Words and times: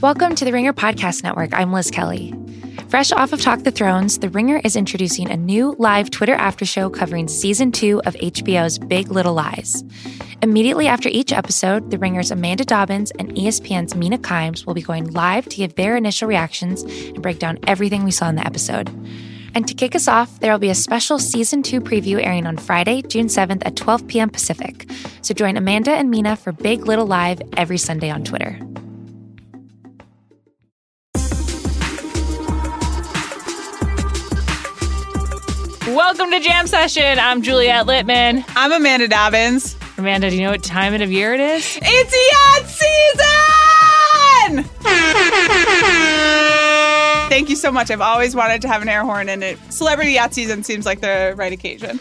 Welcome 0.00 0.36
to 0.36 0.44
the 0.44 0.52
Ringer 0.52 0.72
Podcast 0.72 1.24
Network. 1.24 1.52
I'm 1.52 1.72
Liz 1.72 1.90
Kelly. 1.90 2.32
Fresh 2.88 3.10
off 3.10 3.32
of 3.32 3.40
Talk 3.40 3.64
the 3.64 3.72
Thrones, 3.72 4.20
The 4.20 4.28
Ringer 4.28 4.60
is 4.62 4.76
introducing 4.76 5.28
a 5.28 5.36
new 5.36 5.74
live 5.80 6.08
Twitter 6.10 6.34
after 6.34 6.64
show 6.64 6.88
covering 6.88 7.26
season 7.26 7.72
two 7.72 8.00
of 8.06 8.14
HBO's 8.14 8.78
Big 8.78 9.10
Little 9.10 9.34
Lies. 9.34 9.82
Immediately 10.40 10.86
after 10.86 11.08
each 11.08 11.32
episode, 11.32 11.90
The 11.90 11.98
Ringer's 11.98 12.30
Amanda 12.30 12.64
Dobbins 12.64 13.10
and 13.18 13.34
ESPN's 13.34 13.96
Mina 13.96 14.18
Kimes 14.18 14.64
will 14.64 14.74
be 14.74 14.82
going 14.82 15.10
live 15.10 15.48
to 15.48 15.56
give 15.56 15.74
their 15.74 15.96
initial 15.96 16.28
reactions 16.28 16.84
and 16.84 17.20
break 17.20 17.40
down 17.40 17.58
everything 17.66 18.04
we 18.04 18.12
saw 18.12 18.28
in 18.28 18.36
the 18.36 18.46
episode. 18.46 18.88
And 19.56 19.66
to 19.66 19.74
kick 19.74 19.96
us 19.96 20.06
off, 20.06 20.38
there 20.38 20.52
will 20.52 20.60
be 20.60 20.70
a 20.70 20.76
special 20.76 21.18
season 21.18 21.64
two 21.64 21.80
preview 21.80 22.24
airing 22.24 22.46
on 22.46 22.56
Friday, 22.56 23.02
June 23.02 23.26
7th 23.26 23.62
at 23.66 23.74
12 23.74 24.06
p.m. 24.06 24.30
Pacific. 24.30 24.88
So 25.22 25.34
join 25.34 25.56
Amanda 25.56 25.90
and 25.90 26.08
Mina 26.08 26.36
for 26.36 26.52
Big 26.52 26.86
Little 26.86 27.06
Live 27.08 27.42
every 27.56 27.78
Sunday 27.78 28.10
on 28.10 28.22
Twitter. 28.22 28.60
Welcome 35.94 36.30
to 36.32 36.40
Jam 36.40 36.66
Session. 36.66 37.18
I'm 37.18 37.40
Juliet 37.40 37.86
Litman. 37.86 38.44
I'm 38.54 38.72
Amanda 38.72 39.08
Dobbins. 39.08 39.74
Amanda, 39.96 40.28
do 40.28 40.36
you 40.36 40.42
know 40.42 40.50
what 40.50 40.62
time 40.62 40.92
of 41.00 41.10
year 41.10 41.32
it 41.32 41.40
is? 41.40 41.78
It's 41.80 42.14
yacht 42.30 42.66
season! 44.52 44.64
Thank 47.30 47.48
you 47.48 47.56
so 47.56 47.72
much. 47.72 47.90
I've 47.90 48.02
always 48.02 48.36
wanted 48.36 48.60
to 48.62 48.68
have 48.68 48.82
an 48.82 48.90
air 48.90 49.02
horn, 49.02 49.30
and 49.30 49.42
it 49.42 49.58
celebrity 49.72 50.12
yacht 50.12 50.34
season 50.34 50.62
seems 50.62 50.84
like 50.84 51.00
the 51.00 51.32
right 51.38 51.54
occasion. 51.54 52.00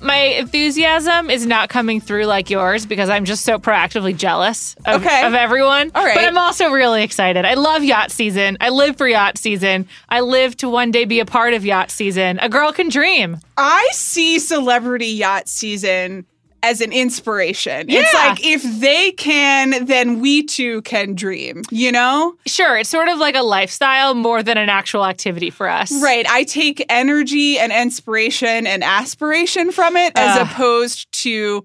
My 0.00 0.16
enthusiasm 0.16 1.30
is 1.30 1.46
not 1.46 1.68
coming 1.68 2.00
through 2.00 2.26
like 2.26 2.50
yours 2.50 2.84
because 2.86 3.08
I'm 3.08 3.24
just 3.24 3.44
so 3.44 3.58
proactively 3.58 4.16
jealous 4.16 4.74
of, 4.84 5.00
Okay. 5.02 5.24
of 5.26 5.34
everyone. 5.34 5.90
All 5.94 6.04
right. 6.04 6.14
But 6.14 6.24
I'm 6.24 6.36
also 6.38 6.68
really 6.70 7.02
excited. 7.02 7.44
I 7.44 7.54
love 7.54 7.82
yacht 7.82 8.10
season. 8.10 8.56
I 8.60 8.68
live 8.70 8.96
for 8.98 9.08
yacht 9.08 9.38
season. 9.38 9.88
I 10.08 10.20
live 10.20 10.56
to 10.58 10.68
one 10.68 10.90
day 10.90 11.04
be 11.06 11.20
a 11.20 11.24
part 11.26 11.54
of 11.54 11.64
yacht 11.64 11.90
season. 11.90 12.38
A 12.40 12.48
girl 12.48 12.72
can 12.72 12.88
dream. 12.88 13.38
I 13.56 13.88
see 13.92 14.38
celebrity 14.38 15.06
yacht 15.08 15.48
season 15.48 16.26
as 16.66 16.80
an 16.80 16.92
inspiration. 16.92 17.86
It's 17.88 18.12
like 18.12 18.44
if 18.44 18.62
they 18.80 19.12
can, 19.12 19.86
then 19.86 20.20
we 20.20 20.42
too 20.42 20.82
can 20.82 21.14
dream, 21.14 21.62
you 21.70 21.92
know? 21.92 22.36
Sure, 22.46 22.76
it's 22.76 22.90
sort 22.90 23.08
of 23.08 23.18
like 23.18 23.36
a 23.36 23.42
lifestyle 23.42 24.14
more 24.14 24.42
than 24.42 24.58
an 24.58 24.68
actual 24.68 25.06
activity 25.06 25.50
for 25.50 25.68
us. 25.68 25.92
Right. 26.02 26.26
I 26.28 26.42
take 26.44 26.84
energy 26.88 27.58
and 27.58 27.72
inspiration 27.72 28.66
and 28.66 28.82
aspiration 28.82 29.70
from 29.70 29.96
it 29.96 30.12
as 30.16 30.40
opposed 30.40 31.10
to, 31.22 31.64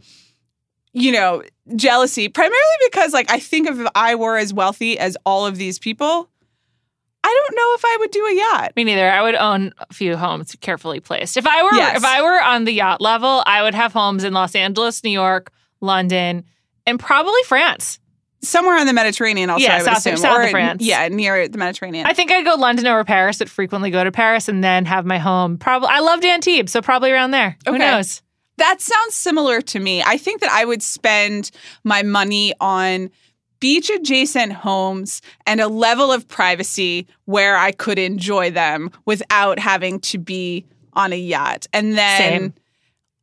you 0.93 1.11
know, 1.11 1.43
jealousy. 1.75 2.27
Primarily 2.27 2.77
because, 2.89 3.13
like, 3.13 3.31
I 3.31 3.39
think 3.39 3.67
if 3.69 3.87
I 3.95 4.15
were 4.15 4.37
as 4.37 4.53
wealthy 4.53 4.99
as 4.99 5.17
all 5.25 5.45
of 5.45 5.57
these 5.57 5.79
people, 5.79 6.29
I 7.23 7.27
don't 7.47 7.55
know 7.55 7.73
if 7.75 7.85
I 7.85 7.97
would 7.99 8.11
do 8.11 8.25
a 8.25 8.35
yacht. 8.35 8.73
Me 8.75 8.83
neither. 8.83 9.09
I 9.11 9.21
would 9.21 9.35
own 9.35 9.73
a 9.79 9.93
few 9.93 10.17
homes 10.17 10.55
carefully 10.59 10.99
placed. 10.99 11.37
If 11.37 11.45
I 11.45 11.63
were 11.63 11.73
Yes. 11.73 11.97
if 11.97 12.03
I 12.05 12.21
were 12.21 12.41
on 12.41 12.65
the 12.65 12.71
yacht 12.73 12.99
level, 13.01 13.43
I 13.45 13.61
would 13.63 13.75
have 13.75 13.93
homes 13.93 14.23
in 14.23 14.33
Los 14.33 14.55
Angeles, 14.55 15.03
New 15.03 15.11
York, 15.11 15.51
London, 15.81 16.43
and 16.87 16.99
probably 16.99 17.41
France. 17.45 17.99
Somewhere 18.43 18.75
on 18.79 18.87
the 18.87 18.93
Mediterranean, 18.93 19.51
also, 19.51 19.63
Yeah, 19.63 19.75
I 19.75 19.77
would 19.77 19.85
south- 19.85 19.97
assume. 19.99 20.17
south 20.17 20.45
of 20.45 20.49
France. 20.49 20.81
Yeah, 20.83 21.07
near 21.09 21.47
the 21.47 21.59
Mediterranean. 21.59 22.07
I 22.07 22.13
think 22.13 22.31
I'd 22.31 22.43
go 22.43 22.55
London 22.55 22.87
over 22.87 23.03
Paris, 23.03 23.37
but 23.37 23.47
frequently 23.49 23.91
go 23.91 24.03
to 24.03 24.11
Paris 24.11 24.47
and 24.49 24.63
then 24.63 24.85
have 24.85 25.05
my 25.05 25.19
home. 25.19 25.59
Probably 25.59 25.89
I 25.91 25.99
loved 25.99 26.25
Antibes, 26.25 26.71
so 26.71 26.81
probably 26.81 27.11
around 27.11 27.31
there. 27.31 27.55
Who 27.67 27.77
knows? 27.77 28.23
That 28.57 28.81
sounds 28.81 29.13
similar 29.13 29.61
to 29.61 29.79
me. 29.79 30.01
I 30.03 30.17
think 30.17 30.41
that 30.41 30.49
I 30.51 30.65
would 30.65 30.81
spend 30.81 31.51
my 31.83 32.01
money 32.01 32.53
on 32.59 33.11
beach 33.61 33.89
adjacent 33.89 34.51
homes 34.51 35.21
and 35.47 35.61
a 35.61 35.69
level 35.69 36.11
of 36.11 36.27
privacy 36.27 37.07
where 37.25 37.55
I 37.55 37.71
could 37.71 37.97
enjoy 37.97 38.51
them 38.51 38.91
without 39.05 39.57
having 39.59 40.01
to 40.01 40.17
be 40.17 40.65
on 40.93 41.13
a 41.13 41.17
yacht. 41.17 41.67
And 41.71 41.97
then 41.97 42.17
Same. 42.41 42.53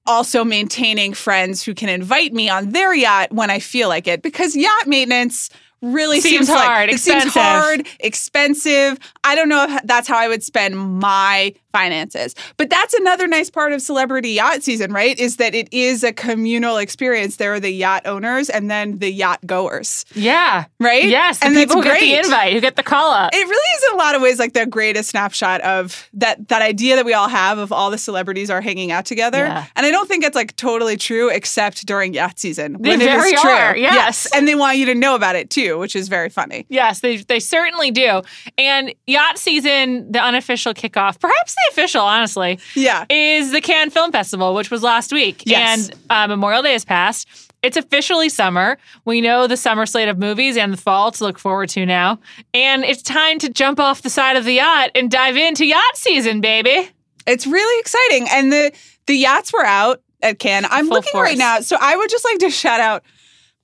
also 0.07 0.43
maintaining 0.45 1.13
friends 1.13 1.63
who 1.63 1.75
can 1.75 1.91
invite 1.91 2.33
me 2.33 2.49
on 2.49 2.71
their 2.71 2.95
yacht 2.95 3.31
when 3.33 3.51
I 3.51 3.59
feel 3.59 3.91
like 3.91 4.09
it 4.09 4.23
because 4.23 4.57
yacht 4.57 4.87
maintenance 4.87 5.51
really 5.83 6.21
Seems 6.21 6.47
seems, 6.47 6.49
like- 6.49 6.65
hard, 6.67 6.91
it 6.91 6.99
seems 6.99 7.35
hard, 7.35 7.87
expensive. 8.01 8.99
I 9.23 9.35
don't 9.37 9.49
know 9.49 9.65
if 9.69 9.83
that's 9.85 10.09
how 10.09 10.17
I 10.17 10.27
would 10.27 10.43
spend 10.43 10.77
my 10.77 11.55
finances. 11.73 12.35
But 12.57 12.71
that's 12.71 12.95
another 12.95 13.27
nice 13.27 13.51
part 13.51 13.73
of 13.73 13.83
celebrity 13.83 14.31
yacht 14.31 14.63
season, 14.63 14.93
right? 14.93 15.19
Is 15.19 15.37
that 15.37 15.55
it 15.55 15.69
is 15.73 16.03
a 16.05 16.13
communal 16.13 16.77
experience. 16.79 17.37
There 17.37 17.53
are 17.55 17.61
the 17.61 17.71
yacht 17.71 18.07
owners 18.07 18.49
and 18.51 18.71
then 18.71 18.99
the 18.99 19.11
yacht 19.11 19.41
goers, 19.47 20.05
Yeah. 20.15 20.65
right? 20.81 21.05
Yes. 21.05 21.39
And 21.43 21.55
people 21.55 21.77
who 21.77 21.83
that's 21.85 22.01
get 22.01 22.21
the 22.23 22.27
invite, 22.27 22.53
who 22.55 22.61
get 22.61 22.77
the 22.77 22.83
call 22.83 23.13
up. 23.13 23.35
It 23.35 23.47
really 23.47 23.77
is 23.77 23.85
in 23.91 23.95
a 23.95 23.99
lot 23.99 24.15
of 24.15 24.23
ways 24.23 24.39
like 24.39 24.53
the 24.55 24.67
greatest 24.67 25.11
snapshot 25.11 25.61
of 25.63 26.09
that 26.15 26.49
that 26.49 26.63
idea 26.63 26.97
that 26.97 27.05
we 27.05 27.15
all 27.15 27.29
have 27.29 27.59
of 27.59 27.73
all 27.73 27.91
the 27.91 27.99
celebrities 27.99 28.51
are 28.51 28.61
hanging 28.61 28.91
out 28.91 29.05
together. 29.05 29.39
Yeah. 29.39 29.67
And 29.77 29.85
I 29.87 29.91
don't 29.91 30.09
think 30.09 30.25
it's 30.25 30.37
like 30.37 30.57
totally 30.57 30.97
true 30.97 31.29
except 31.31 31.87
during 31.87 32.15
yacht 32.15 32.39
season. 32.39 32.77
They 32.81 32.91
when 32.91 33.01
it 33.01 33.09
is 33.09 33.41
true. 33.41 33.51
are, 33.51 33.77
yes. 33.77 34.27
And 34.35 34.47
they 34.49 34.55
want 34.55 34.79
you 34.79 34.87
to 34.87 34.95
know 34.95 35.15
about 35.15 35.37
it 35.37 35.51
too, 35.51 35.79
which 35.79 35.95
is 35.95 36.09
very 36.09 36.29
funny. 36.31 36.67
Yes, 36.69 37.01
they 37.01 37.19
they 37.19 37.41
certainly 37.41 37.91
do. 37.91 38.23
And 38.57 38.95
yacht 39.07 39.39
season, 39.39 40.11
the 40.11 40.21
unofficial 40.23 40.75
kickoff, 40.75 41.21
perhaps 41.21 41.55
the 41.55 41.68
official, 41.71 42.03
honestly, 42.03 42.59
Yeah. 42.75 43.05
is 43.11 43.53
the 43.53 43.61
Cannes 43.61 43.91
Film 43.91 44.13
Festival, 44.13 44.55
which 44.55 44.71
was 44.71 44.83
last 44.83 45.13
week. 45.13 45.43
Yes. 45.47 45.89
And 45.91 45.99
uh, 46.11 46.27
Memorial 46.27 46.63
Day 46.63 46.73
has 46.73 46.85
passed. 46.85 47.29
It's 47.63 47.77
officially 47.77 48.29
summer. 48.29 48.79
We 49.05 49.21
know 49.21 49.47
the 49.49 49.57
summer 49.57 49.85
slate 49.85 50.09
of 50.09 50.17
movies 50.19 50.57
and 50.57 50.73
the 50.73 50.77
fall 50.77 51.11
to 51.11 51.25
look 51.25 51.39
forward 51.41 51.69
to 51.71 51.85
now. 51.85 52.21
And 52.55 52.85
it's 52.85 53.03
time 53.03 53.39
to 53.41 53.49
jump 53.49 53.81
off 53.81 54.03
the 54.03 54.11
side 54.11 54.37
of 54.37 54.45
the 54.45 54.53
yacht 54.55 54.91
and 54.95 55.11
dive 55.11 55.37
into 55.37 55.67
yacht 55.67 55.97
season, 55.97 56.41
baby. 56.41 56.89
It's 57.27 57.47
really 57.47 57.81
exciting. 57.81 58.29
And 58.31 58.53
the 58.53 58.73
the 59.07 59.15
yachts 59.17 59.53
were 59.53 59.65
out 59.65 60.01
at 60.23 60.39
Cannes. 60.39 60.67
I'm 60.71 60.87
Full 60.87 60.97
looking 60.99 61.13
force. 61.13 61.29
right 61.31 61.39
now. 61.39 61.59
So 61.61 61.77
I 61.81 61.97
would 61.97 62.09
just 62.11 62.25
like 62.25 62.39
to 62.39 62.51
shout 62.51 62.81
out 62.81 63.03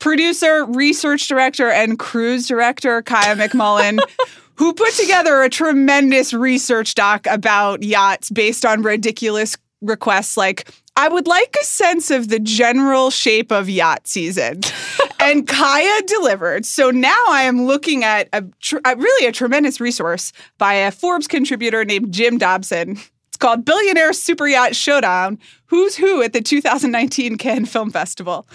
producer, 0.00 0.64
research 0.64 1.28
director, 1.28 1.70
and 1.70 1.98
cruise 1.98 2.46
director 2.48 3.00
Kaya 3.02 3.36
McMullen. 3.36 4.00
Who 4.56 4.72
put 4.72 4.94
together 4.94 5.42
a 5.42 5.48
tremendous 5.48 6.32
research 6.32 6.94
doc 6.94 7.26
about 7.26 7.82
yachts 7.82 8.30
based 8.30 8.64
on 8.64 8.82
ridiculous 8.82 9.56
requests 9.80 10.36
like, 10.36 10.70
I 10.96 11.08
would 11.08 11.26
like 11.26 11.56
a 11.60 11.64
sense 11.64 12.10
of 12.10 12.28
the 12.28 12.38
general 12.38 13.10
shape 13.10 13.50
of 13.50 13.68
yacht 13.68 14.06
season. 14.06 14.60
and 15.20 15.46
Kaya 15.46 16.02
delivered. 16.06 16.64
So 16.64 16.90
now 16.90 17.24
I 17.28 17.42
am 17.42 17.66
looking 17.66 18.04
at 18.04 18.28
a, 18.32 18.44
tr- 18.60 18.78
really 18.84 19.26
a 19.26 19.32
tremendous 19.32 19.80
resource 19.80 20.32
by 20.58 20.74
a 20.74 20.90
Forbes 20.90 21.26
contributor 21.26 21.84
named 21.84 22.12
Jim 22.12 22.38
Dobson. 22.38 22.98
It's 23.28 23.36
called 23.36 23.64
Billionaire 23.64 24.12
Super 24.12 24.46
Yacht 24.46 24.76
Showdown 24.76 25.40
Who's 25.66 25.96
Who 25.96 26.22
at 26.22 26.32
the 26.32 26.40
2019 26.40 27.36
Cannes 27.36 27.66
Film 27.66 27.90
Festival. 27.90 28.46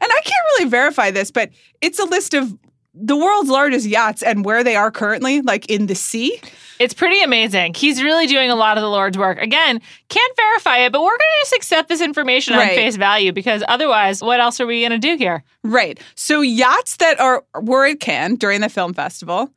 And 0.00 0.10
I 0.12 0.20
can't 0.20 0.46
really 0.52 0.70
verify 0.70 1.10
this, 1.10 1.32
but 1.32 1.50
it's 1.80 1.98
a 1.98 2.04
list 2.04 2.34
of 2.34 2.56
the 3.00 3.16
world's 3.16 3.50
largest 3.50 3.86
yachts 3.86 4.22
and 4.22 4.44
where 4.44 4.64
they 4.64 4.76
are 4.76 4.90
currently, 4.90 5.40
like 5.40 5.66
in 5.66 5.86
the 5.86 5.94
sea. 5.94 6.40
It's 6.78 6.94
pretty 6.94 7.22
amazing. 7.22 7.74
He's 7.74 8.02
really 8.02 8.26
doing 8.26 8.50
a 8.50 8.54
lot 8.54 8.76
of 8.76 8.82
the 8.82 8.88
Lord's 8.88 9.18
work. 9.18 9.38
Again, 9.38 9.80
can't 10.08 10.36
verify 10.36 10.78
it, 10.78 10.92
but 10.92 11.00
we're 11.02 11.10
going 11.10 11.18
to 11.18 11.40
just 11.40 11.54
accept 11.54 11.88
this 11.88 12.00
information 12.00 12.54
on 12.54 12.66
face 12.68 12.96
value 12.96 13.32
because 13.32 13.62
otherwise, 13.68 14.22
what 14.22 14.40
else 14.40 14.60
are 14.60 14.66
we 14.66 14.80
going 14.80 14.92
to 14.92 14.98
do 14.98 15.16
here? 15.16 15.42
Right. 15.64 15.98
So 16.14 16.40
yachts 16.40 16.96
that 16.96 17.18
are 17.20 17.44
were 17.60 17.86
at 17.86 18.00
Cannes 18.00 18.36
during 18.36 18.60
the 18.60 18.68
film 18.68 18.94
festival 18.94 19.50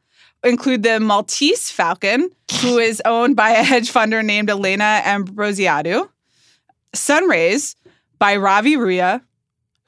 include 0.44 0.84
the 0.84 1.00
Maltese 1.00 1.72
Falcon, 1.72 2.30
who 2.62 2.78
is 2.80 3.02
owned 3.06 3.36
by 3.36 3.52
a 3.52 3.64
hedge 3.64 3.92
funder 3.92 4.24
named 4.24 4.50
Elena 4.50 5.02
Ambrosiadou. 5.04 6.10
Sunrays 6.94 7.76
by 8.20 8.36
Ravi 8.36 8.76
Ruia, 8.76 9.22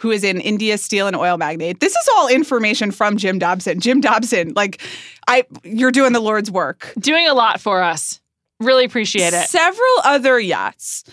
who 0.04 0.12
is 0.12 0.24
an 0.26 0.40
India 0.42 0.78
steel 0.78 1.08
and 1.08 1.16
oil 1.16 1.38
magnate. 1.38 1.80
This 1.80 1.96
is 1.96 2.10
all 2.16 2.28
information 2.28 2.92
from 2.92 3.16
Jim 3.18 3.40
Dobson. 3.40 3.80
Jim 3.80 4.02
Dobson, 4.02 4.52
like 4.54 4.82
I 5.28 5.46
you're 5.64 5.92
doing 5.92 6.12
the 6.14 6.20
Lord's 6.20 6.52
work. 6.52 6.92
Doing 7.00 7.26
a 7.28 7.34
lot 7.34 7.60
for 7.62 7.82
us. 7.82 8.20
Really 8.60 8.84
appreciate 8.86 9.34
it. 9.34 9.48
Several 9.48 9.96
other 10.04 10.40
yachts. 10.40 11.06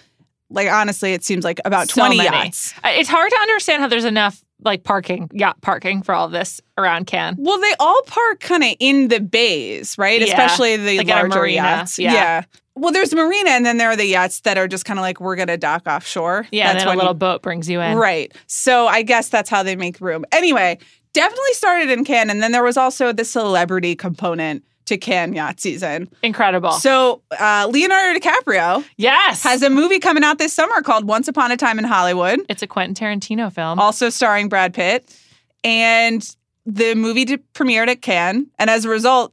Like 0.50 0.68
honestly, 0.68 1.12
it 1.12 1.24
seems 1.24 1.44
like 1.44 1.60
about 1.64 1.88
So 1.88 2.00
20 2.02 2.16
many. 2.16 2.28
yachts. 2.36 2.74
It's 2.84 3.08
hard 3.08 3.30
to 3.30 3.38
understand 3.38 3.80
how 3.80 3.88
there's 3.88 4.04
enough 4.04 4.42
like 4.64 4.82
parking, 4.82 5.30
yacht 5.32 5.60
parking 5.62 6.02
for 6.02 6.12
all 6.14 6.28
this 6.28 6.60
around 6.76 7.06
Cannes. 7.06 7.36
Well, 7.38 7.60
they 7.60 7.72
all 7.78 8.02
park 8.02 8.40
kind 8.40 8.64
of 8.64 8.74
in 8.80 9.06
the 9.08 9.20
bays, 9.20 9.96
right? 9.96 10.20
Yeah, 10.20 10.26
Especially 10.26 10.76
the 10.76 10.98
like 10.98 11.06
larger 11.06 11.46
yachts. 11.46 11.98
yeah. 11.98 12.42
Well, 12.80 12.92
there's 12.92 13.14
marina, 13.14 13.50
and 13.50 13.66
then 13.66 13.76
there 13.76 13.90
are 13.90 13.96
the 13.96 14.06
yachts 14.06 14.40
that 14.40 14.56
are 14.58 14.66
just 14.66 14.84
kind 14.84 14.98
of 14.98 15.02
like 15.02 15.20
we're 15.20 15.36
gonna 15.36 15.56
dock 15.56 15.86
offshore. 15.86 16.46
Yeah, 16.50 16.70
and 16.70 16.76
That's 16.76 16.84
then 16.86 16.94
a 16.94 16.96
little 16.96 17.12
you- 17.12 17.18
boat 17.18 17.42
brings 17.42 17.68
you 17.68 17.80
in. 17.80 17.96
right. 17.96 18.32
So 18.46 18.86
I 18.86 19.02
guess 19.02 19.28
that's 19.28 19.50
how 19.50 19.62
they 19.62 19.76
make 19.76 20.00
room. 20.00 20.24
Anyway, 20.32 20.78
definitely 21.12 21.52
started 21.52 21.90
in 21.90 22.04
Cannes, 22.04 22.30
and 22.30 22.42
then 22.42 22.52
there 22.52 22.64
was 22.64 22.76
also 22.76 23.12
the 23.12 23.24
celebrity 23.24 23.94
component 23.94 24.64
to 24.86 24.96
Cannes 24.96 25.34
yacht 25.34 25.60
season. 25.60 26.08
Incredible. 26.22 26.72
So 26.72 27.22
uh, 27.38 27.68
Leonardo 27.70 28.18
DiCaprio 28.18 28.84
yes. 28.96 29.42
has 29.44 29.62
a 29.62 29.70
movie 29.70 29.98
coming 30.00 30.24
out 30.24 30.38
this 30.38 30.52
summer 30.52 30.80
called 30.82 31.04
Once 31.06 31.28
Upon 31.28 31.52
a 31.52 31.56
Time 31.56 31.78
in 31.78 31.84
Hollywood 31.84 32.40
it's 32.48 32.62
a 32.62 32.66
Quentin 32.66 32.94
Tarantino 32.94 33.52
film. 33.52 33.78
also 33.78 34.08
starring 34.10 34.48
Brad 34.48 34.74
Pitt. 34.74 35.16
And 35.62 36.28
the 36.66 36.94
movie 36.94 37.24
premiered 37.54 37.88
at 37.88 38.02
Cannes, 38.02 38.46
and 38.58 38.68
as 38.70 38.84
a 38.84 38.88
result, 38.88 39.32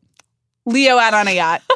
Leo 0.65 0.97
out 0.97 1.13
on 1.13 1.27
a 1.27 1.31
yacht. 1.35 1.61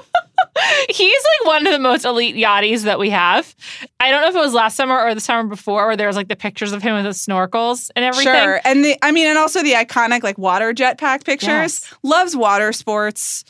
He's 0.90 1.24
like 1.24 1.48
one 1.48 1.68
of 1.68 1.74
the 1.74 1.80
most 1.80 2.06
elite 2.06 2.36
yachties 2.36 2.84
that 2.84 3.00
we 3.00 3.10
have. 3.10 3.56
I 4.00 4.12
don't 4.12 4.22
know 4.22 4.30
if 4.30 4.36
it 4.36 4.40
was 4.40 4.54
last 4.54 4.76
summer 4.76 5.00
or 5.00 5.14
the 5.16 5.22
summer 5.22 5.48
before 5.48 5.88
where 5.88 5.98
there 5.98 6.08
was 6.08 6.16
like 6.16 6.28
the 6.28 6.36
pictures 6.36 6.72
of 6.74 6.82
him 6.82 6.96
with 6.96 7.04
the 7.06 7.10
snorkels 7.12 7.90
and 7.96 8.06
everything. 8.06 8.34
Sure. 8.34 8.60
And 8.64 8.84
the 8.84 8.98
I 9.02 9.12
mean, 9.12 9.28
and 9.28 9.38
also 9.38 9.64
the 9.64 9.74
iconic 9.74 10.24
like 10.24 10.38
water 10.38 10.74
jetpack 10.74 11.24
pictures. 11.26 11.48
Yes. 11.48 11.94
Loves 12.04 12.36
water 12.36 12.74
sports. 12.74 13.44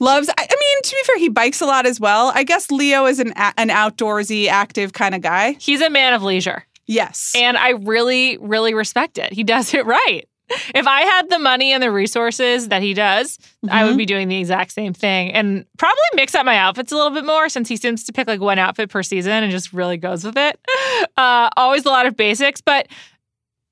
Loves 0.00 0.28
I, 0.28 0.32
I 0.38 0.42
mean, 0.58 0.82
to 0.82 0.90
be 0.90 1.02
fair, 1.06 1.18
he 1.18 1.28
bikes 1.28 1.60
a 1.60 1.66
lot 1.66 1.86
as 1.86 2.00
well. 2.00 2.32
I 2.34 2.44
guess 2.44 2.70
Leo 2.70 3.06
is 3.06 3.20
an 3.20 3.32
a- 3.36 3.54
an 3.56 3.68
outdoorsy, 3.68 4.48
active 4.48 4.92
kind 4.92 5.14
of 5.14 5.20
guy. 5.22 5.56
He's 5.60 5.80
a 5.80 5.90
man 5.90 6.14
of 6.14 6.22
leisure. 6.22 6.64
Yes. 6.86 7.32
And 7.36 7.56
I 7.56 7.70
really, 7.70 8.36
really 8.38 8.74
respect 8.74 9.18
it. 9.18 9.32
He 9.32 9.44
does 9.44 9.72
it 9.72 9.86
right. 9.86 10.28
If 10.74 10.86
I 10.86 11.02
had 11.02 11.30
the 11.30 11.38
money 11.38 11.72
and 11.72 11.82
the 11.82 11.90
resources 11.90 12.68
that 12.68 12.82
he 12.82 12.94
does, 12.94 13.38
I 13.68 13.84
would 13.84 13.96
be 13.96 14.04
doing 14.06 14.28
the 14.28 14.38
exact 14.38 14.72
same 14.72 14.92
thing 14.92 15.32
and 15.32 15.64
probably 15.78 16.02
mix 16.14 16.34
up 16.34 16.44
my 16.44 16.56
outfits 16.56 16.92
a 16.92 16.96
little 16.96 17.12
bit 17.12 17.24
more 17.24 17.48
since 17.48 17.68
he 17.68 17.76
seems 17.76 18.04
to 18.04 18.12
pick 18.12 18.28
like 18.28 18.40
one 18.40 18.58
outfit 18.58 18.90
per 18.90 19.02
season 19.02 19.32
and 19.32 19.50
just 19.50 19.72
really 19.72 19.96
goes 19.96 20.24
with 20.24 20.36
it. 20.36 20.58
Uh, 21.16 21.48
always 21.56 21.84
a 21.84 21.88
lot 21.88 22.06
of 22.06 22.16
basics, 22.16 22.60
but 22.60 22.88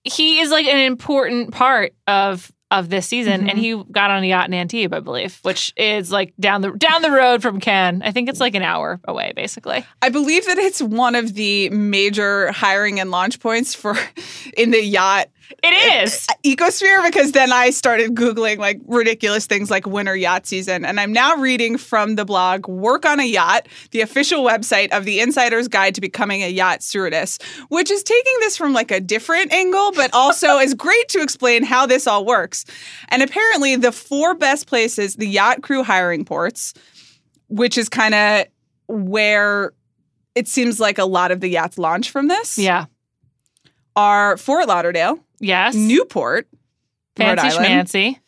he 0.04 0.40
is 0.40 0.50
like 0.50 0.66
an 0.66 0.78
important 0.78 1.50
part 1.50 1.92
of 2.06 2.52
of 2.72 2.88
this 2.88 3.06
season 3.06 3.50
and 3.50 3.58
he 3.58 3.80
got 3.92 4.10
on 4.10 4.22
a 4.22 4.26
yacht 4.26 4.46
in 4.46 4.54
Antibes, 4.54 4.94
I 4.94 5.00
believe, 5.00 5.38
which 5.42 5.74
is 5.76 6.10
like 6.10 6.32
down 6.40 6.62
the 6.62 6.70
down 6.70 7.02
the 7.02 7.10
road 7.10 7.42
from 7.42 7.60
Cannes. 7.60 8.00
I 8.02 8.12
think 8.12 8.30
it's 8.30 8.40
like 8.40 8.54
an 8.54 8.62
hour 8.62 8.98
away 9.04 9.32
basically. 9.36 9.84
I 10.00 10.08
believe 10.08 10.46
that 10.46 10.56
it's 10.56 10.80
one 10.80 11.14
of 11.14 11.34
the 11.34 11.68
major 11.68 12.50
hiring 12.50 12.98
and 12.98 13.10
launch 13.10 13.40
points 13.40 13.74
for 13.74 13.94
in 14.56 14.70
the 14.70 14.82
yacht 14.82 15.28
It 15.62 16.04
is. 16.04 16.26
Uh, 16.28 16.34
ecosphere 16.44 17.04
because 17.04 17.32
then 17.32 17.52
I 17.52 17.70
started 17.70 18.14
Googling 18.14 18.58
like 18.58 18.80
ridiculous 18.86 19.46
things 19.46 19.70
like 19.70 19.86
winter 19.86 20.14
yacht 20.16 20.46
season. 20.46 20.84
And 20.84 20.98
I'm 21.00 21.12
now 21.12 21.36
reading 21.36 21.76
from 21.78 22.16
the 22.16 22.24
blog 22.24 22.66
Work 22.68 23.04
on 23.06 23.20
a 23.20 23.24
Yacht, 23.24 23.66
the 23.90 24.00
official 24.00 24.44
website 24.44 24.90
of 24.92 25.04
the 25.04 25.20
Insider's 25.20 25.68
Guide 25.68 25.94
to 25.94 26.00
Becoming 26.00 26.42
a 26.42 26.48
Yacht 26.48 26.82
Stewardess, 26.82 27.38
which 27.68 27.90
is 27.90 28.02
taking 28.02 28.34
this 28.40 28.56
from 28.56 28.72
like 28.72 28.90
a 28.90 29.00
different 29.00 29.52
angle, 29.52 29.92
but 29.92 30.12
also 30.12 30.58
is 30.58 30.74
great 30.74 31.08
to 31.08 31.22
explain 31.22 31.62
how 31.64 31.86
this 31.86 32.06
all 32.06 32.24
works. 32.24 32.64
And 33.08 33.22
apparently, 33.22 33.76
the 33.76 33.92
four 33.92 34.34
best 34.34 34.66
places, 34.66 35.16
the 35.16 35.26
yacht 35.28 35.62
crew 35.62 35.82
hiring 35.82 36.24
ports, 36.24 36.74
which 37.48 37.76
is 37.76 37.88
kind 37.88 38.14
of 38.14 38.46
where 38.88 39.72
it 40.34 40.48
seems 40.48 40.80
like 40.80 40.98
a 40.98 41.04
lot 41.04 41.30
of 41.30 41.40
the 41.40 41.48
yachts 41.48 41.78
launch 41.78 42.10
from 42.10 42.28
this, 42.28 42.56
Yeah. 42.58 42.86
are 43.96 44.36
Fort 44.36 44.66
Lauderdale, 44.66 45.18
Yes. 45.42 45.74
Newport, 45.74 46.48
Rhode 47.18 47.38
Fancy 47.38 47.58
Island, 47.58 47.88
schmancy. 47.88 48.18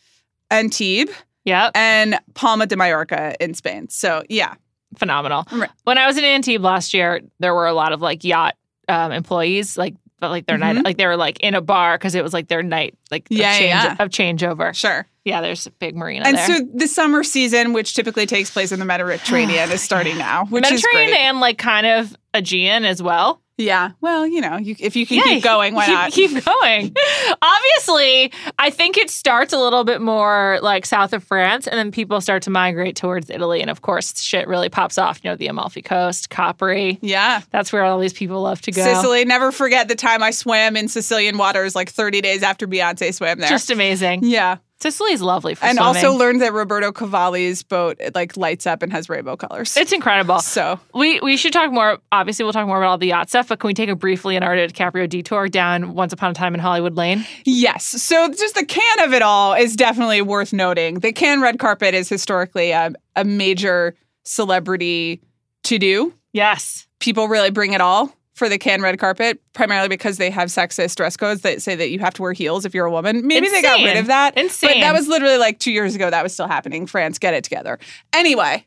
Antibes, 0.51 1.13
Yep. 1.47 1.73
and 1.75 2.19
Palma 2.35 2.67
de 2.67 2.77
Mallorca 2.77 3.35
in 3.41 3.55
Spain. 3.55 3.89
So 3.89 4.23
yeah, 4.29 4.55
Phenomenal. 4.97 5.45
Right. 5.51 5.71
When 5.85 5.99
I 5.99 6.07
was 6.07 6.17
in 6.19 6.25
Antibes 6.25 6.63
last 6.63 6.95
year, 6.95 7.21
there 7.41 7.53
were 7.55 7.67
a 7.67 7.73
lot 7.73 7.93
of 7.93 8.01
like 8.01 8.23
yacht 8.23 8.55
um, 8.89 9.11
employees, 9.13 9.77
like 9.77 9.95
but 10.21 10.31
like 10.31 10.47
their 10.47 10.57
night, 10.57 10.77
Mhm. 10.77 10.85
like 10.85 10.97
they 10.99 11.07
were 11.07 11.17
like 11.17 11.41
in 11.41 11.55
a 11.55 11.61
bar 11.61 11.99
because 11.99 12.15
it 12.15 12.23
was 12.23 12.33
like 12.33 12.47
their 12.49 12.63
night, 12.63 12.95
like 13.11 13.27
Yeah, 13.29 13.51
of, 13.51 13.59
change, 13.59 13.69
yeah, 13.69 13.97
of 13.99 14.09
changeover. 14.11 14.75
sure. 14.75 15.07
Yeah, 15.25 15.41
there's 15.41 15.67
a 15.67 15.71
big 15.73 15.97
marina 15.97 16.27
And 16.27 16.37
there. 16.39 16.47
so 16.47 16.69
the 16.75 16.87
summer 16.87 17.25
season, 17.25 17.73
which 17.73 17.95
typically 17.95 18.25
takes 18.27 18.51
place 18.51 18.71
in 18.73 18.79
the 18.79 18.85
Mediterranean, 18.85 19.71
is 19.73 19.83
starting 19.83 20.17
now, 20.19 20.45
which 20.47 20.65
is 20.65 20.71
Mediterranean 20.71 21.11
great. 21.11 21.19
and 21.21 21.41
like 21.41 21.59
kind 21.59 21.87
of 21.87 22.17
Aegean 22.33 22.85
as 22.85 23.03
well. 23.03 23.41
Yeah. 23.57 23.91
Well, 24.01 24.27
you 24.27 24.41
know, 24.41 24.57
you, 24.57 24.75
if 24.81 24.97
you 24.97 25.07
can 25.07 25.19
Yeah, 25.19 25.23
keep 25.25 25.45
going, 25.45 25.75
why 25.75 25.87
keep, 25.87 25.95
not? 25.95 26.13
Keep 26.13 26.45
going. 26.45 26.95
Obviously, 27.43 28.33
I 28.59 28.71
think 28.71 28.97
it 28.97 29.11
starts 29.11 29.53
a 29.53 29.59
little 29.59 29.85
bit 29.85 30.01
more 30.01 30.59
like 30.63 30.85
south 30.87 31.13
of 31.13 31.23
France, 31.23 31.67
and 31.67 31.79
then 31.79 31.93
people 31.93 32.21
start 32.21 32.43
to 32.45 32.51
migrate 32.51 32.97
towards 32.97 33.31
Italy, 33.31 33.61
and 33.61 33.71
of 33.71 33.83
course, 33.83 34.21
shit 34.21 34.49
really 34.49 34.69
pops 34.69 34.99
off. 34.99 35.21
You 35.23 35.31
know, 35.31 35.37
the 35.37 35.47
Amalfi 35.47 35.83
Coast, 35.83 36.31
Capri. 36.31 36.99
yeah. 37.01 37.43
That's 37.51 37.73
where 37.73 37.85
all 37.85 37.99
these 37.99 38.13
people 38.13 38.43
love 38.43 38.61
to 38.63 38.73
go. 38.73 38.83
Sicily. 38.83 39.25
Never 39.25 39.53
forget 39.53 39.89
the 39.89 39.95
time 39.95 40.23
I 40.23 40.31
swam 40.33 40.77
in 40.77 40.89
Sicilian 40.89 41.39
waters 41.39 41.75
like 41.75 41.91
30 41.91 42.21
days 42.21 42.43
after 42.43 42.67
Beyonce 42.67 43.15
swam 43.15 43.39
there. 43.39 43.49
Just 43.49 43.71
amazing. 43.71 44.25
yeah. 44.25 44.57
Sicily's 44.85 45.23
lovely 45.23 45.55
for 45.55 45.65
And 45.65 45.79
swimming. 45.79 45.97
also 46.05 46.13
learned 46.15 46.43
that 46.43 46.53
Roberto 46.53 46.93
Cavalli's 46.93 47.63
boat 47.63 47.97
it, 47.99 48.15
like 48.15 48.37
lights 48.37 48.67
up 48.67 48.83
and 48.83 48.93
has 48.93 49.09
rainbow 49.09 49.35
colors. 49.37 49.77
it's 49.79 49.93
incredible. 49.93 50.41
so 50.41 50.79
We 50.93 51.21
we 51.21 51.37
should 51.39 51.53
talk 51.55 51.73
more. 51.73 51.99
Obviously, 52.13 52.45
we'll 52.45 52.53
talk 52.53 52.67
more 52.67 52.77
about 52.77 52.91
all 52.91 52.99
the 52.99 53.07
yacht 53.07 53.29
stuff. 53.31 53.49
But 53.49 53.61
can 53.61 53.69
we 53.69 53.75
take 53.75 53.89
a 53.89 53.97
brief 53.97 54.25
Leonardo 54.27 54.67
DiCaprio 54.67 55.09
detour 55.09 55.49
down 55.49 55.95
Once 55.95 56.13
Upon 56.13 56.31
a 56.31 56.35
Time 56.35 56.53
in 56.55 56.61
Hollywood 56.61 56.97
Lane? 56.97 57.25
Yes. 57.45 57.85
So 58.03 58.29
just 58.29 58.55
the 58.55 58.65
Cannes 58.67 59.05
of 59.07 59.15
it 59.15 59.23
all 59.23 59.55
is 59.55 59.75
definitely 59.75 60.21
worth 60.21 60.53
noting. 60.53 61.01
The 61.01 61.13
Cannes 61.13 61.41
red 61.41 61.59
carpet 61.59 61.95
is 61.95 62.09
historically 62.11 62.73
a, 62.73 62.93
a 63.17 63.25
major 63.25 63.95
celebrity 64.25 65.21
to 65.65 65.79
do. 65.79 66.13
Yes. 66.33 66.87
People 67.01 67.29
really 67.29 67.51
bring 67.51 67.73
it 67.73 67.81
all 67.81 68.15
for 68.35 68.49
the 68.49 68.59
Cannes 68.59 68.83
red 68.83 68.99
carpet, 68.99 69.41
primarily 69.53 69.89
because 69.89 70.19
they 70.19 70.29
have 70.29 70.49
sexist 70.49 70.97
dress 70.97 71.17
codes 71.17 71.43
that 71.43 71.63
say 71.63 71.75
that 71.77 71.91
you 71.91 72.01
have 72.01 72.15
to 72.15 72.23
wear 72.23 72.33
heels 72.33 72.65
if 72.65 72.75
you're 72.75 72.87
a 72.87 72.91
woman. 72.91 73.27
Maybe 73.27 73.49
they 73.49 73.63
got 73.63 73.83
rid 73.83 73.97
of 73.97 74.07
that. 74.07 74.35
But 74.35 74.45
Insane. 74.45 74.81
that 74.81 74.93
was 74.93 75.09
literally 75.09 75.39
like 75.39 75.61
two 75.61 75.73
years 75.73 75.95
ago. 75.95 76.11
That 76.11 76.23
was 76.23 76.33
still 76.33 76.49
happening. 76.49 76.87
France, 76.87 77.19
get 77.19 77.35
it 77.35 77.45
together. 77.45 77.79
Anyway. 78.13 78.67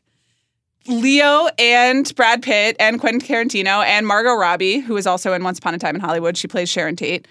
Leo 0.86 1.48
and 1.58 2.14
Brad 2.16 2.42
Pitt 2.42 2.74
and 2.80 2.98
Quentin 2.98 3.20
Tarantino 3.20 3.84
and 3.84 4.06
Margot 4.06 4.32
Robbie, 4.32 4.78
who 4.78 4.96
is 4.96 5.06
also 5.06 5.34
in 5.34 5.44
Once 5.44 5.58
Upon 5.58 5.74
a 5.74 5.78
Time 5.78 5.94
in 5.94 6.00
Hollywood, 6.00 6.34
she 6.34 6.48
plays 6.48 6.70
Sharon 6.70 6.96
Tate, 6.96 7.28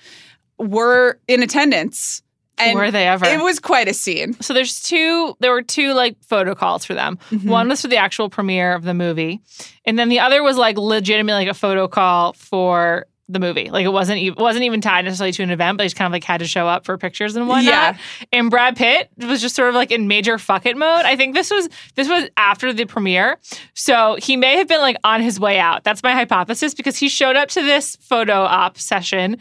were 0.60 1.18
in 1.28 1.42
attendance. 1.42 2.22
And 2.58 2.78
Were 2.78 2.92
they 2.92 3.08
ever? 3.08 3.26
it 3.26 3.42
was 3.42 3.60
quite 3.60 3.88
a 3.88 3.94
scene. 3.94 4.34
So 4.42 4.54
there's 4.54 4.82
two. 4.82 5.36
There 5.40 5.52
were 5.52 5.62
two 5.62 5.94
like 5.94 6.18
photo 6.24 6.56
calls 6.56 6.86
for 6.86 6.94
them. 6.94 7.20
Mm-hmm. 7.30 7.50
One 7.50 7.70
was 7.70 7.82
for 7.82 7.88
the 7.88 7.98
actual 7.98 8.30
premiere 8.30 8.74
of 8.74 8.84
the 8.84 8.94
movie, 8.94 9.42
and 9.86 9.98
then 9.98 10.10
the 10.10 10.20
other 10.20 10.42
was 10.44 10.58
like 10.58 10.78
legitimately 10.78 11.46
like 11.46 11.52
a 11.52 11.58
photo 11.58 11.88
call 11.88 12.34
for 12.34 13.06
the 13.30 13.40
movie. 13.40 13.70
Like 13.70 13.86
it 13.86 13.90
wasn't 13.90 14.20
even 14.20 14.42
wasn't 14.42 14.64
even 14.64 14.80
tied 14.80 15.06
necessarily 15.06 15.34
to 15.34 15.44
an 15.44 15.52
event, 15.52 15.78
but 15.78 15.84
they 15.84 15.88
just 15.88 15.98
kind 15.98 16.08
of 16.08 16.14
like 16.14 16.24
had 16.24 16.40
to 16.40 16.48
show 16.48 16.68
up 16.68 16.86
for 16.86 16.98
pictures 16.98 17.36
and 17.36 17.48
whatnot. 17.48 17.66
Yeah. 17.66 17.98
And 18.32 18.50
Brad 18.50 18.78
Pitt 18.78 19.10
was 19.18 19.42
just 19.42 19.56
sort 19.56 19.70
of 19.70 19.76
like 19.76 19.92
in 19.92 20.08
major 20.08 20.38
fuck 20.38 20.66
it 20.66 20.78
mode. 20.78 21.06
I 21.06 21.16
think 21.16 21.34
this 21.36 21.52
was 21.52 21.68
this 21.96 22.08
was 22.08 22.30
after 22.38 22.72
the 22.72 22.86
premiere, 22.86 23.38
so 23.74 24.16
he 24.20 24.38
may 24.38 24.58
have 24.58 24.68
been 24.68 24.82
like 24.82 24.98
on 25.04 25.22
his 25.22 25.40
way 25.40 25.60
out. 25.60 25.84
That's 25.84 26.04
my 26.04 26.14
hypothesis 26.14 26.74
because 26.74 26.98
he 26.98 27.10
showed 27.10 27.36
up 27.36 27.50
to 27.50 27.62
this 27.62 27.98
photo 27.98 28.44
op 28.44 28.78
session 28.78 29.38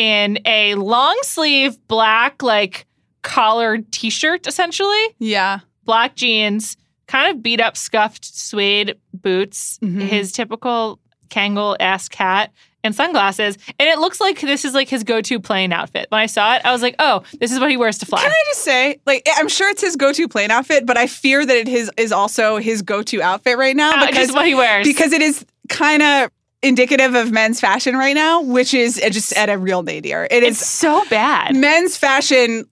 in 0.00 0.38
a 0.46 0.74
long 0.76 1.18
sleeve 1.22 1.76
black 1.86 2.42
like 2.42 2.86
collared 3.22 3.92
t-shirt 3.92 4.46
essentially 4.46 5.04
Yeah. 5.18 5.58
black 5.84 6.16
jeans, 6.16 6.78
kind 7.06 7.30
of 7.34 7.42
beat 7.42 7.60
up, 7.60 7.76
scuffed 7.76 8.24
suede 8.24 8.94
boots, 9.12 9.78
Mhm. 9.82 10.00
his 10.00 10.32
typical 10.32 10.98
Kangol 11.28 11.76
ass 11.78 12.08
cat, 12.08 12.50
and 12.82 12.94
sunglasses. 12.94 13.58
And 13.78 13.88
it 13.90 13.98
looks 13.98 14.20
like 14.22 14.40
this 14.40 14.64
is 14.64 14.72
like 14.72 14.88
his 14.88 15.04
go 15.04 15.20
to 15.20 15.38
plane 15.38 15.70
outfit. 15.72 16.06
When 16.08 16.20
I 16.22 16.24
saw 16.26 16.54
it, 16.56 16.62
I 16.64 16.72
was 16.72 16.80
like, 16.80 16.94
oh, 16.98 17.22
this 17.38 17.52
is 17.52 17.60
what 17.60 17.70
he 17.70 17.76
wears 17.76 17.98
to 17.98 18.06
fly. 18.06 18.22
Can 18.22 18.30
I 18.30 18.42
just 18.48 18.62
say, 18.62 18.98
like, 19.06 19.28
I'm 19.36 19.48
sure 19.48 19.68
it's 19.68 19.82
his 19.82 19.96
go-to 19.96 20.26
plane 20.28 20.50
outfit, 20.50 20.86
but 20.86 20.96
I 20.96 21.06
fear 21.06 21.44
that 21.44 21.56
it 21.56 21.68
is 21.68 21.90
is 21.98 22.10
also 22.10 22.56
his 22.56 22.80
go-to 22.80 23.20
outfit 23.22 23.58
right 23.58 23.76
now 23.76 23.92
Uh, 24.02 24.06
because 24.06 24.28
just 24.28 24.34
what 24.34 24.46
he 24.46 24.54
wears. 24.54 24.86
because 24.86 25.12
it 25.12 25.20
is 25.20 25.44
kind 25.68 26.02
of 26.02 26.30
indicative 26.62 27.14
of 27.14 27.32
men's 27.32 27.60
fashion 27.60 27.96
right 27.96 28.14
now, 28.14 28.42
which 28.42 28.74
is 28.74 29.00
just 29.10 29.32
at 29.36 29.48
a 29.48 29.58
real 29.58 29.82
nadir. 29.82 30.26
It 30.30 30.42
it's 30.42 30.60
is 30.60 30.66
so 30.66 31.04
bad. 31.08 31.56
men's 31.56 31.96
fashion. 31.96 32.66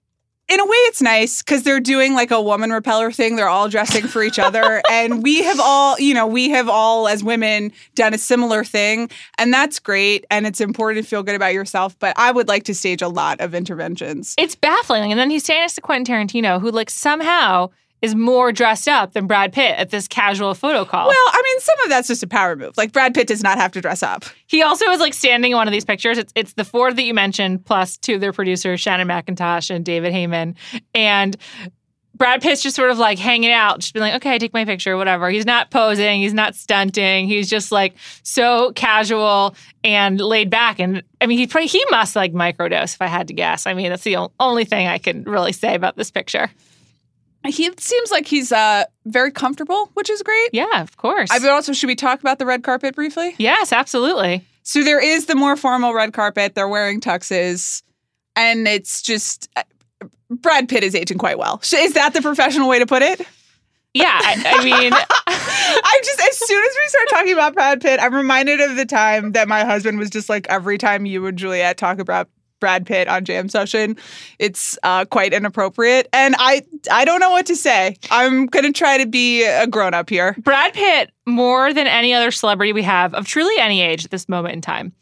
In 0.50 0.61
a 0.61 0.64
way, 0.64 0.76
it's 0.87 1.02
nice 1.02 1.42
because 1.42 1.62
they're 1.62 1.78
doing 1.78 2.14
like 2.14 2.30
a 2.30 2.40
woman 2.40 2.71
repeller 2.71 3.12
thing. 3.12 3.37
They're 3.37 3.50
all 3.50 3.68
dressing 3.68 4.07
for 4.07 4.23
each 4.23 4.38
other. 4.38 4.80
and 4.90 5.23
we 5.23 5.42
have 5.42 5.61
all, 5.61 6.00
you 6.00 6.14
know, 6.14 6.26
we 6.26 6.49
have 6.49 6.71
all, 6.71 7.07
as 7.07 7.23
women, 7.23 7.71
done 7.95 8.14
a 8.14 8.18
similar 8.18 8.64
thing. 8.64 9.11
And 9.37 9.52
that's 9.52 9.78
great. 9.78 10.25
And 10.30 10.47
it's 10.47 10.62
important 10.62 11.04
to 11.04 11.09
feel 11.09 11.23
good 11.23 11.35
about 11.35 11.52
yourself. 11.52 11.99
But 11.99 12.18
I 12.18 12.30
would 12.30 12.49
like 12.49 12.64
to 12.64 12.75
stage 12.75 13.02
a 13.02 13.09
lot 13.09 13.42
of 13.42 13.54
interventions. 13.54 14.35
It's 14.38 14.54
baffling. 14.54 15.12
And 15.12 15.21
then 15.21 15.28
he's 15.28 15.45
standing 15.45 15.64
next 15.64 15.75
to 15.75 15.83
Quentin 15.83 16.14
Tarantino, 16.14 16.59
who 16.62 16.71
like 16.71 16.88
somehow 16.88 17.68
is 18.00 18.14
more 18.14 18.52
dressed 18.52 18.88
up 18.88 19.12
than 19.12 19.26
Brad 19.26 19.52
Pitt 19.52 19.76
at 19.76 19.90
this 19.90 20.06
casual 20.06 20.54
photo 20.54 20.84
call. 20.84 21.08
Well, 21.08 21.16
I 21.16 21.42
mean, 21.44 21.60
some 21.60 21.80
of 21.80 21.88
that's 21.88 22.08
just 22.08 22.22
a 22.22 22.26
power 22.26 22.54
move. 22.56 22.76
Like 22.76 22.92
Brad 22.92 23.14
Pitt 23.14 23.26
does 23.26 23.42
not 23.42 23.58
have 23.58 23.72
to 23.72 23.80
dress 23.80 24.02
up. 24.02 24.24
He 24.46 24.62
also 24.62 24.86
is 24.90 25.00
like 25.00 25.14
standing 25.14 25.52
in 25.52 25.56
one 25.56 25.68
of 25.68 25.72
these 25.72 25.84
pictures. 25.84 26.18
It's 26.18 26.32
it's 26.34 26.52
the 26.54 26.64
four 26.64 26.92
that 26.92 27.02
you 27.02 27.14
mentioned, 27.14 27.64
plus 27.64 27.96
two 27.96 28.16
of 28.16 28.20
their 28.20 28.32
producers, 28.32 28.80
Shannon 28.80 29.08
McIntosh 29.08 29.70
and 29.70 29.84
David 29.84 30.12
Heyman. 30.12 30.54
And 30.94 31.36
Brad 32.18 32.42
Pitt's 32.42 32.62
just 32.62 32.74
sort 32.74 32.90
of 32.90 32.98
like 32.98 33.18
hanging 33.18 33.52
out, 33.52 33.78
just 33.78 33.94
being 33.94 34.02
like, 34.02 34.14
okay, 34.14 34.34
I 34.34 34.38
take 34.38 34.52
my 34.52 34.64
picture, 34.64 34.96
whatever. 34.96 35.30
He's 35.30 35.46
not 35.46 35.70
posing, 35.70 36.20
he's 36.20 36.34
not 36.34 36.56
stunting. 36.56 37.28
He's 37.28 37.48
just 37.48 37.70
like 37.70 37.94
so 38.24 38.72
casual 38.72 39.54
and 39.84 40.20
laid 40.20 40.50
back. 40.50 40.80
And 40.80 41.02
I 41.20 41.26
mean, 41.26 41.38
he 41.38 41.46
probably 41.46 41.68
he 41.68 41.84
must 41.90 42.16
like 42.16 42.32
microdose 42.32 42.94
if 42.94 43.02
I 43.02 43.06
had 43.06 43.28
to 43.28 43.34
guess. 43.34 43.66
I 43.66 43.74
mean, 43.74 43.90
that's 43.90 44.02
the 44.02 44.28
only 44.40 44.64
thing 44.64 44.88
I 44.88 44.98
can 44.98 45.22
really 45.22 45.52
say 45.52 45.74
about 45.74 45.96
this 45.96 46.10
picture. 46.10 46.50
He 47.47 47.71
seems 47.78 48.11
like 48.11 48.26
he's 48.26 48.52
uh, 48.52 48.85
very 49.07 49.30
comfortable, 49.30 49.90
which 49.95 50.11
is 50.11 50.23
great. 50.23 50.50
Yeah, 50.52 50.83
of 50.83 50.97
course. 50.97 51.30
I 51.30 51.38
but 51.38 51.50
also, 51.50 51.73
should 51.73 51.87
we 51.87 51.95
talk 51.95 52.21
about 52.21 52.38
the 52.38 52.47
red 52.47 52.62
carpet 52.62 52.95
briefly? 52.95 53.35
yes, 53.38 53.73
absolutely. 53.73 54.45
So 54.64 54.83
there 54.85 55.02
is 55.02 55.26
the 55.26 55.35
more 55.35 55.57
formal 55.57 55.95
red 55.95 56.12
carpet. 56.12 56.54
They're 56.54 56.68
wearing 56.68 57.00
tuxes, 57.00 57.83
and 58.37 58.68
it's 58.68 59.00
just 59.00 59.49
uh, 59.57 59.62
Brad 60.30 60.68
Pitt 60.68 60.83
is 60.85 60.95
aging 60.95 61.16
quite 61.18 61.38
well. 61.38 61.61
Is 61.73 61.95
that 61.95 62.12
the 62.12 62.21
professional 62.21 62.68
way 62.68 62.78
to 62.78 62.87
put 62.87 63.02
it? 63.02 63.21
Yeah, 63.95 64.18
I, 64.23 64.59
I 64.59 64.64
mean, 64.83 64.92
I'm 64.92 66.02
just 66.04 66.21
as 66.21 66.47
soon 66.47 66.62
as 66.62 66.76
we 66.83 66.88
start 66.88 67.09
talking 67.09 67.33
about 67.33 67.54
Brad 67.54 67.80
Pitt, 67.80 67.99
I'm 68.00 68.14
reminded 68.14 68.61
of 68.61 68.76
the 68.76 68.85
time 68.85 69.33
that 69.33 69.49
my 69.49 69.64
husband 69.64 69.99
was 69.99 70.11
just 70.11 70.28
like 70.28 70.47
every 70.49 70.76
time 70.76 71.07
you 71.07 71.25
and 71.26 71.38
Juliet 71.38 71.78
talk 71.78 71.99
about 71.99 72.28
Brad 72.60 72.86
Pitt 72.86 73.08
on 73.08 73.24
Jam 73.24 73.48
Session, 73.48 73.96
it's 74.38 74.78
uh, 74.82 75.04
quite 75.04 75.32
inappropriate, 75.32 76.08
and 76.12 76.34
I 76.38 76.62
I 76.90 77.04
don't 77.04 77.20
know 77.20 77.30
what 77.30 77.46
to 77.46 77.56
say. 77.56 77.96
I'm 78.10 78.46
gonna 78.46 78.72
try 78.72 78.98
to 78.98 79.06
be 79.06 79.44
a 79.44 79.66
grown 79.66 79.94
up 79.94 80.10
here. 80.10 80.34
Brad 80.38 80.74
Pitt, 80.74 81.10
more 81.26 81.72
than 81.72 81.86
any 81.86 82.14
other 82.14 82.30
celebrity 82.30 82.72
we 82.72 82.82
have 82.82 83.14
of 83.14 83.26
truly 83.26 83.54
any 83.58 83.80
age 83.80 84.04
at 84.04 84.10
this 84.10 84.28
moment 84.28 84.54
in 84.54 84.60
time, 84.60 84.92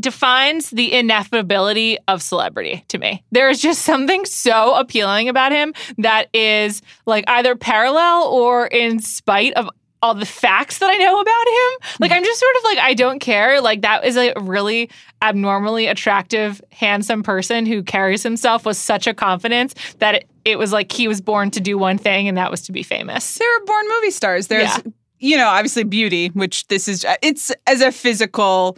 defines 0.00 0.70
the 0.70 0.90
ineffability 0.90 1.96
of 2.08 2.20
celebrity 2.20 2.84
to 2.88 2.98
me. 2.98 3.24
There 3.30 3.48
is 3.48 3.60
just 3.60 3.82
something 3.82 4.24
so 4.24 4.74
appealing 4.74 5.28
about 5.28 5.52
him 5.52 5.72
that 5.98 6.28
is 6.34 6.82
like 7.06 7.24
either 7.28 7.56
parallel 7.56 8.24
or 8.24 8.66
in 8.66 8.98
spite 8.98 9.54
of 9.54 9.70
all 10.02 10.14
the 10.14 10.26
facts 10.26 10.78
that 10.78 10.90
I 10.90 10.96
know 10.96 11.20
about 11.20 11.46
him. 11.46 11.96
Like 12.00 12.10
hmm. 12.10 12.16
I'm 12.16 12.24
just 12.24 12.40
sort 12.40 12.56
of 12.56 12.64
like 12.64 12.78
I 12.78 12.94
don't 12.94 13.20
care. 13.20 13.60
Like 13.60 13.82
that 13.82 14.04
is 14.04 14.16
a 14.16 14.32
really 14.40 14.90
abnormally 15.22 15.86
attractive, 15.86 16.60
handsome 16.72 17.22
person 17.22 17.64
who 17.64 17.82
carries 17.82 18.22
himself 18.22 18.66
with 18.66 18.76
such 18.76 19.06
a 19.06 19.14
confidence 19.14 19.74
that 20.00 20.16
it, 20.16 20.30
it 20.44 20.58
was 20.58 20.72
like 20.72 20.90
he 20.90 21.06
was 21.06 21.20
born 21.20 21.50
to 21.52 21.60
do 21.60 21.78
one 21.78 21.98
thing 21.98 22.26
and 22.28 22.36
that 22.36 22.50
was 22.50 22.62
to 22.62 22.72
be 22.72 22.82
famous. 22.82 23.38
They're 23.38 23.64
born 23.64 23.86
movie 23.88 24.10
stars. 24.10 24.48
There's 24.48 24.64
Yeah. 24.64 24.80
you 25.20 25.36
know 25.36 25.48
obviously 25.48 25.84
beauty, 25.84 26.28
which 26.28 26.66
this 26.66 26.88
is 26.88 27.04
uh, 27.04 27.16
it's 27.22 27.52
as 27.66 27.80
a 27.80 27.92
physical 27.92 28.76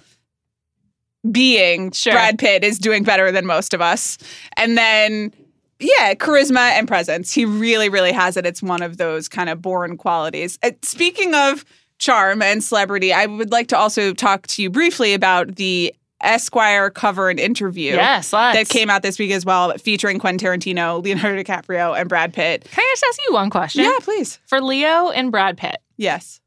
being. 1.30 1.90
Sure. 1.92 2.12
Brad 2.12 2.38
Pitt 2.38 2.62
is 2.64 2.78
doing 2.78 3.02
better 3.02 3.32
than 3.32 3.46
most 3.46 3.74
of 3.74 3.80
us, 3.80 4.18
and 4.56 4.76
then. 4.76 5.32
Yeah, 5.84 6.14
charisma 6.14 6.70
and 6.78 6.88
presence. 6.88 7.32
He 7.32 7.44
really, 7.44 7.88
really 7.88 8.12
has 8.12 8.36
it. 8.36 8.46
It's 8.46 8.62
one 8.62 8.82
of 8.82 8.96
those 8.96 9.28
kind 9.28 9.48
of 9.50 9.60
born 9.60 9.96
qualities. 9.96 10.58
Uh, 10.62 10.70
speaking 10.82 11.34
of 11.34 11.64
charm 11.98 12.40
and 12.42 12.62
celebrity, 12.64 13.12
I 13.12 13.26
would 13.26 13.52
like 13.52 13.68
to 13.68 13.76
also 13.76 14.12
talk 14.14 14.46
to 14.48 14.62
you 14.62 14.70
briefly 14.70 15.14
about 15.14 15.56
the 15.56 15.94
Esquire 16.22 16.88
cover 16.88 17.28
and 17.28 17.38
interview 17.38 17.92
Yes, 17.92 18.32
let's. 18.32 18.56
that 18.56 18.68
came 18.72 18.88
out 18.88 19.02
this 19.02 19.18
week 19.18 19.30
as 19.32 19.44
well, 19.44 19.76
featuring 19.76 20.18
Quentin 20.18 20.48
Tarantino, 20.48 21.02
Leonardo 21.02 21.42
DiCaprio, 21.42 21.98
and 21.98 22.08
Brad 22.08 22.32
Pitt. 22.32 22.64
Can 22.70 22.82
I 22.82 22.92
just 22.92 23.04
ask 23.06 23.20
you 23.28 23.34
one 23.34 23.50
question? 23.50 23.84
Yeah, 23.84 23.98
please. 24.00 24.38
For 24.46 24.60
Leo 24.62 25.10
and 25.10 25.30
Brad 25.30 25.58
Pitt, 25.58 25.76
Yes. 25.98 26.40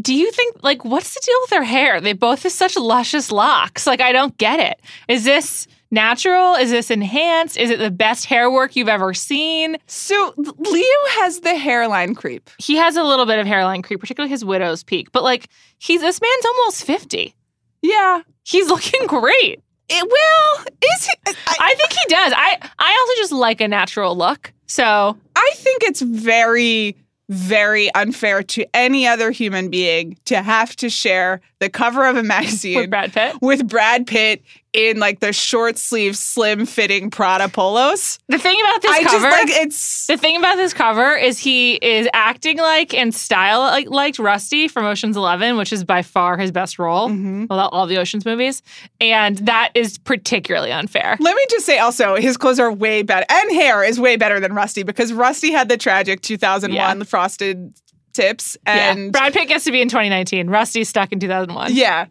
do 0.00 0.14
you 0.14 0.30
think 0.32 0.62
like 0.62 0.84
what's 0.84 1.12
the 1.14 1.20
deal 1.24 1.36
with 1.42 1.50
their 1.50 1.62
hair? 1.64 2.00
They 2.00 2.14
both 2.14 2.44
have 2.44 2.52
such 2.52 2.76
luscious 2.76 3.30
locks. 3.30 3.86
Like 3.86 4.00
I 4.00 4.12
don't 4.12 4.36
get 4.38 4.60
it. 4.60 4.80
Is 5.08 5.24
this 5.24 5.66
natural? 5.90 6.54
Is 6.54 6.70
this 6.70 6.90
enhanced? 6.90 7.56
Is 7.56 7.70
it 7.70 7.78
the 7.78 7.90
best 7.90 8.26
hair 8.26 8.50
work 8.50 8.76
you've 8.76 8.88
ever 8.88 9.14
seen? 9.14 9.76
So 9.86 10.34
Leo 10.36 11.00
has 11.20 11.40
the 11.40 11.54
hairline 11.56 12.14
creep. 12.14 12.50
He 12.58 12.76
has 12.76 12.96
a 12.96 13.02
little 13.04 13.26
bit 13.26 13.38
of 13.38 13.46
hairline 13.46 13.82
creep, 13.82 14.00
particularly 14.00 14.30
his 14.30 14.44
widow's 14.44 14.82
peak. 14.82 15.12
But 15.12 15.22
like 15.22 15.48
he's 15.78 16.00
this 16.00 16.20
man's 16.20 16.44
almost 16.44 16.84
50. 16.84 17.34
Yeah. 17.82 18.22
He's 18.44 18.68
looking 18.68 19.06
great. 19.06 19.60
It, 19.88 20.02
well, 20.10 20.66
is 20.96 21.06
he? 21.06 21.12
I, 21.46 21.56
I 21.60 21.74
think 21.76 21.92
he 21.92 22.04
does. 22.08 22.32
I 22.36 22.58
I 22.78 22.98
also 23.00 23.20
just 23.22 23.32
like 23.32 23.60
a 23.60 23.68
natural 23.68 24.16
look. 24.16 24.52
So 24.66 25.16
I 25.36 25.50
think 25.54 25.84
it's 25.84 26.00
very, 26.00 26.96
very 27.28 27.94
unfair 27.94 28.42
to 28.42 28.66
any 28.74 29.06
other 29.06 29.30
human 29.30 29.68
being 29.70 30.16
to 30.24 30.42
have 30.42 30.74
to 30.76 30.90
share 30.90 31.40
the 31.60 31.68
cover 31.68 32.04
of 32.04 32.16
a 32.16 32.22
magazine 32.24 32.78
with 32.80 32.90
Brad 32.90 33.12
Pitt. 33.12 33.36
with 33.40 33.68
Brad 33.68 34.08
Pitt 34.08 34.42
in 34.76 34.98
like 35.00 35.20
the 35.20 35.32
short 35.32 35.78
sleeve, 35.78 36.16
slim 36.16 36.66
fitting 36.66 37.10
Prada 37.10 37.48
polos. 37.48 38.18
The 38.28 38.38
thing 38.38 38.60
about 38.60 38.82
this 38.82 38.90
I 38.92 39.02
cover 39.04 39.30
just 39.30 39.48
like 39.48 39.62
it's. 39.62 40.06
The 40.06 40.16
thing 40.18 40.36
about 40.36 40.56
this 40.56 40.74
cover 40.74 41.16
is 41.16 41.38
he 41.38 41.74
is 41.76 42.06
acting 42.12 42.58
like 42.58 42.92
and 42.94 43.14
style 43.14 43.60
like, 43.60 43.88
like 43.88 44.18
Rusty 44.18 44.68
from 44.68 44.84
Ocean's 44.84 45.16
Eleven, 45.16 45.56
which 45.56 45.72
is 45.72 45.82
by 45.82 46.02
far 46.02 46.36
his 46.36 46.52
best 46.52 46.78
role 46.78 47.08
Mhm. 47.08 47.44
of 47.50 47.70
all 47.72 47.86
the 47.86 47.96
Ocean's 47.96 48.24
movies, 48.26 48.62
and 49.00 49.38
that 49.38 49.70
is 49.74 49.96
particularly 49.98 50.70
unfair. 50.72 51.16
Let 51.18 51.34
me 51.34 51.44
just 51.50 51.64
say 51.64 51.78
also, 51.78 52.16
his 52.16 52.36
clothes 52.36 52.60
are 52.60 52.70
way 52.70 53.02
better, 53.02 53.24
and 53.30 53.50
hair 53.52 53.82
is 53.82 53.98
way 53.98 54.16
better 54.16 54.38
than 54.40 54.52
Rusty 54.52 54.82
because 54.82 55.12
Rusty 55.12 55.52
had 55.52 55.68
the 55.70 55.76
tragic 55.78 56.20
2001 56.20 57.04
frosted 57.04 57.72
tips, 58.12 58.56
and 58.66 59.04
yeah. 59.06 59.10
Brad 59.10 59.32
Pitt 59.32 59.48
gets 59.48 59.64
to 59.64 59.72
be 59.72 59.80
in 59.80 59.88
2019. 59.88 60.48
Rusty's 60.48 60.88
stuck 60.88 61.12
in 61.12 61.20
2001. 61.20 61.74
Yeah. 61.74 62.06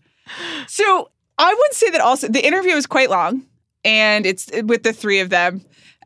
So 0.67 1.10
I 1.37 1.53
would 1.53 1.73
say 1.73 1.89
that 1.91 2.01
also 2.01 2.27
the 2.27 2.45
interview 2.45 2.73
is 2.73 2.85
quite 2.85 3.09
long 3.09 3.45
and 3.83 4.25
it's 4.25 4.49
with 4.63 4.83
the 4.83 4.93
three 4.93 5.19
of 5.19 5.29
them. 5.29 5.61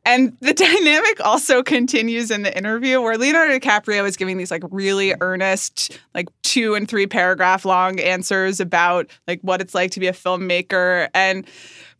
And 0.05 0.36
the 0.39 0.53
dynamic 0.55 1.24
also 1.25 1.62
continues 1.62 2.31
in 2.31 2.43
the 2.43 2.55
interview 2.55 3.01
where 3.01 3.17
Leonardo 3.17 3.57
DiCaprio 3.57 4.07
is 4.07 4.17
giving 4.17 4.38
these 4.38 4.51
like 4.51 4.63
really 4.71 5.13
earnest, 5.21 6.00
like 6.13 6.27
two 6.41 6.75
and 6.75 6.88
three 6.88 7.07
paragraph 7.07 7.65
long 7.65 8.00
answers 8.00 8.59
about 8.59 9.09
like 9.27 9.39
what 9.41 9.62
it's 9.62 9.75
like 9.75 9.91
to 9.91 10.00
be 10.00 10.07
a 10.07 10.13
filmmaker. 10.13 11.09
And 11.13 11.45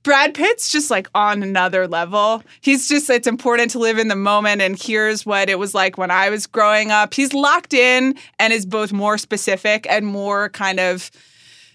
Brad 0.03 0.33
Pitt's 0.33 0.71
just 0.71 0.89
like 0.89 1.09
on 1.13 1.43
another 1.43 1.88
level. 1.88 2.41
He's 2.62 2.88
just, 2.88 3.09
it's 3.09 3.27
important 3.27 3.71
to 3.71 3.79
live 3.79 3.98
in 3.98 4.07
the 4.07 4.15
moment. 4.15 4.62
And 4.62 4.81
here's 4.81 5.25
what 5.25 5.50
it 5.50 5.59
was 5.59 5.74
like 5.74 5.98
when 5.98 6.09
I 6.09 6.29
was 6.29 6.48
growing 6.48 6.89
up. 6.91 7.13
He's 7.13 7.33
locked 7.33 7.74
in 7.74 8.15
and 8.39 8.53
is 8.53 8.65
both 8.65 8.93
more 8.93 9.17
specific 9.17 9.86
and 9.89 10.05
more 10.05 10.50
kind 10.50 10.79
of, 10.79 11.12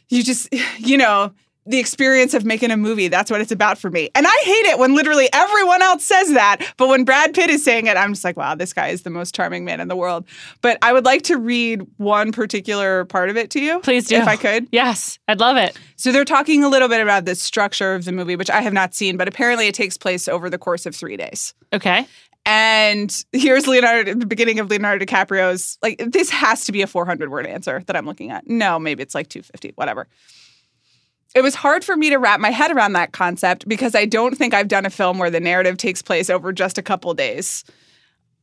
you 0.08 0.22
just, 0.22 0.48
you 0.78 0.96
know, 0.96 1.32
the 1.66 1.78
experience 1.78 2.34
of 2.34 2.44
making 2.44 2.70
a 2.70 2.76
movie. 2.76 3.08
That's 3.08 3.30
what 3.30 3.40
it's 3.40 3.52
about 3.52 3.78
for 3.78 3.90
me. 3.90 4.10
And 4.14 4.26
I 4.26 4.40
hate 4.44 4.66
it 4.66 4.78
when 4.78 4.94
literally 4.94 5.28
everyone 5.32 5.82
else 5.82 6.04
says 6.04 6.32
that. 6.32 6.58
But 6.76 6.88
when 6.88 7.04
Brad 7.04 7.34
Pitt 7.34 7.48
is 7.50 7.64
saying 7.64 7.86
it, 7.86 7.96
I'm 7.96 8.12
just 8.12 8.24
like, 8.24 8.36
wow, 8.36 8.54
this 8.54 8.72
guy 8.72 8.88
is 8.88 9.02
the 9.02 9.10
most 9.10 9.34
charming 9.34 9.64
man 9.64 9.80
in 9.80 9.88
the 9.88 9.96
world. 9.96 10.26
But 10.60 10.78
I 10.82 10.92
would 10.92 11.04
like 11.04 11.22
to 11.22 11.38
read 11.38 11.86
one 11.96 12.32
particular 12.32 13.04
part 13.06 13.30
of 13.30 13.36
it 13.36 13.50
to 13.50 13.60
you. 13.60 13.80
Please 13.80 14.06
do. 14.06 14.16
If 14.16 14.28
I 14.28 14.36
could. 14.36 14.68
Yes, 14.72 15.18
I'd 15.28 15.40
love 15.40 15.56
it. 15.56 15.78
So 15.96 16.12
they're 16.12 16.24
talking 16.24 16.64
a 16.64 16.68
little 16.68 16.88
bit 16.88 17.00
about 17.00 17.24
the 17.24 17.34
structure 17.34 17.94
of 17.94 18.04
the 18.04 18.12
movie, 18.12 18.36
which 18.36 18.50
I 18.50 18.60
have 18.60 18.72
not 18.72 18.94
seen, 18.94 19.16
but 19.16 19.28
apparently 19.28 19.66
it 19.66 19.74
takes 19.74 19.96
place 19.96 20.28
over 20.28 20.50
the 20.50 20.58
course 20.58 20.86
of 20.86 20.94
three 20.94 21.16
days. 21.16 21.54
Okay. 21.72 22.06
And 22.46 23.24
here's 23.32 23.66
Leonardo, 23.66 24.12
the 24.12 24.26
beginning 24.26 24.58
of 24.58 24.68
Leonardo 24.68 25.02
DiCaprio's, 25.06 25.78
like, 25.82 25.96
this 26.06 26.28
has 26.28 26.66
to 26.66 26.72
be 26.72 26.82
a 26.82 26.86
400 26.86 27.30
word 27.30 27.46
answer 27.46 27.82
that 27.86 27.96
I'm 27.96 28.04
looking 28.04 28.30
at. 28.30 28.46
No, 28.46 28.78
maybe 28.78 29.02
it's 29.02 29.14
like 29.14 29.28
250, 29.30 29.72
whatever. 29.76 30.08
It 31.34 31.42
was 31.42 31.54
hard 31.54 31.84
for 31.84 31.96
me 31.96 32.10
to 32.10 32.16
wrap 32.16 32.38
my 32.38 32.50
head 32.50 32.70
around 32.70 32.92
that 32.92 33.12
concept 33.12 33.68
because 33.68 33.94
I 33.94 34.04
don't 34.04 34.36
think 34.36 34.54
I've 34.54 34.68
done 34.68 34.86
a 34.86 34.90
film 34.90 35.18
where 35.18 35.30
the 35.30 35.40
narrative 35.40 35.76
takes 35.76 36.00
place 36.00 36.30
over 36.30 36.52
just 36.52 36.78
a 36.78 36.82
couple 36.82 37.12
days. 37.14 37.64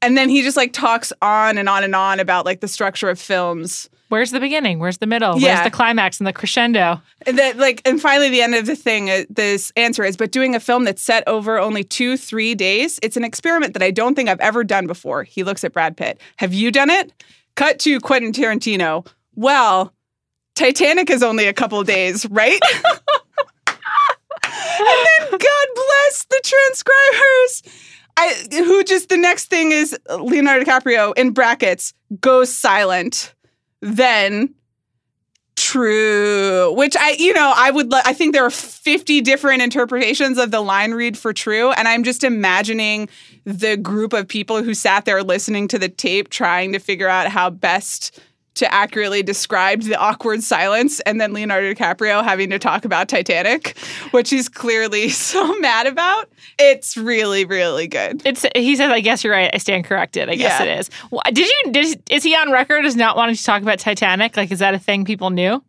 And 0.01 0.17
then 0.17 0.29
he 0.29 0.41
just 0.41 0.57
like 0.57 0.73
talks 0.73 1.13
on 1.21 1.57
and 1.57 1.69
on 1.69 1.83
and 1.83 1.95
on 1.95 2.19
about 2.19 2.45
like 2.45 2.59
the 2.59 2.67
structure 2.67 3.09
of 3.09 3.19
films. 3.19 3.89
Where's 4.09 4.31
the 4.31 4.41
beginning? 4.41 4.79
Where's 4.79 4.97
the 4.97 5.07
middle? 5.07 5.39
Yeah. 5.39 5.53
Where's 5.53 5.63
the 5.63 5.71
climax 5.71 6.19
and 6.19 6.27
the 6.27 6.33
crescendo? 6.33 7.01
And 7.25 7.37
that 7.39 7.57
like 7.57 7.81
and 7.85 8.01
finally 8.01 8.29
the 8.29 8.41
end 8.41 8.55
of 8.55 8.65
the 8.65 8.75
thing 8.75 9.09
uh, 9.09 9.23
this 9.29 9.71
answer 9.77 10.03
is 10.03 10.17
but 10.17 10.31
doing 10.31 10.53
a 10.53 10.59
film 10.59 10.83
that's 10.83 11.01
set 11.01 11.25
over 11.27 11.57
only 11.59 11.83
2 11.83 12.17
3 12.17 12.55
days 12.55 12.99
it's 13.01 13.15
an 13.15 13.23
experiment 13.23 13.73
that 13.73 13.83
I 13.83 13.91
don't 13.91 14.15
think 14.15 14.27
I've 14.27 14.39
ever 14.41 14.65
done 14.65 14.85
before. 14.85 15.23
He 15.23 15.43
looks 15.43 15.63
at 15.63 15.71
Brad 15.71 15.95
Pitt. 15.95 16.19
Have 16.37 16.53
you 16.53 16.71
done 16.71 16.89
it? 16.89 17.13
Cut 17.55 17.79
to 17.79 17.99
Quentin 17.99 18.33
Tarantino. 18.33 19.07
Well, 19.35 19.93
Titanic 20.55 21.09
is 21.09 21.23
only 21.23 21.47
a 21.47 21.53
couple 21.53 21.83
days, 21.83 22.25
right? 22.29 22.59
and 23.65 23.77
then 24.75 25.29
God 25.31 25.67
bless 25.75 26.25
the 26.29 26.41
transcribers. 26.43 27.63
I 28.17 28.63
who 28.63 28.83
just 28.83 29.09
the 29.09 29.17
next 29.17 29.45
thing 29.45 29.71
is 29.71 29.97
Leonardo 30.09 30.65
DiCaprio 30.65 31.13
in 31.17 31.31
brackets 31.31 31.93
goes 32.19 32.53
silent. 32.53 33.33
Then 33.81 34.53
true 35.57 36.73
which 36.75 36.95
i 36.97 37.11
you 37.19 37.33
know 37.33 37.53
i 37.55 37.69
would 37.69 37.93
i 37.93 38.13
think 38.13 38.33
there 38.33 38.45
are 38.45 38.49
50 38.49 39.21
different 39.21 39.61
interpretations 39.61 40.37
of 40.37 40.49
the 40.49 40.61
line 40.61 40.91
read 40.91 41.17
for 41.17 41.33
true 41.33 41.71
and 41.73 41.87
i'm 41.87 42.03
just 42.03 42.23
imagining 42.23 43.09
the 43.43 43.77
group 43.77 44.13
of 44.13 44.27
people 44.27 44.63
who 44.63 44.73
sat 44.73 45.05
there 45.05 45.21
listening 45.21 45.67
to 45.67 45.77
the 45.77 45.89
tape 45.89 46.29
trying 46.29 46.71
to 46.73 46.79
figure 46.79 47.07
out 47.07 47.27
how 47.27 47.49
best 47.49 48.19
to 48.55 48.71
accurately 48.73 49.23
describe 49.23 49.81
the 49.83 49.95
awkward 49.95 50.43
silence 50.43 50.99
and 51.01 51.19
then 51.21 51.33
leonardo 51.33 51.73
dicaprio 51.73 52.23
having 52.23 52.49
to 52.49 52.59
talk 52.59 52.83
about 52.85 53.07
titanic 53.07 53.77
which 54.11 54.29
he's 54.29 54.49
clearly 54.49 55.07
so 55.31 55.57
mad 55.59 55.87
about 55.87 56.29
it's 56.59 56.97
really 56.97 57.45
really 57.45 57.87
good 57.87 58.21
It's 58.25 58.45
he 58.55 58.75
says, 58.75 58.91
I 58.91 58.99
guess 58.99 59.23
you're 59.23 59.33
right. 59.33 59.49
I 59.53 59.57
stand 59.57 59.85
corrected. 59.85 60.29
I 60.29 60.35
guess 60.35 60.59
Yeah. 60.59 60.65
it 60.65 60.79
is. 60.79 60.89
Did 61.33 61.47
you 61.47 61.71
did, 61.71 62.01
is 62.11 62.23
he 62.23 62.35
on 62.35 62.51
record 62.51 62.85
as 62.85 62.95
not 62.95 63.15
wanting 63.15 63.35
to 63.35 63.43
talk 63.43 63.61
about 63.61 63.79
Titanic? 63.79 64.35
Like 64.37 64.51
is 64.51 64.59
that 64.59 64.73
a 64.73 64.79
thing 64.79 65.05
people 65.05 65.29
knew? 65.29 65.63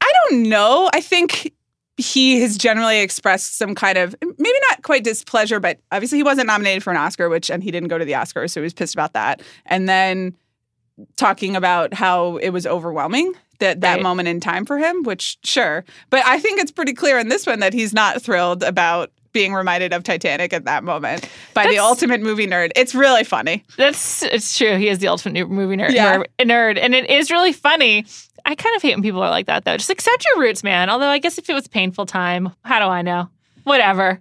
I 0.00 0.12
don't 0.28 0.44
know. 0.48 0.90
I 0.92 1.00
think 1.00 1.52
he 1.96 2.40
has 2.40 2.56
generally 2.58 3.00
expressed 3.00 3.56
some 3.58 3.74
kind 3.74 3.98
of 3.98 4.14
maybe 4.22 4.58
not 4.70 4.82
quite 4.82 5.04
displeasure, 5.04 5.60
but 5.60 5.78
obviously 5.92 6.18
he 6.18 6.24
wasn't 6.24 6.46
nominated 6.46 6.82
for 6.82 6.90
an 6.90 6.96
Oscar, 6.96 7.28
which 7.28 7.50
and 7.50 7.62
he 7.62 7.70
didn't 7.70 7.88
go 7.88 7.98
to 7.98 8.04
the 8.04 8.12
Oscars, 8.12 8.50
so 8.50 8.60
he 8.60 8.64
was 8.64 8.74
pissed 8.74 8.94
about 8.94 9.12
that. 9.12 9.42
And 9.66 9.88
then 9.88 10.34
talking 11.16 11.56
about 11.56 11.94
how 11.94 12.36
it 12.38 12.50
was 12.50 12.66
overwhelming 12.66 13.32
that 13.60 13.80
that 13.80 13.94
Right. 13.94 14.02
moment 14.02 14.28
in 14.28 14.40
time 14.40 14.64
for 14.64 14.78
him, 14.78 15.02
which 15.04 15.38
sure. 15.44 15.84
But 16.10 16.24
I 16.26 16.38
think 16.38 16.60
it's 16.60 16.72
pretty 16.72 16.92
clear 16.92 17.18
in 17.18 17.28
this 17.28 17.46
one 17.46 17.60
that 17.60 17.72
he's 17.72 17.92
not 17.92 18.20
thrilled 18.22 18.62
about 18.62 19.10
being 19.32 19.52
reminded 19.52 19.92
of 19.92 20.04
Titanic 20.04 20.52
at 20.52 20.64
that 20.64 20.84
moment 20.84 21.28
by 21.54 21.66
the 21.66 21.78
ultimate 21.78 22.20
movie 22.20 22.46
nerd. 22.46 22.70
It's 22.76 22.94
really 22.94 23.24
funny. 23.24 23.64
That's 23.76 24.22
it's 24.22 24.56
true. 24.56 24.76
He 24.76 24.88
is 24.88 25.00
the 25.00 25.08
ultimate 25.08 25.50
movie 25.50 25.76
nerd, 25.76 25.90
Yeah. 25.92 26.22
nerd, 26.40 26.78
and 26.80 26.94
it 26.94 27.10
is 27.10 27.30
really 27.32 27.52
funny. 27.52 28.06
I 28.46 28.54
kind 28.54 28.76
of 28.76 28.82
hate 28.82 28.94
when 28.94 29.02
people 29.02 29.22
are 29.22 29.30
like 29.30 29.46
that, 29.46 29.64
though. 29.64 29.76
Just 29.76 29.90
accept 29.90 30.24
your 30.28 30.40
roots, 30.44 30.62
man. 30.62 30.88
Although 30.90 31.08
I 31.08 31.18
guess 31.18 31.38
if 31.38 31.48
it 31.50 31.54
was 31.54 31.66
painful 31.66 32.06
time, 32.06 32.52
how 32.64 32.78
do 32.78 32.84
I 32.86 33.02
know? 33.02 33.28
Whatever. 33.64 34.20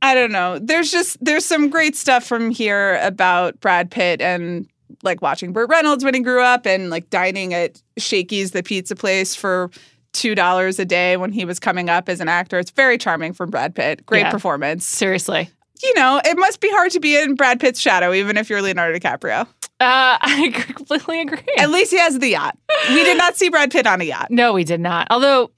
I 0.00 0.14
don't 0.14 0.32
know. 0.32 0.58
There's 0.60 0.90
just 0.92 1.16
there's 1.24 1.44
some 1.44 1.68
great 1.70 1.96
stuff 1.96 2.24
from 2.24 2.50
here 2.50 2.98
about 3.02 3.60
Brad 3.60 3.90
Pitt 3.90 4.20
and 4.20 4.66
like 5.02 5.22
watching 5.22 5.52
Burt 5.52 5.68
Reynolds 5.68 6.04
when 6.04 6.14
he 6.14 6.20
grew 6.20 6.42
up 6.42 6.66
and 6.66 6.90
like 6.90 7.10
dining 7.10 7.54
at 7.54 7.82
Shakey's 7.98 8.50
the 8.52 8.62
pizza 8.62 8.94
place 8.96 9.34
for 9.34 9.70
two 10.12 10.34
dollars 10.34 10.78
a 10.78 10.84
day 10.84 11.16
when 11.16 11.32
he 11.32 11.44
was 11.44 11.58
coming 11.58 11.88
up 11.88 12.08
as 12.08 12.20
an 12.20 12.28
actor. 12.28 12.58
It's 12.58 12.70
very 12.70 12.98
charming 12.98 13.32
from 13.32 13.50
Brad 13.50 13.74
Pitt. 13.74 14.04
Great 14.06 14.20
Yeah. 14.20 14.30
performance. 14.30 14.84
Seriously. 14.86 15.48
You 15.82 15.94
know, 15.94 16.20
it 16.24 16.36
must 16.38 16.60
be 16.60 16.70
hard 16.70 16.92
to 16.92 17.00
be 17.00 17.16
in 17.16 17.34
Brad 17.34 17.58
Pitt's 17.58 17.80
shadow, 17.80 18.12
even 18.12 18.36
if 18.36 18.48
you're 18.48 18.62
Leonardo 18.62 18.96
DiCaprio. 18.98 19.40
Uh, 19.42 19.46
I 19.80 20.50
completely 20.54 21.22
agree. 21.22 21.42
At 21.58 21.70
least 21.70 21.90
he 21.90 21.98
has 21.98 22.18
the 22.18 22.28
yacht. 22.28 22.56
We 22.90 23.02
did 23.02 23.18
not 23.18 23.36
see 23.36 23.48
Brad 23.48 23.70
Pitt 23.72 23.86
on 23.86 24.00
a 24.00 24.04
yacht. 24.04 24.28
no, 24.30 24.52
we 24.52 24.62
did 24.64 24.80
not. 24.80 25.08
Although 25.10 25.50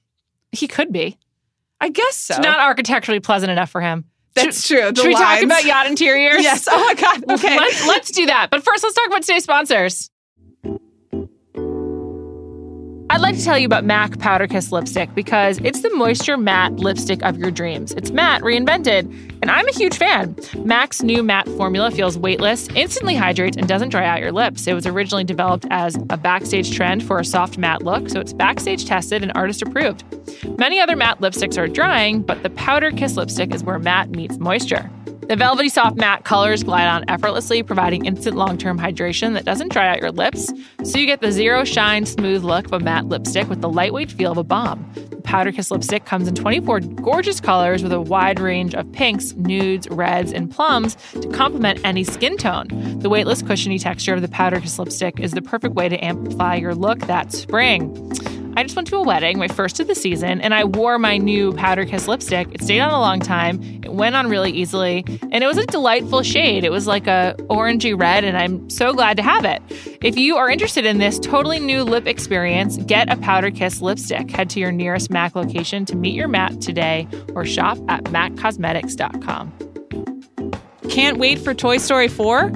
he 0.51 0.67
could 0.67 0.91
be. 0.91 1.17
I 1.81 1.89
guess 1.89 2.15
so. 2.15 2.35
It's 2.35 2.43
not 2.43 2.57
architecturally 2.59 3.19
pleasant 3.19 3.51
enough 3.51 3.69
for 3.69 3.81
him. 3.81 4.05
That's 4.35 4.67
true. 4.67 4.91
The 4.91 4.95
should 5.01 5.07
we 5.07 5.15
talk 5.15 5.41
about 5.41 5.63
yacht 5.65 5.87
interiors? 5.87 6.43
Yes. 6.43 6.67
Oh 6.69 6.77
my 6.77 6.93
God. 6.93 7.23
Okay. 7.35 7.57
Let's, 7.57 7.87
let's 7.87 8.11
do 8.11 8.25
that. 8.27 8.49
But 8.51 8.63
first, 8.63 8.83
let's 8.83 8.95
talk 8.95 9.07
about 9.07 9.21
today's 9.23 9.43
sponsors. 9.43 10.09
I'd 13.07 13.21
like 13.21 13.35
to 13.35 13.43
tell 13.43 13.57
you 13.57 13.67
about 13.67 13.85
MAC 13.85 14.17
Powder 14.17 14.47
Kiss 14.47 14.71
lipstick 14.71 15.13
because 15.13 15.59
it's 15.63 15.81
the 15.81 15.91
moisture 15.91 16.37
matte 16.37 16.73
lipstick 16.77 17.21
of 17.23 17.37
your 17.37 17.51
dreams. 17.51 17.91
It's 17.91 18.09
matte 18.09 18.41
reinvented, 18.41 19.03
and 19.41 19.51
I'm 19.51 19.67
a 19.67 19.71
huge 19.71 19.95
fan. 19.95 20.35
MAC's 20.63 21.03
new 21.03 21.21
matte 21.21 21.47
formula 21.49 21.91
feels 21.91 22.17
weightless, 22.17 22.67
instantly 22.69 23.15
hydrates, 23.15 23.57
and 23.57 23.67
doesn't 23.67 23.89
dry 23.89 24.05
out 24.05 24.21
your 24.21 24.31
lips. 24.31 24.65
It 24.65 24.73
was 24.73 24.87
originally 24.87 25.23
developed 25.23 25.67
as 25.69 25.95
a 26.09 26.17
backstage 26.17 26.75
trend 26.75 27.03
for 27.03 27.19
a 27.19 27.25
soft 27.25 27.59
matte 27.59 27.83
look, 27.83 28.09
so 28.09 28.19
it's 28.19 28.33
backstage 28.33 28.85
tested 28.85 29.21
and 29.21 29.31
artist 29.35 29.61
approved. 29.61 30.03
Many 30.57 30.79
other 30.79 30.95
matte 30.95 31.21
lipsticks 31.21 31.59
are 31.59 31.67
drying, 31.67 32.23
but 32.23 32.41
the 32.41 32.49
Powder 32.49 32.91
Kiss 32.91 33.17
lipstick 33.17 33.53
is 33.53 33.63
where 33.63 33.77
matte 33.77 34.09
meets 34.09 34.39
moisture. 34.39 34.89
The 35.27 35.35
velvety 35.35 35.69
soft 35.69 35.97
matte 35.97 36.23
colors 36.23 36.61
glide 36.61 36.87
on 36.87 37.03
effortlessly, 37.07 37.63
providing 37.63 38.05
instant 38.05 38.35
long 38.35 38.59
term 38.59 38.77
hydration 38.77 39.33
that 39.33 39.43
doesn't 39.43 39.71
dry 39.71 39.87
out 39.87 39.99
your 39.99 40.11
lips. 40.11 40.53
So 40.83 40.99
you 40.99 41.07
get 41.07 41.21
the 41.21 41.31
zero 41.31 41.63
shine 41.63 42.05
smooth 42.05 42.43
look 42.43 42.67
of 42.67 42.73
a 42.73 42.79
matte 42.79 43.07
lipstick 43.07 43.49
with 43.49 43.61
the 43.61 43.69
lightweight 43.69 44.11
feel 44.11 44.33
of 44.33 44.37
a 44.37 44.43
balm. 44.43 44.87
The 44.93 45.21
Powder 45.23 45.51
Kiss 45.51 45.71
lipstick 45.71 46.05
comes 46.05 46.27
in 46.27 46.35
24 46.35 46.79
gorgeous 46.79 47.41
colors 47.41 47.81
with 47.81 47.91
a 47.91 47.99
wide 47.99 48.39
range 48.39 48.75
of 48.75 48.91
pinks, 48.91 49.33
nudes, 49.33 49.89
reds, 49.89 50.31
and 50.31 50.51
plums 50.51 50.95
to 51.19 51.27
complement 51.29 51.79
any 51.83 52.03
skin 52.03 52.37
tone. 52.37 52.67
The 52.99 53.09
weightless, 53.09 53.41
cushiony 53.41 53.79
texture 53.79 54.13
of 54.13 54.21
the 54.21 54.27
Powder 54.27 54.59
Kiss 54.59 54.77
lipstick 54.77 55.19
is 55.19 55.31
the 55.31 55.41
perfect 55.41 55.73
way 55.73 55.89
to 55.89 55.97
amplify 56.05 56.55
your 56.55 56.75
look 56.75 56.99
that 56.99 57.33
spring. 57.33 57.91
I 58.57 58.63
just 58.63 58.75
went 58.75 58.87
to 58.87 58.95
a 58.95 59.03
wedding, 59.03 59.37
my 59.37 59.49
first 59.49 59.81
of 59.81 59.87
the 59.87 59.95
season, 59.95 60.39
and 60.39 60.53
I 60.53 60.63
wore 60.63 60.97
my 60.97 61.17
new 61.17 61.51
Powder 61.53 61.85
Kiss 61.85 62.07
lipstick. 62.07 62.47
It 62.53 62.63
stayed 62.63 62.79
on 62.79 62.91
a 62.91 62.99
long 62.99 63.19
time. 63.19 63.61
It 63.83 63.91
went 63.91 64.15
on 64.15 64.29
really 64.29 64.51
easily, 64.51 65.03
and 65.31 65.43
it 65.43 65.47
was 65.47 65.57
a 65.57 65.65
delightful 65.65 66.23
shade. 66.23 66.63
It 66.63 66.71
was 66.71 66.87
like 66.87 67.05
a 67.05 67.35
orangey 67.49 67.99
red, 67.99 68.23
and 68.23 68.37
I'm 68.37 68.69
so 68.69 68.93
glad 68.93 69.17
to 69.17 69.23
have 69.23 69.43
it. 69.43 69.61
If 70.01 70.17
you 70.17 70.37
are 70.37 70.49
interested 70.49 70.85
in 70.85 70.99
this 70.99 71.19
totally 71.19 71.59
new 71.59 71.83
lip 71.83 72.07
experience, 72.07 72.77
get 72.77 73.11
a 73.11 73.17
Powder 73.17 73.51
Kiss 73.51 73.81
lipstick. 73.81 74.31
Head 74.31 74.49
to 74.51 74.61
your 74.61 74.71
nearest 74.71 75.09
MAC 75.09 75.35
location 75.35 75.83
to 75.85 75.95
meet 75.97 76.15
your 76.15 76.29
MAC 76.29 76.57
today 76.61 77.09
or 77.33 77.43
shop 77.45 77.77
at 77.89 78.05
maccosmetics.com. 78.05 79.51
Can't 80.89 81.17
wait 81.17 81.39
for 81.39 81.53
Toy 81.53 81.77
Story 81.77 82.07
4? 82.07 82.51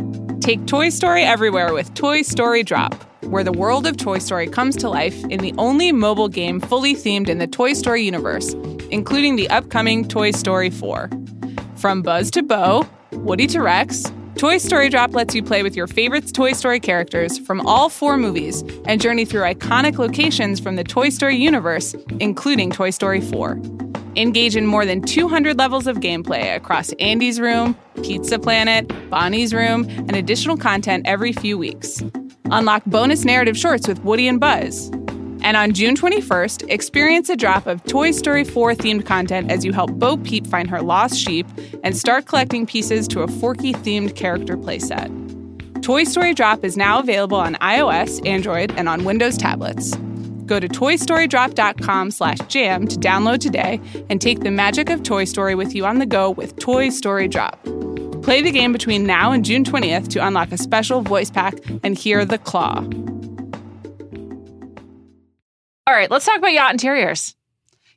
Take 0.50 0.66
Toy 0.66 0.90
Story 0.90 1.22
everywhere 1.22 1.76
with 1.76 1.94
Toy 1.94 2.24
Story 2.24 2.64
Drop, 2.64 2.96
where 3.26 3.44
the 3.44 3.52
world 3.52 3.86
of 3.86 3.98
Toy 3.98 4.18
Story 4.18 4.48
comes 4.48 4.76
to 4.78 4.90
life 4.90 5.24
in 5.26 5.42
the 5.42 5.54
only 5.60 5.92
mobile 5.92 6.28
game 6.28 6.60
fully 6.60 6.96
themed 6.96 7.30
in 7.30 7.38
the 7.38 7.46
Toy 7.46 7.74
Story 7.74 8.02
universe, 8.02 8.56
including 8.90 9.36
the 9.36 9.48
upcoming 9.52 10.08
Toy 10.08 10.32
Story 10.32 10.72
4. 10.72 11.08
From 11.76 12.02
Buzz 12.02 12.32
to 12.32 12.42
Bo, 12.42 12.84
Woody 13.12 13.46
to 13.46 13.62
Rex, 13.62 14.12
Toy 14.38 14.58
Story 14.58 14.90
Drop 14.90 15.14
lets 15.14 15.36
you 15.36 15.44
play 15.44 15.62
with 15.62 15.76
your 15.76 15.86
favorite 15.86 16.34
Toy 16.34 16.54
Story 16.54 16.80
characters 16.80 17.38
from 17.38 17.62
all 17.68 17.88
four 17.88 18.18
movies 18.18 18.64
and 18.86 19.00
journey 19.00 19.26
through 19.26 19.44
iconic 19.44 20.00
locations 20.00 20.60
from 20.60 20.78
the 20.78 20.84
Toy 20.84 21.10
Story 21.10 21.38
universe, 21.38 21.94
including 22.20 22.72
Toy 22.72 22.90
Story 22.90 23.22
4. 23.22 23.62
Engage 24.16 24.56
in 24.56 24.66
more 24.66 24.86
than 24.86 25.02
200 25.02 25.58
levels 25.58 25.86
of 25.88 25.98
gameplay 25.98 26.56
across 26.56 26.92
Andy's 26.94 27.40
Room, 27.40 27.76
Pizza 28.04 28.40
Planet, 28.40 28.92
Bonnie's 29.10 29.54
Room, 29.54 29.88
and 29.90 30.16
additional 30.16 30.58
content 30.58 31.06
every 31.06 31.32
few 31.32 31.58
weeks. 31.58 32.04
Unlock 32.46 32.84
bonus 32.86 33.24
narrative 33.24 33.58
shorts 33.58 33.88
with 33.88 34.04
Woody 34.04 34.28
and 34.28 34.40
Buzz. 34.40 34.90
And 35.42 35.56
on 35.56 35.74
June 35.74 35.96
21st, 35.96 36.70
experience 36.70 37.30
a 37.30 37.36
drop 37.36 37.68
of 37.68 37.84
Toy 37.84 38.12
Story 38.12 38.44
4 38.44 38.74
themed 38.74 39.06
content 39.06 39.52
as 39.52 39.64
you 39.64 39.72
help 39.72 39.92
Bo 39.92 40.18
Peep 40.18 40.48
find 40.48 40.70
her 40.70 40.82
lost 40.82 41.16
sheep 41.16 41.48
and 41.84 41.96
start 41.96 42.26
collecting 42.26 42.66
pieces 42.66 43.08
to 43.10 43.22
a 43.22 43.28
Forky 43.28 43.74
themed 43.74 44.16
character 44.16 44.58
playset. 44.58 45.16
Toy 45.82 46.04
Story 46.04 46.34
Drop 46.34 46.66
is 46.66 46.76
now 46.76 47.00
available 47.00 47.38
on 47.38 47.56
iOS, 47.56 48.26
Android, 48.28 48.74
and 48.76 48.90
on 48.90 49.06
Windows 49.06 49.38
tablets. 49.38 49.96
Go 50.50 50.60
to 50.60 50.68
toystorydrop.com 50.68 52.10
slash 52.10 52.40
jam 52.48 52.88
to 52.88 52.98
download 52.98 53.40
today 53.40 53.80
and 54.10 54.20
take 54.20 54.40
the 54.40 54.50
magic 54.50 54.90
of 54.90 55.04
Toy 55.04 55.26
Story 55.26 55.54
with 55.54 55.76
you 55.76 55.86
on 55.86 56.00
the 56.00 56.08
go 56.08 56.32
with 56.32 56.58
Toy 56.58 56.90
Story 56.90 57.28
Drop. 57.28 57.64
Play 58.24 58.42
the 58.42 58.52
game 58.52 58.74
between 58.74 59.06
now 59.06 59.32
and 59.32 59.46
June 59.46 59.64
20th 59.64 60.08
to 60.08 60.26
unlock 60.26 60.52
a 60.52 60.58
special 60.58 61.02
voice 61.02 61.30
pack 61.30 61.54
and 61.84 61.96
hear 61.96 62.26
the 62.26 62.40
claw. 62.40 62.80
All 65.86 65.94
right, 65.94 66.10
let's 66.10 66.26
talk 66.26 66.40
about 66.40 66.52
yacht 66.52 66.72
interiors. 66.72 67.36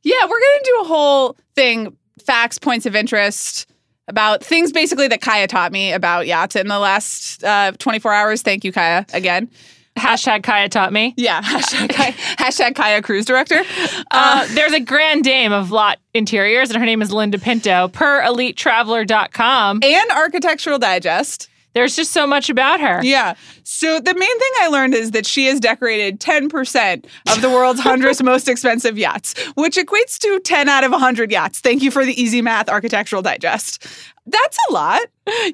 Yeah, 0.03 0.23
we're 0.25 0.29
going 0.29 0.59
to 0.59 0.65
do 0.65 0.81
a 0.83 0.85
whole 0.85 1.39
thing 1.57 1.97
facts, 2.23 2.59
points 2.59 2.85
of 2.85 2.95
interest 2.95 3.67
about 4.09 4.45
things 4.45 4.73
basically 4.73 5.09
that 5.09 5.23
Kaya 5.23 5.47
taught 5.47 5.73
me 5.73 5.95
about 5.95 6.27
yachts 6.27 6.55
in 6.55 6.69
the 6.69 6.79
last 6.79 7.43
uh, 7.45 7.73
24 7.79 8.13
hours. 8.13 8.43
Thank 8.43 8.63
you, 8.63 8.73
Kaya, 8.73 9.07
again. 9.15 9.49
Hashtag 9.97 10.43
Kaya 10.43 10.69
taught 10.69 10.93
me. 10.93 11.15
Yeah, 11.17 11.43
hashtag 11.43 11.91
Kaya, 11.91 12.13
hashtag 12.39 12.75
Kaya 12.75 13.03
Cruise 13.03 13.25
Director. 13.27 13.63
Uh, 14.11 14.47
there's 14.55 14.73
a 14.73 14.81
grand 14.81 15.23
dame 15.25 15.53
of 15.53 15.71
lot 15.71 15.99
interiors, 16.15 16.71
and 16.71 16.79
her 16.79 16.87
name 16.87 17.03
is 17.03 17.13
Linda 17.13 17.39
Pinto. 17.39 17.89
Per 17.89 18.23
elitetraveler.com, 18.23 19.81
and 19.83 20.11
Architectural 20.11 20.79
Digest. 20.79 21.49
there's 21.75 21.95
just 21.97 22.13
so 22.13 22.27
much 22.27 22.51
about 22.51 22.81
her. 22.81 23.01
Yeah. 23.03 23.35
So 23.65 24.01
the 24.01 24.15
main 24.15 24.39
thing 24.39 24.51
I 24.61 24.69
learned 24.69 24.95
is 24.95 25.13
that 25.13 25.25
she 25.27 25.47
has 25.47 25.61
decorated 25.61 26.21
10% 26.21 27.05
of 27.31 27.41
the 27.43 27.49
world's 27.51 27.79
100 27.85 28.23
most 28.25 28.49
expensive 28.49 28.99
yachts, 28.99 29.35
which 29.55 29.77
equates 29.77 30.19
to 30.19 30.41
10 30.41 30.69
out 30.69 30.85
of 30.85 30.91
100 30.91 31.31
yachts. 31.31 31.61
Thank 31.61 31.83
you 31.83 31.91
for 31.91 32.05
the 32.05 32.21
easy 32.21 32.43
math, 32.43 32.69
Architectural 32.69 33.23
Digest. 33.23 33.87
That's 34.27 34.59
a 34.69 34.73
lot. 34.73 35.01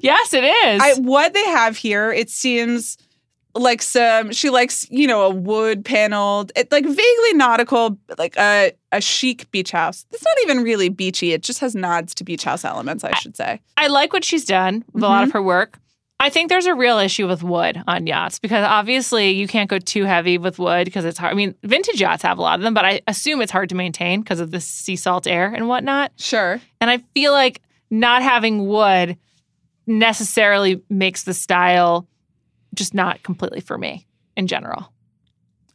Yes, 0.01 0.33
it 0.33 0.43
is. 0.43 0.81
I, 0.81 0.93
what 0.99 1.33
they 1.33 1.45
have 1.45 1.77
here, 1.77 2.11
it 2.11 2.29
seems 2.29 2.97
like 3.55 3.81
some, 3.81 4.27
um, 4.27 4.31
she 4.31 4.49
likes, 4.49 4.89
you 4.89 5.07
know, 5.07 5.23
a 5.23 5.29
wood 5.29 5.83
paneled, 5.83 6.51
it, 6.55 6.71
like 6.71 6.85
vaguely 6.85 7.33
nautical, 7.33 7.97
like 8.17 8.37
a, 8.37 8.71
a 8.91 9.01
chic 9.01 9.49
beach 9.51 9.71
house. 9.71 10.05
It's 10.11 10.23
not 10.23 10.35
even 10.43 10.63
really 10.63 10.89
beachy. 10.89 11.33
It 11.33 11.43
just 11.43 11.59
has 11.59 11.75
nods 11.75 12.13
to 12.15 12.23
beach 12.23 12.43
house 12.43 12.63
elements, 12.63 13.03
I 13.03 13.13
should 13.15 13.35
say. 13.35 13.59
I 13.77 13.87
like 13.87 14.13
what 14.13 14.23
she's 14.23 14.45
done 14.45 14.85
with 14.93 15.03
a 15.03 15.07
lot 15.07 15.23
of 15.23 15.29
mm-hmm. 15.29 15.37
her 15.37 15.43
work. 15.43 15.79
I 16.21 16.29
think 16.29 16.49
there's 16.49 16.65
a 16.65 16.75
real 16.75 16.99
issue 16.99 17.27
with 17.27 17.43
wood 17.43 17.81
on 17.87 18.05
yachts 18.05 18.39
because 18.39 18.65
obviously 18.65 19.31
you 19.31 19.47
can't 19.47 19.69
go 19.69 19.79
too 19.79 20.03
heavy 20.03 20.37
with 20.37 20.59
wood 20.59 20.83
because 20.83 21.05
it's 21.05 21.17
hard. 21.17 21.31
I 21.31 21.35
mean, 21.35 21.55
vintage 21.63 22.01
yachts 22.01 22.23
have 22.23 22.37
a 22.37 22.41
lot 22.41 22.59
of 22.59 22.61
them, 22.61 22.73
but 22.73 22.83
I 22.83 23.01
assume 23.07 23.41
it's 23.41 23.53
hard 23.53 23.69
to 23.69 23.75
maintain 23.75 24.19
because 24.19 24.41
of 24.41 24.51
the 24.51 24.59
sea 24.59 24.97
salt 24.97 25.27
air 25.27 25.47
and 25.53 25.69
whatnot. 25.69 26.11
Sure. 26.17 26.59
And 26.81 26.89
I 26.89 26.97
feel 27.13 27.31
like 27.31 27.61
not 27.89 28.21
having 28.21 28.67
wood 28.67 29.17
necessarily 29.87 30.81
makes 30.89 31.23
the 31.23 31.33
style 31.33 32.05
just 32.75 32.93
not 32.93 33.23
completely 33.23 33.61
for 33.61 33.77
me 33.77 34.07
in 34.35 34.47
general. 34.47 34.91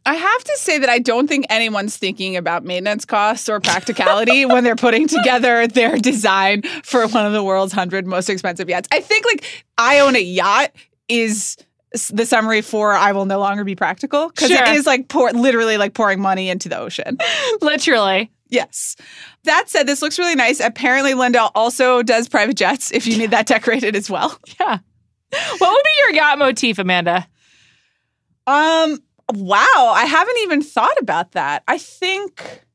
I 0.07 0.13
have 0.13 0.43
to 0.43 0.57
say 0.57 0.77
that 0.77 0.89
I 0.89 0.99
don't 0.99 1.27
think 1.27 1.47
anyone's 1.49 1.97
thinking 1.97 2.37
about 2.37 2.63
maintenance 2.63 3.05
costs 3.05 3.49
or 3.49 3.59
practicality 3.59 4.45
when 4.45 4.63
they're 4.63 4.75
putting 4.75 5.07
together 5.07 5.65
their 5.65 5.97
design 5.97 6.61
for 6.83 7.07
one 7.07 7.25
of 7.25 7.33
the 7.33 7.43
world's 7.43 7.73
100 7.73 8.05
most 8.05 8.29
expensive 8.29 8.69
yachts. 8.69 8.87
I 8.91 8.99
think 8.99 9.25
like 9.25 9.65
I 9.79 9.99
own 10.01 10.15
a 10.15 10.19
yacht 10.21 10.71
is 11.09 11.57
the 12.11 12.25
summary 12.25 12.61
for 12.61 12.91
I 12.93 13.13
will 13.13 13.25
no 13.25 13.39
longer 13.39 13.63
be 13.63 13.75
practical 13.75 14.29
because 14.29 14.49
Sure. 14.49 14.63
it 14.63 14.75
is 14.75 14.85
like 14.85 15.07
pour, 15.07 15.31
literally 15.31 15.77
like 15.77 15.95
pouring 15.95 16.19
money 16.21 16.49
into 16.49 16.69
the 16.69 16.77
ocean. 16.77 17.17
Literally. 17.61 18.31
Yes. 18.49 18.95
That 19.45 19.69
said, 19.69 19.87
this 19.87 20.03
looks 20.03 20.19
really 20.19 20.35
nice. 20.35 20.59
Apparently, 20.59 21.15
Linda 21.15 21.49
also 21.55 22.03
does 22.03 22.29
private 22.29 22.55
jets 22.57 22.91
if 22.91 23.07
you 23.07 23.17
need 23.17 23.31
that 23.31 23.47
decorated 23.47 23.95
as 23.95 24.07
well. 24.09 24.37
Yeah. 24.59 24.79
What 25.57 25.71
would 25.71 25.83
be 25.83 25.99
your 25.99 26.11
yacht 26.13 26.39
motif, 26.39 26.79
Amanda? 26.79 27.27
Um, 28.47 28.99
wow, 29.33 29.93
I 29.95 30.05
haven't 30.05 30.37
even 30.43 30.61
thought 30.61 30.97
about 30.99 31.31
that. 31.31 31.63
I 31.67 31.77
think 31.77 32.65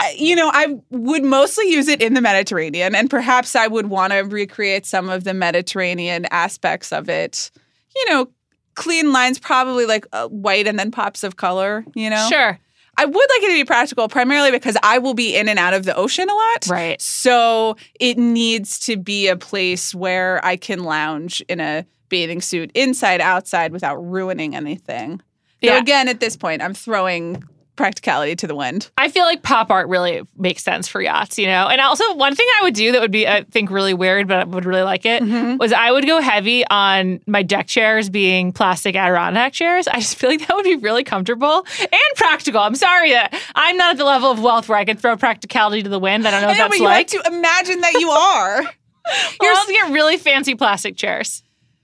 uh, 0.00 0.04
you 0.16 0.34
know, 0.34 0.50
I 0.52 0.76
would 0.90 1.24
mostly 1.24 1.70
use 1.70 1.88
it 1.88 2.02
in 2.02 2.14
the 2.14 2.20
Mediterranean, 2.20 2.94
and 2.94 3.08
perhaps 3.10 3.54
I 3.54 3.66
would 3.66 3.86
want 3.86 4.12
to 4.12 4.20
recreate 4.20 4.86
some 4.86 5.08
of 5.08 5.24
the 5.24 5.34
Mediterranean 5.34 6.26
aspects 6.30 6.92
of 6.92 7.08
it. 7.08 7.50
You 7.94 8.10
know, 8.10 8.28
clean 8.74 9.12
lines, 9.12 9.38
probably 9.38 9.86
like 9.86 10.06
uh, 10.12 10.28
white 10.28 10.66
and 10.66 10.78
then 10.78 10.90
pops 10.90 11.22
of 11.22 11.36
color. 11.36 11.84
You 11.94 12.10
know, 12.10 12.26
Sure. 12.28 12.58
I 12.96 13.04
would 13.04 13.14
like 13.14 13.42
it 13.42 13.48
to 13.48 13.52
be 13.54 13.64
practical, 13.64 14.08
primarily 14.08 14.50
because 14.50 14.76
I 14.82 14.98
will 14.98 15.14
be 15.14 15.36
in 15.36 15.48
and 15.48 15.58
out 15.58 15.74
of 15.74 15.84
the 15.84 15.94
ocean 15.96 16.28
a 16.28 16.34
lot. 16.34 16.66
Right. 16.68 17.00
So 17.00 17.76
it 18.00 18.18
needs 18.18 18.78
to 18.86 18.96
be 18.96 19.28
a 19.28 19.36
place 19.36 19.94
where 19.94 20.44
I 20.44 20.56
can 20.56 20.84
lounge 20.84 21.40
in 21.48 21.60
a 21.60 21.84
bathing 22.08 22.40
suit 22.40 22.70
inside, 22.74 23.20
outside 23.20 23.72
without 23.72 23.96
ruining 23.96 24.54
anything. 24.54 25.20
So 25.62 25.70
Yeah. 25.70 25.78
again, 25.78 26.08
at 26.08 26.20
this 26.20 26.36
point, 26.36 26.62
I'm 26.62 26.74
throwing 26.74 27.42
practicality 27.76 28.36
to 28.36 28.46
the 28.46 28.54
wind. 28.54 28.90
I 28.96 29.08
feel 29.08 29.24
like 29.24 29.42
pop 29.42 29.70
art 29.70 29.88
really 29.88 30.22
makes 30.36 30.62
sense 30.62 30.86
for 30.86 31.00
yachts, 31.00 31.38
you 31.38 31.46
know? 31.46 31.66
And 31.68 31.80
also, 31.80 32.14
one 32.14 32.34
thing 32.34 32.46
I 32.60 32.62
would 32.64 32.74
do 32.74 32.92
that 32.92 33.00
would 33.00 33.10
be, 33.10 33.26
I 33.26 33.42
think, 33.44 33.70
really 33.70 33.94
weird, 33.94 34.28
but 34.28 34.38
I 34.40 34.44
would 34.44 34.64
really 34.64 34.82
like 34.82 35.04
it 35.04 35.22
Mm-hmm. 35.22 35.56
was 35.58 35.72
I 35.72 35.90
would 35.90 36.06
go 36.06 36.20
heavy 36.20 36.64
on 36.68 37.20
my 37.26 37.42
deck 37.42 37.66
chairs 37.66 38.08
being 38.10 38.52
plastic 38.52 38.94
Adirondack 38.94 39.52
chairs. 39.52 39.88
I 39.88 39.96
just 39.96 40.16
feel 40.16 40.30
like 40.30 40.46
that 40.46 40.54
would 40.54 40.64
be 40.64 40.76
really 40.76 41.04
comfortable 41.04 41.66
and 41.80 41.90
practical. 42.16 42.60
I'm 42.60 42.74
sorry 42.76 43.10
that 43.10 43.34
I'm 43.54 43.76
not 43.76 43.92
at 43.92 43.98
the 43.98 44.04
level 44.04 44.30
of 44.30 44.40
wealth 44.40 44.68
where 44.68 44.78
I 44.78 44.84
could 44.84 44.98
throw 45.00 45.16
practicality 45.16 45.82
to 45.82 45.88
the 45.88 45.98
wind. 45.98 46.26
I 46.28 46.30
don't 46.30 46.42
know 46.42 46.46
what 46.48 46.54
I 46.54 46.58
know, 46.58 46.64
that's 46.64 46.74
but 46.74 46.78
you 46.78 46.84
like. 46.84 47.10
have 47.12 47.22
to 47.24 47.32
imagine 47.36 47.80
that 47.80 47.94
you 47.94 48.10
are. 48.10 48.62
You're 49.42 49.54
to 49.66 49.72
get 49.72 49.92
really 49.92 50.16
fancy 50.16 50.54
plastic 50.54 50.96
chairs, 50.96 51.42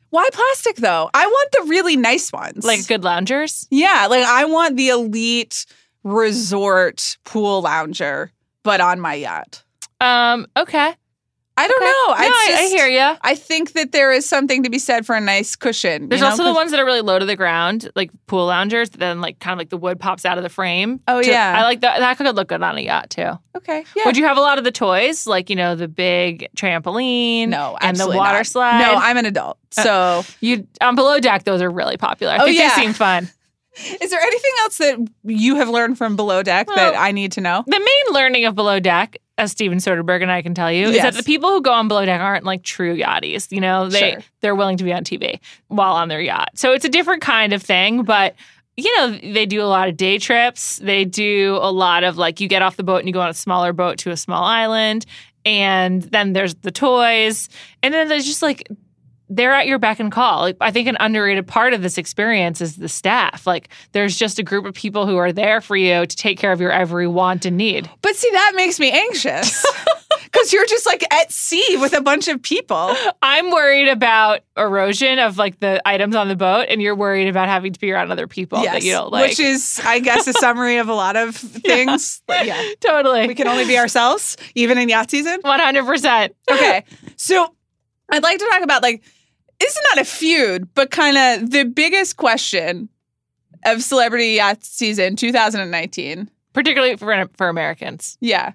Why 0.08 0.26
plastic 0.32 0.76
though? 0.76 1.10
I 1.12 1.26
want 1.26 1.52
the 1.52 1.64
really 1.68 1.96
nice 1.96 2.32
ones. 2.32 2.64
like 2.64 2.86
good 2.86 3.04
loungers. 3.04 3.66
yeah, 3.70 4.06
like 4.08 4.24
I 4.24 4.46
want 4.46 4.76
the 4.76 4.88
elite 4.88 5.66
resort 6.04 7.16
pool 7.24 7.62
lounger, 7.62 8.32
but 8.62 8.80
on 8.80 9.00
my 9.00 9.14
yacht. 9.14 9.62
Um, 10.00 10.46
okay. 10.56 10.94
I 11.56 11.68
don't 11.68 11.76
Okay. 11.76 11.84
know. 11.84 12.06
No, 12.06 12.14
I, 12.14 12.46
It's 12.52 12.60
I 12.60 12.74
hear 12.74 12.86
you. 12.86 13.18
I 13.20 13.34
think 13.34 13.72
that 13.72 13.92
there 13.92 14.12
is 14.12 14.26
something 14.26 14.62
to 14.62 14.70
be 14.70 14.78
said 14.78 15.04
for 15.04 15.14
a 15.14 15.20
nice 15.20 15.56
cushion. 15.56 16.08
There's 16.08 16.20
you 16.20 16.24
know, 16.24 16.30
also 16.30 16.44
the 16.44 16.54
ones 16.54 16.70
that 16.70 16.80
are 16.80 16.86
really 16.86 17.02
low 17.02 17.18
to 17.18 17.26
the 17.26 17.36
ground, 17.36 17.90
like 17.94 18.10
pool 18.28 18.46
loungers. 18.46 18.88
Then, 18.88 19.20
like, 19.20 19.40
kind 19.40 19.52
of 19.52 19.58
like 19.58 19.68
the 19.68 19.76
wood 19.76 20.00
pops 20.00 20.24
out 20.24 20.38
of 20.38 20.42
the 20.42 20.48
frame. 20.48 21.00
Oh, 21.06 21.20
To- 21.20 21.28
yeah. 21.28 21.56
I 21.58 21.62
like 21.64 21.80
that. 21.82 21.98
That 21.98 22.16
could 22.16 22.34
look 22.34 22.48
good 22.48 22.62
on 22.62 22.78
a 22.78 22.80
yacht 22.80 23.10
too. 23.10 23.32
Okay. 23.58 23.84
Yeah. 23.94 24.04
Would 24.06 24.16
you 24.16 24.24
have 24.24 24.38
a 24.38 24.40
lot 24.40 24.56
of 24.56 24.64
the 24.64 24.72
toys, 24.72 25.26
like 25.26 25.50
you 25.50 25.56
know, 25.56 25.74
the 25.74 25.88
big 25.88 26.48
trampoline, 26.56 27.48
no, 27.48 27.76
and 27.82 27.94
the 27.94 28.06
water 28.06 28.38
not. 28.38 28.46
slide? 28.46 28.80
No, 28.80 28.94
I'm 28.94 29.18
an 29.18 29.26
adult. 29.26 29.58
So, 29.70 30.24
you 30.40 30.66
on 30.80 30.94
below 30.94 31.20
deck. 31.20 31.44
Those 31.44 31.60
are 31.60 31.70
really 31.70 31.98
popular. 31.98 32.32
I 32.32 32.38
Oh, 32.38 32.44
think 32.46 32.58
yeah. 32.58 32.74
they 32.74 32.80
seem 32.82 32.94
fun. 32.94 33.28
Is 34.00 34.10
there 34.10 34.20
anything 34.20 34.50
else 34.60 34.78
that 34.78 34.98
you 35.24 35.56
have 35.56 35.68
learned 35.68 35.98
from 35.98 36.16
below 36.16 36.42
deck 36.42 36.66
that 36.68 36.94
I 36.96 37.12
need 37.12 37.32
to 37.32 37.40
know? 37.40 37.64
The 37.66 37.78
main 37.78 38.14
learning 38.14 38.44
of 38.44 38.54
below 38.54 38.80
deck, 38.80 39.18
as 39.38 39.52
Steven 39.52 39.78
Soderbergh 39.78 40.22
and 40.22 40.30
I 40.30 40.42
can 40.42 40.54
tell 40.54 40.70
you, 40.70 40.88
is 40.88 40.96
that 40.96 41.14
the 41.14 41.22
people 41.22 41.50
who 41.50 41.62
go 41.62 41.72
on 41.72 41.88
below 41.88 42.04
deck 42.04 42.20
aren't 42.20 42.44
like 42.44 42.62
true 42.62 42.96
yachties. 42.96 43.50
You 43.50 43.60
know, 43.60 43.88
they 43.88 44.12
Sure. 44.12 44.20
they're 44.40 44.54
willing 44.54 44.76
to 44.78 44.84
be 44.84 44.92
on 44.92 45.04
TV 45.04 45.40
while 45.68 45.94
on 45.94 46.08
their 46.08 46.20
yacht. 46.20 46.50
So 46.54 46.72
it's 46.72 46.84
a 46.84 46.90
different 46.90 47.22
kind 47.22 47.52
of 47.52 47.62
thing, 47.62 48.02
but. 48.02 48.34
You 48.76 48.96
know, 48.96 49.10
they 49.34 49.44
do 49.44 49.60
a 49.60 49.66
lot 49.68 49.88
of 49.88 49.96
day 49.98 50.16
trips. 50.16 50.78
They 50.78 51.04
do 51.04 51.58
a 51.60 51.70
lot 51.70 52.02
of 52.02 52.16
like 52.16 52.40
you 52.40 52.48
get 52.48 52.62
off 52.62 52.76
the 52.76 52.82
boat 52.82 53.00
and 53.00 53.08
you 53.08 53.12
go 53.12 53.20
on 53.20 53.28
a 53.28 53.34
smaller 53.34 53.74
boat 53.74 53.98
to 53.98 54.10
a 54.10 54.16
small 54.16 54.42
island. 54.42 55.04
And 55.44 56.00
then 56.02 56.32
there's 56.32 56.54
the 56.54 56.70
toys. 56.70 57.50
And 57.82 57.92
then 57.92 58.08
there's 58.08 58.24
just 58.24 58.40
like 58.40 58.68
they're 59.30 59.52
at 59.52 59.68
your 59.68 59.78
beck 59.78 60.00
and 60.00 60.10
call. 60.10 60.52
I 60.60 60.70
think 60.72 60.88
an 60.88 60.96
underrated 60.98 61.46
part 61.46 61.72
of 61.72 61.82
this 61.82 61.96
experience 61.96 62.60
is 62.60 62.76
the 62.76 62.88
staff. 62.88 63.46
Like, 63.46 63.68
there's 63.92 64.16
just 64.16 64.40
a 64.40 64.42
group 64.42 64.66
of 64.66 64.74
people 64.74 65.06
who 65.06 65.16
are 65.16 65.32
there 65.32 65.60
for 65.60 65.76
you 65.76 66.04
to 66.04 66.16
take 66.16 66.36
care 66.36 66.50
of 66.50 66.60
your 66.60 66.72
every 66.72 67.06
want 67.06 67.46
and 67.46 67.56
need. 67.56 67.88
But 68.02 68.16
see, 68.16 68.28
that 68.32 68.52
makes 68.56 68.80
me 68.80 68.90
anxious 68.90 69.64
because 70.24 70.52
you're 70.52 70.66
just 70.66 70.84
like 70.84 71.04
at 71.14 71.30
sea 71.30 71.76
with 71.80 71.92
a 71.92 72.00
bunch 72.00 72.26
of 72.26 72.42
people. 72.42 72.92
I'm 73.22 73.50
worried 73.52 73.88
about 73.88 74.40
erosion 74.56 75.20
of 75.20 75.38
like 75.38 75.60
the 75.60 75.80
items 75.86 76.16
on 76.16 76.26
the 76.26 76.36
boat, 76.36 76.66
and 76.68 76.82
you're 76.82 76.96
worried 76.96 77.28
about 77.28 77.48
having 77.48 77.72
to 77.72 77.78
be 77.78 77.92
around 77.92 78.10
other 78.10 78.26
people 78.26 78.60
that 78.62 78.82
you 78.82 78.90
don't 78.90 79.12
like. 79.12 79.28
which 79.30 79.38
is, 79.40 79.80
I 79.84 80.00
guess, 80.00 80.26
a 80.26 80.32
summary 80.32 80.78
of 80.78 80.88
a 80.88 80.94
lot 80.94 81.14
of 81.14 81.36
things. 81.36 82.20
But 82.26 82.46
yeah, 82.46 82.60
totally. 82.80 83.28
we 83.28 83.36
can 83.36 83.46
only 83.46 83.64
be 83.64 83.78
ourselves, 83.78 84.36
even 84.56 84.76
in 84.76 84.88
yacht 84.88 85.08
season. 85.08 85.40
100%. 85.42 86.30
Okay, 86.50 86.84
so 87.14 87.54
I'd 88.08 88.24
like 88.24 88.38
to 88.40 88.46
talk 88.50 88.62
about 88.62 88.82
like 88.82 89.04
this 89.60 89.72
is 89.72 89.80
not 89.90 90.00
a 90.00 90.04
feud, 90.04 90.68
but 90.74 90.90
kind 90.90 91.16
of 91.16 91.50
the 91.50 91.64
biggest 91.64 92.16
question 92.16 92.88
of 93.64 93.82
celebrity 93.82 94.32
yacht 94.34 94.64
season 94.64 95.16
2019. 95.16 96.30
Particularly 96.52 96.96
for, 96.96 97.28
for 97.36 97.48
Americans. 97.48 98.18
Yeah, 98.20 98.52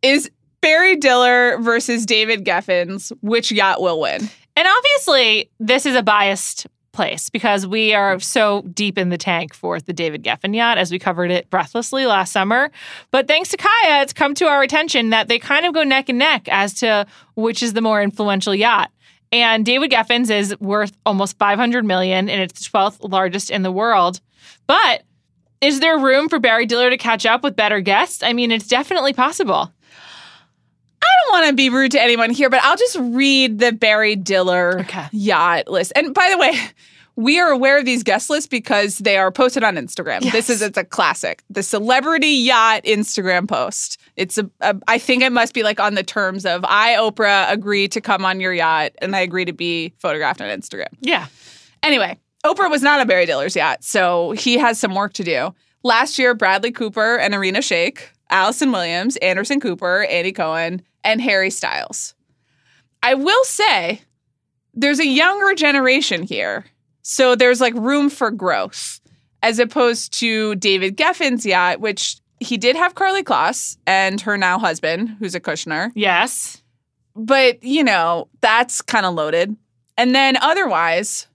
is 0.00 0.30
Barry 0.62 0.96
Diller 0.96 1.58
versus 1.58 2.06
David 2.06 2.44
Geffens. 2.44 3.12
Which 3.20 3.52
yacht 3.52 3.82
will 3.82 4.00
win? 4.00 4.30
And 4.56 4.68
obviously, 4.68 5.50
this 5.58 5.84
is 5.86 5.94
a 5.94 6.02
biased 6.02 6.66
place 6.92 7.30
because 7.30 7.66
we 7.66 7.94
are 7.94 8.18
so 8.18 8.62
deep 8.74 8.98
in 8.98 9.10
the 9.10 9.18
tank 9.18 9.54
for 9.54 9.80
the 9.80 9.92
David 9.92 10.24
Geffen 10.24 10.54
yacht 10.54 10.76
as 10.76 10.90
we 10.90 10.98
covered 10.98 11.30
it 11.30 11.48
breathlessly 11.48 12.06
last 12.06 12.32
summer. 12.32 12.70
But 13.10 13.28
thanks 13.28 13.48
to 13.50 13.56
Kaya, 13.56 14.02
it's 14.02 14.12
come 14.12 14.34
to 14.34 14.46
our 14.46 14.62
attention 14.62 15.10
that 15.10 15.28
they 15.28 15.38
kind 15.38 15.66
of 15.66 15.72
go 15.72 15.84
neck 15.84 16.08
and 16.08 16.18
neck 16.18 16.48
as 16.48 16.74
to 16.74 17.06
which 17.34 17.62
is 17.62 17.74
the 17.74 17.80
more 17.80 18.02
influential 18.02 18.54
yacht. 18.54 18.90
And 19.32 19.64
David 19.64 19.90
Geffen's 19.90 20.28
is 20.30 20.58
worth 20.60 20.96
almost 21.06 21.38
500 21.38 21.84
million 21.84 22.28
and 22.28 22.40
it's 22.40 22.58
the 22.68 22.78
12th 22.78 23.08
largest 23.10 23.50
in 23.50 23.62
the 23.62 23.70
world. 23.72 24.20
But 24.66 25.02
is 25.60 25.80
there 25.80 25.98
room 25.98 26.28
for 26.28 26.38
Barry 26.38 26.66
Diller 26.66 26.90
to 26.90 26.96
catch 26.96 27.26
up 27.26 27.42
with 27.44 27.54
better 27.54 27.80
guests? 27.80 28.22
I 28.22 28.32
mean, 28.32 28.50
it's 28.50 28.66
definitely 28.66 29.12
possible. 29.12 29.72
I 31.02 31.06
don't 31.24 31.32
want 31.42 31.48
to 31.50 31.54
be 31.54 31.70
rude 31.70 31.92
to 31.92 32.00
anyone 32.02 32.30
here, 32.30 32.50
but 32.50 32.62
I'll 32.62 32.76
just 32.76 32.96
read 32.98 33.58
the 33.58 33.72
Barry 33.72 34.16
Diller 34.16 34.80
Okay. 34.80 35.06
yacht 35.12 35.68
list. 35.68 35.92
And 35.96 36.12
by 36.14 36.28
the 36.30 36.38
way, 36.38 36.58
we 37.16 37.38
are 37.40 37.50
aware 37.50 37.78
of 37.78 37.84
these 37.84 38.02
guest 38.02 38.30
lists 38.30 38.48
because 38.48 38.98
they 38.98 39.16
are 39.16 39.30
posted 39.30 39.64
on 39.64 39.76
Instagram. 39.76 40.30
This 40.32 40.48
is 40.48 40.62
it's 40.62 40.78
a 40.78 40.84
classic. 40.84 41.42
The 41.50 41.62
celebrity 41.62 42.28
yacht 42.28 42.82
Instagram 42.84 43.48
post. 43.48 44.00
It's 44.16 44.38
a, 44.38 44.48
a 44.60 44.76
I 44.88 44.98
think 44.98 45.22
it 45.22 45.32
must 45.32 45.54
be 45.54 45.62
like 45.62 45.80
on 45.80 45.94
the 45.94 46.02
terms 46.02 46.46
of 46.46 46.64
I 46.64 46.94
Oprah 46.94 47.50
agree 47.50 47.88
to 47.88 48.00
come 48.00 48.24
on 48.24 48.40
your 48.40 48.54
yacht 48.54 48.92
and 49.02 49.14
I 49.14 49.20
agree 49.20 49.44
to 49.44 49.52
be 49.52 49.92
photographed 49.98 50.40
on 50.40 50.48
Instagram. 50.48 50.88
Yeah. 51.00 51.26
Anyway, 51.82 52.18
Oprah 52.44 52.70
was 52.70 52.82
not 52.82 53.00
on 53.00 53.06
Barry 53.06 53.26
Diller's 53.26 53.56
yacht, 53.56 53.84
so 53.84 54.32
he 54.32 54.58
has 54.58 54.78
some 54.78 54.94
work 54.94 55.12
to 55.14 55.24
do. 55.24 55.54
Last 55.82 56.18
year, 56.18 56.34
Bradley 56.34 56.72
Cooper 56.72 57.16
and 57.16 57.34
Irina 57.34 57.60
Shayk, 57.60 58.00
Allison 58.28 58.70
Williams, 58.70 59.16
Anderson 59.18 59.60
Cooper, 59.60 60.04
Andy 60.04 60.32
Cohen, 60.32 60.82
and 61.04 61.20
Harry 61.20 61.50
Styles. 61.50 62.14
I 63.02 63.14
will 63.14 63.44
say 63.44 64.02
there's 64.74 65.00
a 65.00 65.06
younger 65.06 65.54
generation 65.54 66.22
here, 66.22 66.66
so 67.02 67.34
there's 67.34 67.60
like 67.60 67.74
room 67.74 68.10
for 68.10 68.30
growth, 68.30 69.00
as 69.42 69.58
opposed 69.58 70.12
to 70.20 70.54
David 70.56 70.96
Geffen's 70.96 71.44
yacht, 71.46 71.80
which 71.80 72.16
he 72.40 72.56
did 72.56 72.76
have 72.76 72.94
Karlie 72.94 73.22
Kloss 73.22 73.76
and 73.86 74.20
her 74.22 74.36
now 74.36 74.58
husband, 74.58 75.16
who's 75.18 75.34
a 75.34 75.40
Kushner. 75.40 75.90
Yes. 75.94 76.62
but 77.16 77.62
you 77.62 77.82
know 77.84 78.28
that's 78.40 78.80
kind 78.82 79.04
of 79.06 79.14
loaded. 79.14 79.56
And 79.96 80.14
then 80.14 80.36
otherwise 80.38 81.26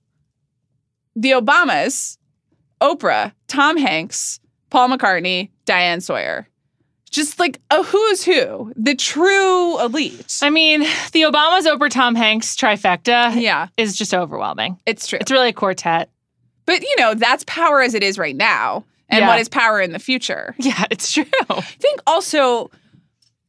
the 1.16 1.32
obamas 1.32 2.18
oprah 2.82 3.32
tom 3.48 3.78
hanks 3.78 4.40
paul 4.70 4.90
mccartney 4.90 5.50
diane 5.66 6.02
sawyer 6.02 6.48
just 7.12 7.40
like 7.40 7.60
a 7.72 7.82
who's 7.84 8.24
who 8.24 8.74
the 8.76 8.96
true 8.96 9.80
elite 9.82 10.40
I 10.42 10.50
mean, 10.50 10.82
the 11.14 11.22
Obamas, 11.24 11.66
Oprah, 11.66 11.90
Tom 11.90 12.16
Hanks 12.16 12.56
trifecta 12.56 13.40
yeah 13.40 13.68
is 13.78 13.96
just 13.96 14.14
overwhelming. 14.14 14.78
it's 14.86 15.08
true 15.08 15.20
It's 15.22 15.32
really 15.32 15.50
a 15.50 15.54
quartet. 15.54 16.10
but 16.66 16.82
you 16.82 16.96
know 16.98 17.14
that's 17.14 17.44
power 17.48 17.82
as 17.82 17.94
it 17.94 18.04
is 18.04 18.18
right 18.18 18.36
now 18.36 18.84
and 19.10 19.20
Yeah. 19.22 19.28
what 19.28 19.40
is 19.40 19.48
power 19.50 19.80
in 19.82 19.92
the 19.92 20.00
future 20.00 20.56
Yeah, 20.60 20.86
it's 20.92 21.12
true. 21.12 21.26
I 21.50 21.62
think 21.62 22.02
also 22.08 22.72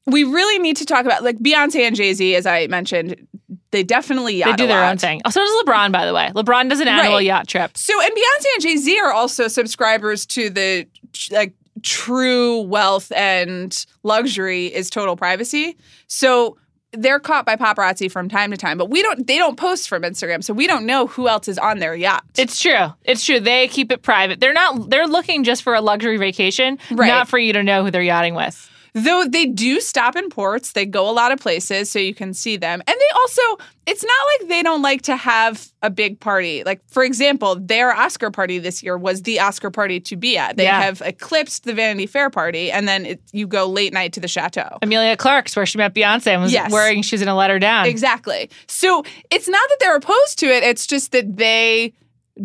we 0.07 0.23
really 0.23 0.59
need 0.61 0.77
to 0.77 0.85
talk 0.85 1.05
about 1.05 1.25
like 1.25 1.37
Beyonce 1.39 1.81
and 1.81 1.97
Jay 1.97 2.13
Z, 2.15 2.37
as 2.37 2.47
I 2.47 2.69
mentioned. 2.69 3.27
They 3.73 3.83
definitely 3.83 4.37
yacht 4.37 4.57
they 4.57 4.63
do 4.65 4.69
their 4.69 4.81
lot. 4.81 4.93
own 4.93 4.99
thing. 4.99 5.21
Also 5.25 5.41
does 5.41 5.65
LeBron, 5.65 5.91
by 5.91 6.07
the 6.07 6.15
way. 6.15 6.31
LeBron 6.33 6.71
does 6.71 6.79
an 6.79 6.87
annual 6.87 7.15
Right. 7.17 7.27
yacht 7.27 7.49
trip. 7.49 7.77
So, 7.77 8.01
and 8.01 8.13
Beyonce 8.13 8.45
and 8.55 8.63
Jay 8.63 8.77
Z 8.77 9.01
are 9.01 9.11
also 9.13 9.49
subscribers 9.49 10.25
to 10.27 10.49
the 10.49 10.87
like 11.33 11.55
true 11.83 12.61
wealth 12.63 13.13
and 13.13 13.85
luxury 14.03 14.67
is 14.67 14.91
total 14.91 15.17
privacy. 15.17 15.77
So 16.07 16.57
they're 16.93 17.21
caught 17.21 17.45
by 17.45 17.57
paparazzi 17.57 18.11
from 18.11 18.29
time 18.29 18.51
to 18.53 18.57
time, 18.57 18.79
but 18.79 18.89
we 18.91 19.03
don't. 19.03 19.27
They 19.27 19.37
don't 19.39 19.57
post 19.57 19.89
from 19.89 20.03
Instagram, 20.03 20.43
so 20.43 20.55
we 20.55 20.67
don't 20.67 20.87
know 20.87 21.07
who 21.07 21.29
else 21.29 21.49
is 21.49 21.59
on 21.59 21.79
their 21.79 21.95
yacht. 21.95 22.25
It's 22.39 22.61
true. 22.61 22.87
It's 23.05 23.25
true. 23.25 23.39
They 23.41 23.69
keep 23.69 23.93
it 23.93 24.03
private. 24.03 24.41
They're 24.41 24.55
not. 24.55 24.89
They're 24.89 25.07
looking 25.07 25.45
just 25.45 25.63
for 25.63 25.75
a 25.75 25.81
luxury 25.81 26.17
vacation, 26.17 26.79
Right. 26.91 27.09
not 27.09 27.29
for 27.29 27.39
you 27.39 27.53
to 27.53 27.63
know 27.63 27.85
who 27.85 27.91
they're 27.91 28.03
yachting 28.03 28.35
with. 28.35 28.71
Though 28.99 29.25
they 29.29 29.45
do 29.45 29.79
stop 29.83 30.17
in 30.17 30.31
ports, 30.31 30.73
they 30.73 30.87
go 30.87 31.09
a 31.11 31.13
lot 31.13 31.31
of 31.31 31.39
places 31.39 31.91
so 31.91 31.99
you 31.99 32.15
can 32.15 32.33
see 32.33 32.57
them. 32.57 32.81
And 32.87 32.97
they 32.99 33.17
also, 33.21 33.43
it's 33.87 34.03
not 34.03 34.13
like 34.41 34.49
they 34.49 34.63
don't 34.63 34.81
like 34.81 35.03
to 35.03 35.17
have 35.17 35.69
a 35.83 35.91
big 35.91 36.19
party. 36.19 36.65
Like, 36.65 36.81
for 36.89 37.05
example, 37.05 37.57
their 37.61 37.93
Oscar 37.93 38.31
party 38.31 38.59
this 38.59 38.83
year 38.83 38.97
was 38.97 39.21
the 39.25 39.39
Oscar 39.39 39.71
party 39.71 40.01
to 40.01 40.17
be 40.17 40.39
at. 40.39 40.57
They 40.57 40.65
Yeah. 40.65 40.81
have 40.81 41.03
eclipsed 41.03 41.65
the 41.65 41.75
Vanity 41.75 42.07
Fair 42.07 42.31
party, 42.31 42.73
and 42.73 42.89
then 42.89 43.05
it, 43.05 43.21
you 43.33 43.47
go 43.47 43.67
late 43.67 43.93
night 43.93 44.15
to 44.15 44.21
the 44.21 44.29
chateau. 44.29 44.79
Emilia 44.81 45.15
Clarke's 45.19 45.55
where 45.55 45.67
she 45.67 45.77
met 45.77 45.93
Beyonce 45.93 46.29
and 46.29 46.41
was 46.41 46.55
Yes. 46.55 46.73
wearing 46.73 47.03
she's 47.03 47.21
gonna 47.21 47.37
let 47.37 47.51
her 47.51 47.59
down. 47.59 47.85
Exactly. 47.85 48.49
So 48.67 49.05
it's 49.31 49.47
not 49.47 49.69
that 49.69 49.77
they're 49.79 49.97
opposed 49.97 50.39
to 50.39 50.47
it, 50.47 50.63
it's 50.63 50.87
just 50.87 51.13
that 51.13 51.37
they 51.37 51.93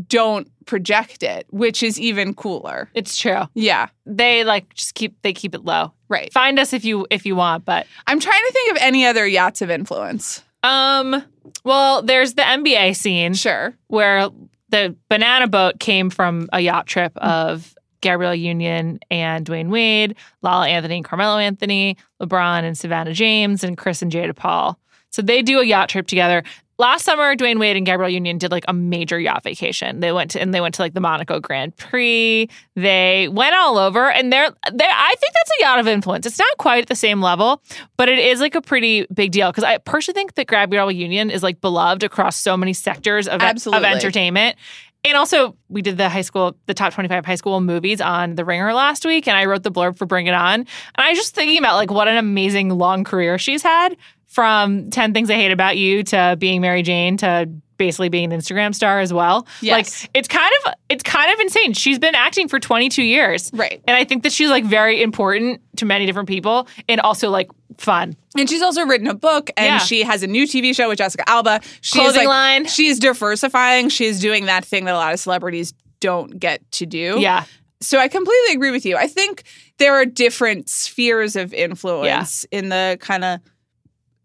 don't 0.10 0.50
project 0.66 1.24
it, 1.24 1.46
which 1.50 1.82
is 1.84 2.00
even 2.00 2.34
cooler. 2.34 2.90
It's 2.94 3.18
true. 3.18 3.44
Yeah. 3.54 3.88
They 4.06 4.44
like 4.44 4.74
just 4.74 4.94
keep 4.96 5.16
they 5.22 5.34
keep 5.34 5.56
it 5.56 5.66
low. 5.66 5.94
Right. 6.10 6.32
Find 6.34 6.60
us 6.60 6.74
if 6.74 6.84
you 6.86 7.08
if 7.10 7.26
you 7.26 7.36
want, 7.36 7.66
but 7.66 7.88
I'm 8.08 8.20
trying 8.20 8.44
to 8.48 8.52
think 8.54 8.72
of 8.72 8.78
any 8.82 9.06
other 9.06 9.26
yachts 9.26 9.62
of 9.62 9.70
influence. 9.70 10.44
um 10.64 11.24
well, 11.64 12.02
there's 12.04 12.36
the 12.36 12.44
NBA 12.44 12.96
scene 12.96 13.34
Sure. 13.34 13.74
where 13.88 14.30
the 14.70 14.96
banana 15.10 15.48
boat 15.48 15.80
came 15.80 16.10
from 16.10 16.48
a 16.54 16.60
yacht 16.62 16.86
trip 16.88 17.14
Mm. 17.16 17.28
of 17.28 17.76
Gabrielle 18.02 18.34
Union 18.36 19.00
and 19.12 19.46
Dwyane 19.46 19.70
Wade, 19.70 20.16
Lala 20.42 20.68
Anthony 20.68 20.96
and 20.98 21.06
Carmelo 21.06 21.38
Anthony, 21.38 21.98
LeBron 22.22 22.64
and 22.64 22.78
Savannah 22.78 23.14
James, 23.14 23.64
and 23.64 23.78
Chris 23.78 24.02
and 24.02 24.12
Jada 24.12 24.36
Paul. 24.36 24.80
So 25.12 25.22
they 25.22 25.42
do 25.42 25.60
a 25.60 25.64
yacht 25.66 25.90
trip 25.90 26.08
together. 26.08 26.42
Last 26.82 27.06
summer, 27.06 27.36
Dwyane 27.36 27.60
Wade 27.60 27.78
and 27.78 27.86
Gabrielle 27.86 28.10
Union 28.10 28.40
did 28.40 28.50
like 28.50 28.66
a 28.68 28.74
major 28.74 29.20
yacht 29.20 29.44
vacation. 29.44 30.00
They 30.00 30.12
went 30.12 30.32
to 30.32 30.42
and 30.42 30.52
they 30.52 30.62
went 30.62 30.74
to 30.76 30.82
like 30.82 30.96
the 30.96 31.00
Monaco 31.00 31.40
Grand 31.40 31.78
Prix. 31.78 32.50
They 32.76 33.28
went 33.28 33.54
all 33.54 33.78
over, 33.78 34.10
and 34.10 34.34
they're 34.34 34.50
they. 34.50 34.88
I 34.88 35.16
think 35.20 35.32
that's 35.32 35.52
a 35.60 35.62
yacht 35.62 35.78
of 35.78 35.88
influence. 35.88 36.26
It's 36.26 36.40
not 36.40 36.58
quite 36.58 36.82
at 36.82 36.88
the 36.88 36.96
same 36.96 37.22
level, 37.22 37.62
but 37.98 38.10
it 38.10 38.18
is 38.18 38.40
like 38.40 38.56
a 38.56 38.64
pretty 38.64 39.06
big 39.14 39.32
deal 39.32 39.52
because 39.52 39.64
I 39.64 39.78
personally 39.78 40.16
think 40.16 40.34
that 40.34 40.48
Gabrielle 40.48 40.92
Union 40.92 41.30
is 41.30 41.44
like 41.44 41.62
beloved 41.62 42.02
across 42.02 42.36
so 42.36 42.58
many 42.58 42.74
sectors 42.74 43.28
of 43.28 43.44
Absolutely. 43.44 43.88
of 43.88 43.96
entertainment. 43.96 44.56
And 45.04 45.16
also, 45.16 45.56
we 45.70 45.84
did 45.84 45.98
the 45.98 46.10
high 46.10 46.22
school, 46.22 46.56
the 46.66 46.74
top 46.74 46.94
25 46.94 47.26
high 47.26 47.36
school 47.36 47.62
movies 47.62 48.02
on 48.02 48.36
The 48.36 48.46
Ringer 48.46 48.74
last 48.74 49.06
week, 49.06 49.28
and 49.28 49.38
I 49.38 49.46
wrote 49.46 49.62
the 49.62 49.72
blurb 49.72 49.98
for 49.98 50.08
Bring 50.08 50.26
It 50.26 50.34
On. 50.34 50.60
And 50.62 50.68
I 50.96 51.10
was 51.10 51.18
just 51.20 51.36
thinking 51.36 51.60
about 51.60 51.76
like 51.76 51.92
what 51.92 52.08
an 52.08 52.18
amazing 52.18 52.70
long 52.70 53.04
career 53.04 53.38
she's 53.38 53.62
had 53.62 53.98
from 54.32 54.90
10 54.92 55.14
Things 55.14 55.30
I 55.30 55.36
Hate 55.36 55.52
About 55.52 55.78
You 55.78 56.04
to 56.04 56.38
being 56.40 56.62
Mary 56.62 56.82
Jane 56.84 57.18
to 57.18 57.50
basically 57.78 58.10
being 58.10 58.32
an 58.32 58.40
Instagram 58.40 58.74
star 58.74 59.00
as 59.00 59.12
well. 59.12 59.46
Yes. 59.60 60.04
Like 60.04 60.12
it's 60.14 60.28
kind 60.28 60.54
of 60.64 60.74
it's 60.88 61.04
kind 61.04 61.34
of 61.34 61.40
insane. 61.40 61.74
She's 61.74 62.00
been 62.00 62.16
acting 62.16 62.48
for 62.48 62.60
22 62.60 63.04
years. 63.04 63.50
Right. 63.54 63.82
And 63.88 63.98
I 63.98 64.06
think 64.06 64.24
that 64.24 64.32
she's 64.32 64.50
like 64.50 64.64
very 64.64 65.02
important 65.02 65.62
to 65.78 65.86
many 65.86 66.06
different 66.06 66.30
people 66.30 66.68
and 66.88 67.02
also 67.02 67.30
like 67.30 67.50
fun. 67.78 68.16
And 68.38 68.50
she's 68.50 68.62
also 68.62 68.86
written 68.86 69.08
a 69.08 69.16
book 69.16 69.50
and 69.58 69.66
Yeah. 69.66 69.78
she 69.80 70.04
has 70.04 70.24
a 70.24 70.28
new 70.28 70.46
TV 70.46 70.74
show 70.76 70.88
with 70.88 71.00
Jessica 71.00 71.28
Alba. 71.28 71.60
She's 71.82 72.00
Clothing 72.00 72.20
like, 72.20 72.28
line. 72.28 72.66
She's 72.68 73.00
diversifying. 73.00 73.90
She's 73.90 74.20
doing 74.22 74.46
that 74.46 74.64
thing 74.64 74.86
that 74.86 74.94
a 74.94 74.98
lot 74.98 75.14
of 75.14 75.20
celebrities 75.20 75.74
don't 76.00 76.40
get 76.40 76.62
to 76.74 76.86
do. 76.86 77.18
Yeah. 77.20 77.44
So 77.82 77.98
I 77.98 78.08
completely 78.08 78.54
agree 78.54 78.70
with 78.72 78.86
you. 78.86 78.96
I 78.96 79.08
think 79.08 79.44
there 79.80 79.96
are 79.96 80.06
different 80.06 80.70
spheres 80.70 81.36
of 81.36 81.52
influence 81.52 82.46
in 82.52 82.70
the 82.70 82.98
kind 83.02 83.26
of 83.26 83.40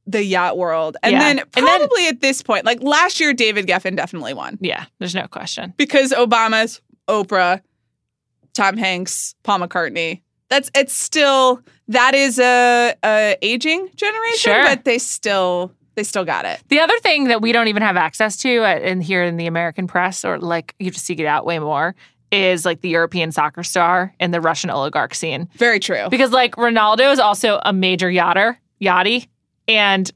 the 0.07 0.23
yacht 0.25 0.57
world. 0.57 0.97
And 1.03 1.13
Yeah. 1.13 1.19
then 1.21 1.39
And 1.41 1.67
then- 1.67 1.79
probably 1.79 2.07
at 2.09 2.21
this 2.21 2.43
point, 2.43 2.65
like 2.65 2.81
last 2.83 3.19
year 3.21 3.33
David 3.33 3.67
Geffen 3.67 3.97
definitely 3.97 4.35
won 4.35 4.59
Yeah. 4.61 4.85
There's 4.99 5.15
no 5.15 5.27
question. 5.27 5.75
because 5.77 6.13
Obama's 6.13 6.81
Oprah, 7.09 7.61
Tom 8.55 8.77
Hanks, 8.77 9.35
Paul 9.43 9.61
McCartney. 9.61 10.23
That's 10.49 10.71
it's 10.75 10.95
still 10.95 11.61
that 11.89 12.15
is 12.15 12.39
a, 12.39 12.95
a 13.05 13.37
aging 13.43 13.89
generation, 13.97 14.39
Sure. 14.53 14.63
but 14.63 14.85
they 14.85 14.99
still 14.99 15.73
they 15.97 16.03
still 16.05 16.25
got 16.25 16.45
it. 16.45 16.61
The 16.69 16.79
other 16.81 16.97
thing 17.01 17.25
that 17.29 17.41
we 17.41 17.53
don't 17.53 17.69
even 17.69 17.83
have 17.83 17.97
access 17.97 18.37
to 18.39 18.65
uh, 18.65 18.79
in 18.79 19.01
here 19.01 19.25
in 19.25 19.37
the 19.39 19.47
American 19.47 19.87
press, 19.87 20.25
or 20.25 20.39
like 20.39 20.75
you 20.79 20.87
have 20.87 20.95
to 20.95 21.01
seek 21.01 21.19
it 21.21 21.27
out 21.27 21.45
way 21.47 21.59
more, 21.59 21.95
is 22.31 22.65
like 22.65 22.81
the 22.83 22.89
European 22.91 23.33
soccer 23.33 23.63
star 23.63 24.15
and 24.21 24.33
the 24.35 24.41
Russian 24.41 24.69
oligarch 24.71 25.15
scene. 25.15 25.49
Very 25.57 25.81
true. 25.81 26.09
Because 26.11 26.31
like 26.33 26.55
Ronaldo 26.57 27.11
is 27.13 27.19
also 27.19 27.61
a 27.65 27.73
major 27.73 28.09
yachter, 28.09 28.57
yachty, 28.81 29.27
and 29.69 30.11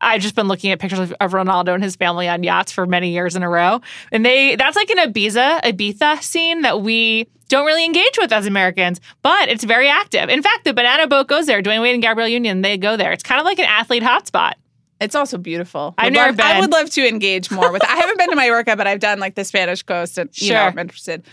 I've 0.00 0.20
just 0.22 0.34
been 0.36 0.46
looking 0.48 0.70
at 0.70 0.78
pictures 0.78 1.00
of, 1.00 1.12
of 1.20 1.32
Ronaldo 1.32 1.74
and 1.74 1.82
his 1.82 1.96
family 1.96 2.28
on 2.28 2.42
yachts 2.44 2.70
for 2.70 2.86
many 2.86 3.10
years 3.10 3.34
in 3.34 3.42
a 3.42 3.48
row, 3.48 3.80
and 4.12 4.24
they 4.24 4.54
that's 4.56 4.76
like 4.76 4.90
an 4.90 5.12
Ibiza 5.12 5.62
Ibiza 5.62 6.22
scene 6.22 6.62
that 6.62 6.82
we 6.82 7.26
don't 7.48 7.66
really 7.66 7.84
engage 7.84 8.18
with 8.18 8.30
as 8.32 8.46
Americans, 8.46 9.00
but 9.22 9.48
it's 9.48 9.64
very 9.64 9.88
active. 9.88 10.28
In 10.28 10.42
fact, 10.42 10.64
the 10.64 10.74
banana 10.74 11.06
boat 11.06 11.26
goes 11.28 11.46
there. 11.46 11.62
Dwyane 11.62 11.80
Wade 11.82 11.94
and 11.94 12.02
Gabrielle 12.02 12.28
Union 12.28 12.60
they 12.62 12.76
go 12.76 12.96
there. 12.96 13.10
It's 13.12 13.22
kind 13.22 13.40
of 13.40 13.44
like 13.44 13.58
an 13.58 13.64
athlete 13.64 14.02
hotspot. 14.02 14.52
It's 15.00 15.14
also 15.14 15.38
beautiful. 15.38 15.94
I've 15.96 16.06
Would 16.06 16.14
never 16.14 16.30
love- 16.32 16.40
I 16.40 16.60
would 16.60 16.72
love 16.72 16.90
to 16.90 17.08
engage 17.08 17.50
more 17.50 17.70
with. 17.72 17.84
I 17.84 17.96
haven't 17.96 18.18
been 18.18 18.30
to 18.30 18.36
Mallorca, 18.36 18.76
but 18.76 18.86
I've 18.86 18.98
done 19.00 19.18
like 19.20 19.34
the 19.36 19.44
Spanish 19.44 19.82
coast, 19.82 20.18
and 20.18 20.28
you 20.40 20.50
know, 20.50 20.56
Sure. 20.60 20.62
I'm 20.68 20.78
interested. 20.78 21.24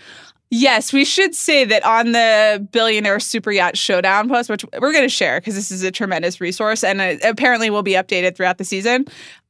Yes, 0.51 0.93
we 0.93 1.05
should 1.05 1.34
say 1.36 1.65
that 1.65 1.84
on 1.84 2.12
the 2.12 2.65
Billionaire 2.71 3.19
Super 3.19 3.51
Yacht 3.51 3.77
Showdown 3.77 4.29
post, 4.29 4.49
which 4.49 4.63
we're 4.79 4.91
going 4.91 5.03
to 5.03 5.10
share 5.10 5.39
because 5.39 5.55
this 5.55 5.71
is 5.71 5.84
a 5.84 5.91
tremendous 5.91 6.39
resource 6.39 6.84
and 6.84 7.01
it 7.01 7.23
apparently 7.23 7.69
will 7.69 7.84
be 7.84 7.93
updated 7.93 8.36
throughout 8.36 8.58
the 8.58 8.63
season. 8.63 9.05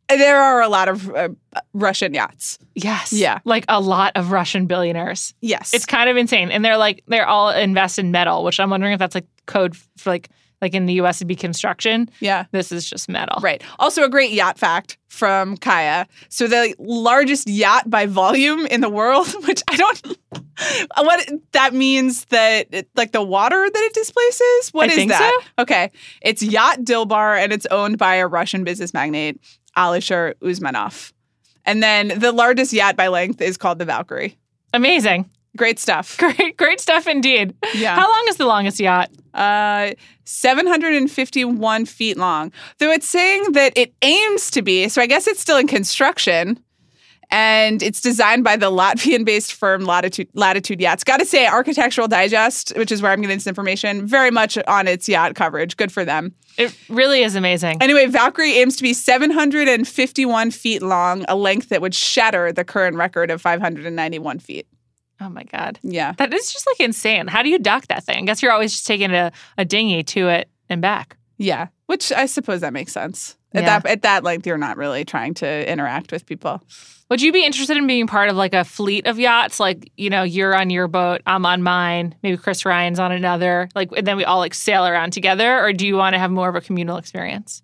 There 0.07 0.37
are 0.37 0.61
a 0.61 0.69
lot 0.69 0.87
of 0.87 1.09
uh, 1.15 1.29
Russian 1.73 2.13
yachts. 2.13 2.59
Yes. 2.75 3.11
Yeah. 3.11 3.39
Like 3.43 3.65
a 3.67 3.81
lot 3.81 4.13
of 4.15 4.31
Russian 4.31 4.67
billionaires. 4.67 5.33
Yes, 5.41 5.73
It's 5.73 5.85
kind 5.85 6.09
of 6.09 6.15
insane. 6.15 6.51
And 6.51 6.63
they're 6.63 6.77
like 6.77 7.03
they're 7.07 7.27
all 7.27 7.49
invest 7.49 7.97
in 7.99 8.11
metal, 8.11 8.43
which 8.43 8.59
I'm 8.59 8.69
wondering 8.69 8.93
if 8.93 8.99
that's 8.99 9.15
like 9.15 9.25
code 9.47 9.75
for 9.75 10.11
like 10.11 10.29
like 10.65 10.73
in 10.73 10.87
the 10.87 10.93
US 10.93 11.17
it'd 11.17 11.27
be 11.27 11.35
construction. 11.35 12.09
yeah. 12.19 12.45
This 12.51 12.71
is 12.71 12.89
just 12.89 13.07
metal. 13.07 13.39
Right. 13.39 13.61
Also, 13.77 14.03
a 14.03 14.09
great 14.09 14.31
yacht 14.31 14.57
fact 14.57 14.97
from 15.07 15.57
Kaya. 15.57 16.07
So, 16.29 16.47
the 16.47 16.73
largest 16.79 17.47
yacht 17.47 17.87
by 17.87 18.07
volume 18.07 18.65
in 18.65 18.81
the 18.81 18.89
world, 18.89 19.27
which 19.47 19.61
I 19.67 19.75
don't, 19.75 20.17
what 20.97 21.29
that 21.51 21.75
means 21.75 22.25
that, 22.25 22.67
it, 22.71 22.89
like 22.95 23.11
the 23.11 23.21
water 23.21 23.69
that 23.71 23.83
it 23.83 23.93
displaces? 23.93 24.69
What 24.71 24.89
I 24.89 24.93
is 24.93 25.07
that? 25.07 25.41
Okay. 25.59 25.91
It's 26.21 26.41
Yacht 26.41 26.79
Dilbar 26.79 27.37
and 27.37 27.53
it's 27.53 27.67
owned 27.67 27.99
by 27.99 28.15
a 28.15 28.27
Russian 28.27 28.63
business 28.63 28.91
magnate, 28.91 29.39
Alisher 29.77 30.33
Usmanov. 30.41 31.13
And 31.65 31.83
then 31.83 32.07
the 32.19 32.31
largest 32.31 32.73
yacht 32.73 32.95
by 32.95 33.07
length 33.07 33.39
is 33.39 33.57
called 33.57 33.77
the 33.77 33.85
Valkyrie. 33.85 34.37
Amazing. 34.73 35.29
Great 35.55 35.79
stuff. 35.79 36.17
Great 36.19 36.57
great 36.57 36.79
stuff 36.79 37.07
indeed. 37.07 37.55
Yeah. 37.73 37.95
How 37.95 38.09
long 38.09 38.25
is 38.27 38.37
the 38.37 38.45
longest 38.45 38.79
yacht? 38.79 39.09
Uh, 39.33 39.91
751 40.25 41.85
feet 41.85 42.17
long. 42.17 42.51
Though 42.79 42.91
it's 42.91 43.07
saying 43.07 43.51
that 43.53 43.73
it 43.77 43.93
aims 44.01 44.49
to 44.51 44.61
be, 44.61 44.89
so 44.89 45.01
I 45.01 45.07
guess 45.07 45.27
it's 45.27 45.39
still 45.39 45.57
in 45.57 45.67
construction. 45.67 46.59
And 47.31 47.81
it's 47.81 48.01
designed 48.01 48.43
by 48.43 48.55
the 48.55 48.69
Latvian 48.69 49.25
based 49.25 49.53
firm 49.53 49.83
Latitude, 49.83 50.29
Latitude 50.35 50.79
Yachts. 50.79 51.03
Got 51.03 51.17
to 51.17 51.25
say, 51.25 51.47
Architectural 51.47 52.07
Digest, 52.07 52.73
which 52.77 52.91
is 52.91 53.01
where 53.01 53.11
I'm 53.11 53.19
getting 53.19 53.37
this 53.37 53.47
information, 53.47 54.05
very 54.05 54.29
much 54.29 54.57
on 54.67 54.87
its 54.87 55.09
yacht 55.09 55.33
coverage. 55.33 55.75
Good 55.75 55.91
for 55.91 56.05
them. 56.05 56.33
It 56.57 56.77
really 56.87 57.23
is 57.23 57.35
amazing. 57.35 57.81
Anyway, 57.81 58.05
Valkyrie 58.05 58.53
aims 58.53 58.75
to 58.77 58.83
be 58.83 58.93
751 58.93 60.51
feet 60.51 60.81
long, 60.81 61.25
a 61.27 61.35
length 61.35 61.69
that 61.69 61.81
would 61.81 61.95
shatter 61.95 62.53
the 62.53 62.63
current 62.63 62.95
record 62.95 63.31
of 63.31 63.41
591 63.41 64.39
feet. 64.39 64.67
Oh 65.21 65.29
my 65.29 65.43
god. 65.43 65.79
Yeah. 65.83 66.13
That 66.17 66.33
is 66.33 66.51
just 66.51 66.67
like 66.67 66.79
insane. 66.79 67.27
How 67.27 67.41
do 67.43 67.49
you 67.49 67.59
dock 67.59 67.87
that 67.87 68.03
thing? 68.03 68.23
I 68.23 68.25
guess 68.25 68.41
you're 68.41 68.51
always 68.51 68.71
just 68.73 68.87
taking 68.87 69.11
a, 69.11 69.31
a 69.57 69.65
dinghy 69.65 70.03
to 70.03 70.27
it 70.29 70.49
and 70.69 70.81
back. 70.81 71.17
Yeah. 71.37 71.67
Which 71.87 72.11
I 72.11 72.25
suppose 72.25 72.61
that 72.61 72.73
makes 72.73 72.91
sense. 72.91 73.37
At 73.53 73.63
Yeah. 73.63 73.79
that 73.79 73.85
at 73.91 74.01
that 74.01 74.23
length, 74.23 74.45
you're 74.47 74.57
not 74.57 74.77
really 74.77 75.05
trying 75.05 75.33
to 75.35 75.71
interact 75.71 76.11
with 76.11 76.25
people. 76.25 76.61
Would 77.09 77.21
you 77.21 77.31
be 77.31 77.45
interested 77.45 77.77
in 77.77 77.85
being 77.85 78.07
part 78.07 78.29
of 78.29 78.35
like 78.35 78.53
a 78.55 78.63
fleet 78.63 79.05
of 79.05 79.19
yachts? 79.19 79.59
Like, 79.59 79.91
you 79.95 80.09
know, 80.09 80.23
you're 80.23 80.55
on 80.55 80.71
your 80.71 80.87
boat, 80.87 81.21
I'm 81.27 81.45
on 81.45 81.61
mine, 81.61 82.15
maybe 82.23 82.35
Chris 82.35 82.65
Ryan's 82.65 82.99
on 82.99 83.11
another, 83.11 83.69
like, 83.75 83.91
and 83.95 84.07
then 84.07 84.17
we 84.17 84.25
all 84.25 84.39
like 84.39 84.55
sail 84.55 84.85
around 84.87 85.11
together? 85.13 85.59
Or 85.63 85.71
do 85.71 85.85
you 85.85 85.95
want 85.95 86.15
to 86.15 86.19
have 86.19 86.31
more 86.31 86.49
of 86.49 86.55
a 86.55 86.61
communal 86.61 86.97
experience? 86.97 87.61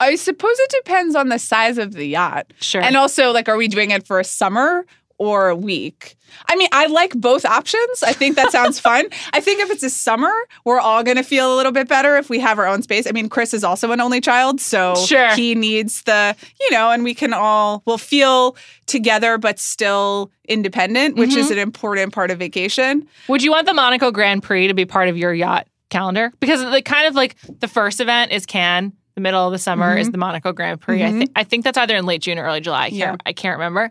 I 0.00 0.16
suppose 0.16 0.58
it 0.58 0.74
depends 0.84 1.14
on 1.14 1.28
the 1.28 1.38
size 1.38 1.76
of 1.78 1.92
the 1.92 2.06
yacht. 2.06 2.52
Sure. 2.60 2.80
And 2.82 2.96
also, 2.96 3.30
like, 3.30 3.48
are 3.48 3.56
we 3.58 3.68
doing 3.68 3.90
it 3.90 4.06
for 4.06 4.18
a 4.18 4.24
summer 4.24 4.84
or 5.22 5.48
a 5.48 5.56
week? 5.56 6.16
I 6.48 6.56
mean, 6.56 6.68
I 6.72 6.86
like 6.86 7.14
both 7.14 7.44
options. 7.44 8.02
I 8.02 8.12
think 8.12 8.34
that 8.36 8.50
sounds 8.50 8.80
fun. 8.88 9.06
I 9.32 9.40
think 9.40 9.60
if 9.60 9.70
it's 9.70 9.82
a 9.84 9.90
summer, 9.90 10.32
we're 10.64 10.80
all 10.80 11.04
going 11.04 11.16
to 11.16 11.22
feel 11.22 11.54
a 11.54 11.56
little 11.56 11.70
bit 11.70 11.88
better 11.88 12.16
if 12.16 12.28
we 12.28 12.40
have 12.40 12.58
our 12.58 12.66
own 12.66 12.82
space. 12.82 13.06
I 13.06 13.12
mean, 13.12 13.28
Chris 13.28 13.54
is 13.54 13.62
also 13.62 13.92
an 13.92 14.00
only 14.00 14.20
child, 14.20 14.60
so 14.60 14.96
Sure. 14.96 15.32
he 15.34 15.54
needs 15.54 16.02
the, 16.02 16.34
you 16.60 16.70
know, 16.72 16.90
and 16.90 17.04
we 17.04 17.14
can 17.14 17.32
all, 17.32 17.82
we'll 17.86 17.98
feel 17.98 18.56
together 18.86 19.38
but 19.38 19.60
still 19.60 20.32
independent, 20.48 21.16
which 21.16 21.36
is 21.36 21.46
mm-hmm. 21.46 21.52
an 21.52 21.58
important 21.60 22.12
part 22.12 22.30
of 22.30 22.38
vacation. 22.38 23.06
Would 23.28 23.42
you 23.42 23.52
want 23.52 23.66
the 23.66 23.74
Monaco 23.74 24.10
Grand 24.10 24.42
Prix 24.42 24.66
to 24.66 24.74
be 24.74 24.84
part 24.84 25.08
of 25.08 25.16
your 25.16 25.32
yacht 25.32 25.68
calendar? 25.90 26.32
Because 26.40 26.60
the 26.68 26.82
kind 26.82 27.06
of 27.06 27.14
like 27.14 27.36
the 27.60 27.68
first 27.68 28.00
event 28.00 28.32
is 28.32 28.44
Cannes, 28.44 28.92
the 29.14 29.20
middle 29.20 29.46
of 29.46 29.52
the 29.52 29.58
summer 29.58 29.96
is 29.96 30.06
mm-hmm. 30.06 30.12
the 30.12 30.18
Monaco 30.18 30.52
Grand 30.52 30.80
Prix. 30.80 31.02
I 31.02 31.06
mm-hmm. 31.06 31.18
think 31.18 31.30
I 31.36 31.44
think 31.44 31.64
that's 31.64 31.78
either 31.78 31.96
in 31.96 32.06
late 32.06 32.22
June 32.22 32.38
or 32.38 32.44
early 32.44 32.60
July. 32.60 32.86
I 32.86 32.90
can't 32.90 32.98
Yeah. 32.98 33.16
I 33.26 33.32
can't 33.32 33.58
remember. 33.58 33.90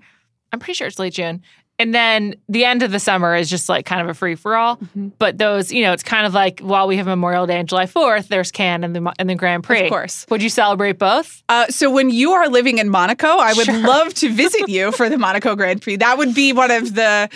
I'm 0.52 0.60
pretty 0.60 0.74
sure 0.74 0.88
it's 0.88 1.00
late 1.00 1.14
June. 1.14 1.42
And 1.80 1.96
then 1.96 2.36
the 2.48 2.64
end 2.64 2.84
of 2.84 2.92
the 2.92 3.00
summer 3.00 3.34
is 3.36 3.50
just 3.50 3.68
like 3.68 3.88
kind 3.88 4.02
of 4.02 4.08
a 4.08 4.14
free 4.14 4.36
for 4.36 4.56
all. 4.56 4.78
Mm-hmm. 4.78 5.08
But 5.18 5.40
those, 5.40 5.72
you 5.72 5.82
know, 5.82 5.94
it's 5.94 6.04
kind 6.04 6.28
of 6.28 6.34
like 6.34 6.60
while 6.60 6.88
we 6.88 6.96
have 6.98 7.08
Memorial 7.08 7.48
Day 7.48 7.58
and 7.60 7.68
July 7.68 7.86
4th, 7.88 8.28
there's 8.28 8.52
Cannes 8.52 8.84
and 8.84 8.96
the, 8.96 9.14
and 9.18 9.28
the 9.28 9.34
Grand 9.34 9.64
Prix. 9.64 9.86
Of 9.86 9.90
course. 9.90 10.28
Would 10.30 10.44
you 10.44 10.50
celebrate 10.50 11.00
both? 11.00 11.42
Uh, 11.50 11.66
so 11.70 11.90
when 11.90 12.12
you 12.12 12.34
are 12.34 12.48
living 12.50 12.78
in 12.78 12.90
Monaco, 12.90 13.28
I 13.28 13.54
would 13.54 13.66
Sure. 13.66 13.80
love 13.80 14.14
to 14.16 14.32
visit 14.32 14.70
you 14.70 14.92
for 14.92 15.10
the 15.10 15.18
Monaco 15.18 15.56
Grand 15.56 15.82
Prix. 15.82 15.96
That 15.96 16.20
would 16.20 16.36
be 16.36 16.54
one 16.54 16.70
of 16.70 16.94
the. 16.94 17.30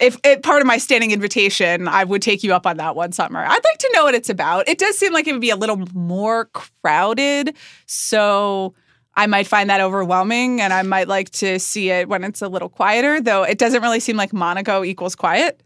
If, 0.00 0.16
if 0.24 0.42
part 0.42 0.62
of 0.62 0.66
my 0.66 0.78
standing 0.78 1.12
invitation, 1.12 1.86
I 1.86 2.02
would 2.02 2.22
take 2.22 2.42
you 2.42 2.54
up 2.54 2.66
on 2.66 2.78
that 2.78 2.96
one 2.96 3.12
summer. 3.12 3.44
I'd 3.44 3.50
like 3.64 3.78
to 3.78 3.90
know 3.94 4.04
what 4.04 4.14
it's 4.14 4.30
about. 4.30 4.66
It 4.66 4.78
does 4.78 4.98
seem 4.98 5.12
like 5.12 5.28
it 5.28 5.32
would 5.32 5.40
be 5.42 5.50
a 5.50 5.56
little 5.56 5.84
more 5.94 6.46
crowded, 6.82 7.54
so 7.86 8.74
I 9.14 9.26
might 9.26 9.46
find 9.46 9.68
that 9.70 9.80
overwhelming, 9.80 10.60
and 10.60 10.72
I 10.72 10.82
might 10.82 11.08
like 11.08 11.30
to 11.30 11.58
see 11.58 11.90
it 11.90 12.08
when 12.08 12.24
it's 12.24 12.40
a 12.40 12.48
little 12.48 12.68
quieter. 12.68 13.20
Though 13.20 13.42
it 13.42 13.58
doesn't 13.58 13.82
really 13.82 14.00
seem 14.00 14.16
like 14.16 14.32
Monaco 14.32 14.84
equals 14.84 15.14
quiet. 15.14 15.62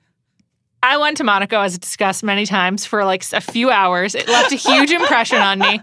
I 0.82 0.98
went 0.98 1.16
to 1.16 1.24
Monaco, 1.24 1.60
as 1.60 1.78
discussed 1.78 2.22
many 2.22 2.46
times, 2.46 2.84
for 2.84 3.04
like 3.04 3.24
a 3.32 3.40
few 3.40 3.70
hours. 3.70 4.14
It 4.14 4.28
left 4.28 4.52
a 4.52 4.56
huge 4.56 4.92
impression 4.92 5.38
on 5.38 5.58
me. 5.58 5.80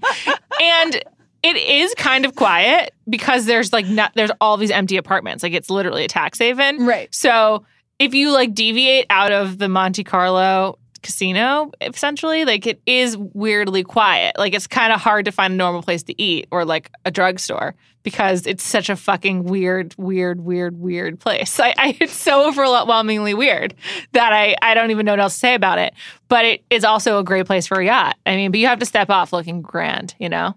And 0.62 1.04
it 1.42 1.58
is 1.58 1.94
kind 1.96 2.26
of 2.26 2.36
quiet 2.36 2.94
because 3.10 3.46
there's 3.46 3.74
like 3.74 3.86
not, 3.86 4.14
there's 4.16 4.32
all 4.40 4.56
these 4.56 4.72
empty 4.72 4.96
apartments. 4.96 5.44
Like 5.44 5.52
it's 5.52 5.70
literally 5.70 6.06
a 6.06 6.08
tax 6.08 6.40
haven. 6.40 6.86
Right. 6.86 7.14
So 7.14 7.66
if 8.00 8.14
you 8.14 8.32
like 8.32 8.54
deviate 8.54 9.06
out 9.10 9.34
of 9.34 9.58
the 9.58 9.68
Monte 9.68 10.06
Carlo 10.06 10.80
casino, 11.04 11.72
essentially, 11.82 12.46
like 12.46 12.66
it 12.66 12.82
is 12.86 13.18
weirdly 13.18 13.84
quiet. 13.84 14.38
Like 14.38 14.54
it's 14.54 14.68
kind 14.68 14.92
of 14.92 15.00
hard 15.00 15.26
to 15.26 15.32
find 15.32 15.54
a 15.54 15.56
normal 15.56 15.84
place 15.84 16.04
to 16.04 16.22
eat 16.22 16.48
or 16.52 16.66
like 16.66 16.90
a 17.06 17.12
drugstore 17.12 17.76
because 18.04 18.46
it's 18.46 18.64
such 18.64 18.90
a 18.90 18.96
fucking 18.96 19.44
weird, 19.44 19.96
weird, 19.98 20.42
weird, 20.42 20.80
weird 20.80 21.20
place. 21.20 21.60
I, 21.60 21.74
I 21.78 21.98
it's 22.00 22.14
so 22.14 22.48
overwhelmingly 22.48 23.34
weird 23.34 23.74
that 24.14 24.34
I 24.34 24.56
I 24.62 24.74
don't 24.74 24.92
even 24.92 25.06
know 25.06 25.14
what 25.14 25.20
else 25.20 25.34
to 25.34 25.40
say 25.40 25.56
about 25.56 25.80
it. 25.80 25.94
But 26.28 26.46
it 26.46 26.64
is 26.70 26.84
also 26.84 27.20
a 27.20 27.24
great 27.24 27.46
place 27.46 27.68
for 27.68 27.80
a 27.80 27.86
yacht. 27.86 28.18
I 28.26 28.36
mean, 28.36 28.52
but 28.52 28.60
you 28.60 28.68
have 28.68 28.80
to 28.80 28.86
step 28.86 29.10
off 29.10 29.34
looking 29.34 29.62
grand, 29.62 30.16
you 30.20 30.30
know. 30.30 30.56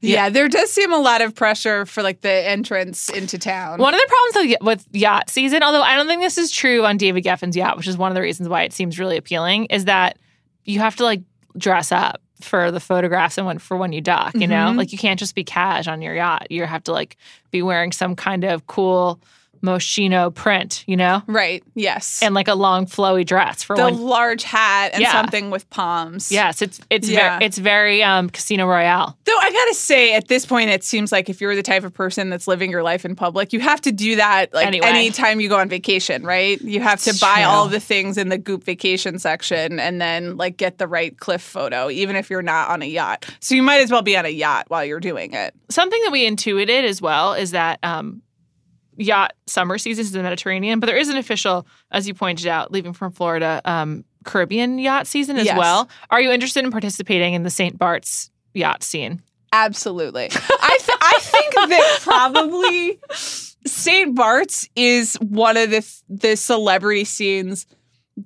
Yeah. 0.00 0.28
there 0.28 0.48
does 0.48 0.70
seem 0.72 0.92
a 0.92 0.98
lot 0.98 1.20
of 1.22 1.34
pressure 1.34 1.86
for 1.86 2.02
like 2.02 2.20
the 2.20 2.30
entrance 2.30 3.08
into 3.08 3.38
town. 3.38 3.78
One 3.80 3.94
of 3.94 4.00
the 4.00 4.06
problems 4.08 4.50
with, 4.60 4.62
with 4.84 4.86
yacht 4.96 5.30
season, 5.30 5.62
although 5.62 5.82
I 5.82 5.96
don't 5.96 6.06
think 6.06 6.22
this 6.22 6.38
is 6.38 6.50
true 6.50 6.84
on 6.84 6.96
David 6.96 7.24
Geffen's 7.24 7.56
yacht, 7.56 7.76
which 7.76 7.88
is 7.88 7.96
one 7.96 8.10
of 8.10 8.14
the 8.14 8.20
reasons 8.22 8.48
why 8.48 8.62
it 8.62 8.72
seems 8.72 8.98
really 8.98 9.16
appealing, 9.16 9.66
is 9.66 9.86
that 9.86 10.18
you 10.64 10.78
have 10.80 10.96
to 10.96 11.04
like 11.04 11.22
dress 11.58 11.90
up 11.92 12.20
for 12.40 12.70
the 12.70 12.80
photographs 12.80 13.38
and 13.38 13.46
when 13.46 13.58
for 13.58 13.76
when 13.78 13.92
you 13.92 14.00
dock. 14.02 14.34
You 14.34 14.46
know, 14.46 14.66
Mhm. 14.70 14.76
like 14.76 14.92
you 14.92 14.98
can't 14.98 15.18
just 15.18 15.34
be 15.34 15.42
cash 15.44 15.88
on 15.88 16.02
your 16.02 16.14
yacht. 16.14 16.48
You 16.50 16.66
have 16.66 16.84
to 16.84 16.92
like 16.92 17.16
be 17.50 17.62
wearing 17.62 17.92
some 17.92 18.14
kind 18.14 18.44
of 18.44 18.66
cool 18.66 19.18
Moschino 19.62 20.34
print, 20.34 20.84
you 20.86 20.96
know, 20.96 21.22
right. 21.26 21.62
Yes. 21.74 22.22
and 22.22 22.34
like 22.34 22.48
a 22.48 22.54
long 22.54 22.86
flowy 22.86 23.24
dress 23.24 23.62
for 23.62 23.76
the 23.76 23.88
large 23.90 24.42
hat 24.42 24.90
and 24.92 25.02
Yeah. 25.02 25.12
something 25.12 25.50
with 25.50 25.68
palms. 25.70 26.30
Yes, 26.32 26.62
it's 26.62 26.80
it's 26.90 27.08
Yeah. 27.08 27.38
very 27.38 27.44
it's 27.46 27.58
very 27.58 28.02
um 28.02 28.30
Casino 28.30 28.66
Royale. 28.66 29.16
Though 29.24 29.38
I 29.40 29.50
gotta 29.50 29.74
say, 29.74 30.14
at 30.14 30.28
this 30.28 30.46
point, 30.46 30.70
it 30.70 30.84
seems 30.84 31.12
like 31.12 31.28
if 31.28 31.40
you're 31.40 31.54
the 31.56 31.62
type 31.62 31.84
of 31.84 31.92
person 31.92 32.30
that's 32.30 32.46
living 32.48 32.70
your 32.70 32.82
life 32.82 33.04
in 33.04 33.14
public, 33.16 33.52
you 33.52 33.60
have 33.60 33.80
to 33.82 33.92
do 33.92 34.16
that 34.16 34.52
like 34.54 34.66
Anyway. 34.66 34.86
anytime 34.86 35.40
you 35.40 35.48
go 35.48 35.58
on 35.58 35.68
vacation, 35.68 36.22
right? 36.24 36.60
You 36.62 36.80
have 36.80 37.00
to 37.02 37.10
It's 37.10 37.20
buy 37.20 37.36
true. 37.42 37.44
all 37.44 37.68
the 37.68 37.80
things 37.80 38.16
in 38.18 38.28
the 38.28 38.38
Goop 38.38 38.64
vacation 38.64 39.18
section 39.18 39.78
and 39.80 40.00
then 40.00 40.36
like 40.36 40.56
get 40.56 40.78
the 40.78 40.86
right 40.88 41.18
cliff 41.18 41.42
photo, 41.42 41.90
even 41.90 42.16
if 42.16 42.30
you're 42.30 42.42
not 42.42 42.68
on 42.70 42.82
a 42.82 42.86
yacht. 42.86 43.26
So 43.40 43.54
you 43.54 43.62
might 43.62 43.80
as 43.80 43.90
well 43.90 44.02
be 44.02 44.16
on 44.16 44.24
a 44.26 44.30
yacht 44.30 44.66
while 44.68 44.84
you're 44.84 45.00
doing 45.00 45.32
it. 45.32 45.54
something 45.68 46.00
that 46.04 46.12
we 46.12 46.24
intuited 46.24 46.84
as 46.84 47.02
well 47.02 47.32
is 47.34 47.50
that 47.50 47.78
um, 47.82 48.22
yacht 48.96 49.32
summer 49.46 49.78
seasons 49.78 50.08
in 50.14 50.18
the 50.18 50.22
Mediterranean, 50.22 50.80
but 50.80 50.86
there 50.86 50.96
is 50.96 51.08
an 51.08 51.16
official, 51.16 51.66
as 51.90 52.06
you 52.08 52.14
pointed 52.14 52.46
out, 52.46 52.72
leaving 52.72 52.92
from 52.92 53.12
Florida, 53.12 53.60
um, 53.64 54.04
Caribbean 54.24 54.78
yacht 54.78 55.06
season 55.06 55.36
as 55.36 55.46
Yes. 55.46 55.56
well. 55.58 55.88
Are 56.10 56.20
you 56.20 56.30
interested 56.30 56.64
in 56.64 56.70
participating 56.70 57.34
in 57.34 57.42
the 57.44 57.50
St. 57.50 57.78
Bart's 57.78 58.30
yacht 58.54 58.82
scene? 58.82 59.22
Absolutely. 59.52 60.24
I 60.24 60.78
th- 60.80 60.98
I 61.00 61.18
think 61.20 61.54
that 61.54 61.98
probably 62.02 62.98
St. 63.64 64.14
Bart's 64.14 64.68
is 64.76 65.14
one 65.16 65.56
of 65.56 65.70
the 65.70 65.86
the 66.08 66.36
celebrity 66.36 67.04
scenes 67.04 67.66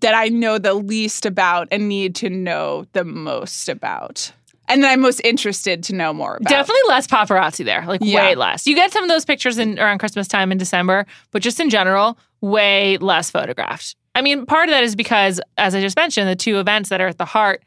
that 0.01 0.15
I 0.15 0.29
know 0.29 0.59
the 0.59 0.75
least 0.75 1.27
about 1.27 1.69
and 1.71 1.89
need 1.89 2.15
to 2.17 2.31
know 2.31 2.87
the 2.93 3.05
most 3.05 3.69
about. 3.69 4.33
And 4.71 4.83
that 4.85 4.93
I'm 4.93 5.01
most 5.01 5.21
interested 5.25 5.83
to 5.85 5.95
know 5.95 6.13
more 6.13 6.37
about. 6.37 6.49
Definitely 6.49 6.83
less 6.89 7.07
paparazzi 7.07 7.65
there, 7.65 7.85
like 7.87 8.01
Yeah. 8.03 8.25
way 8.25 8.35
less. 8.35 8.67
You 8.67 8.75
get 8.75 8.93
some 8.93 9.03
of 9.03 9.09
those 9.09 9.25
pictures 9.25 9.59
in 9.59 9.79
around 9.79 9.99
Christmas 9.99 10.29
time 10.29 10.53
in 10.53 10.59
December, 10.59 11.07
but 11.33 11.43
just 11.43 11.61
in 11.61 11.71
general, 11.71 12.19
way 12.41 12.97
less 12.99 13.31
photographed. 13.31 13.97
I 14.15 14.23
mean, 14.23 14.47
part 14.47 14.69
of 14.69 14.73
that 14.73 14.85
is 14.85 14.97
because, 14.97 15.41
as 15.59 15.75
I 15.75 15.81
just 15.81 15.97
mentioned, 15.97 16.29
the 16.29 16.37
two 16.37 16.59
events 16.59 16.89
that 16.89 17.01
are 17.01 17.09
at 17.09 17.19
the 17.19 17.25
heart 17.25 17.63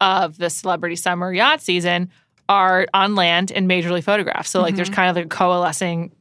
of 0.00 0.38
the 0.38 0.50
celebrity 0.50 0.96
summer 0.96 1.32
yacht 1.32 1.60
season 1.60 2.10
are 2.48 2.86
on 2.94 3.14
land 3.14 3.52
and 3.52 3.68
majorly 3.68 4.02
photographed. 4.02 4.48
So, 4.48 4.62
like, 4.62 4.76
there's 4.76 4.88
mm-hmm. 4.88 4.94
kind 4.94 5.10
of 5.10 5.16
like 5.16 5.28
coalescing 5.28 6.12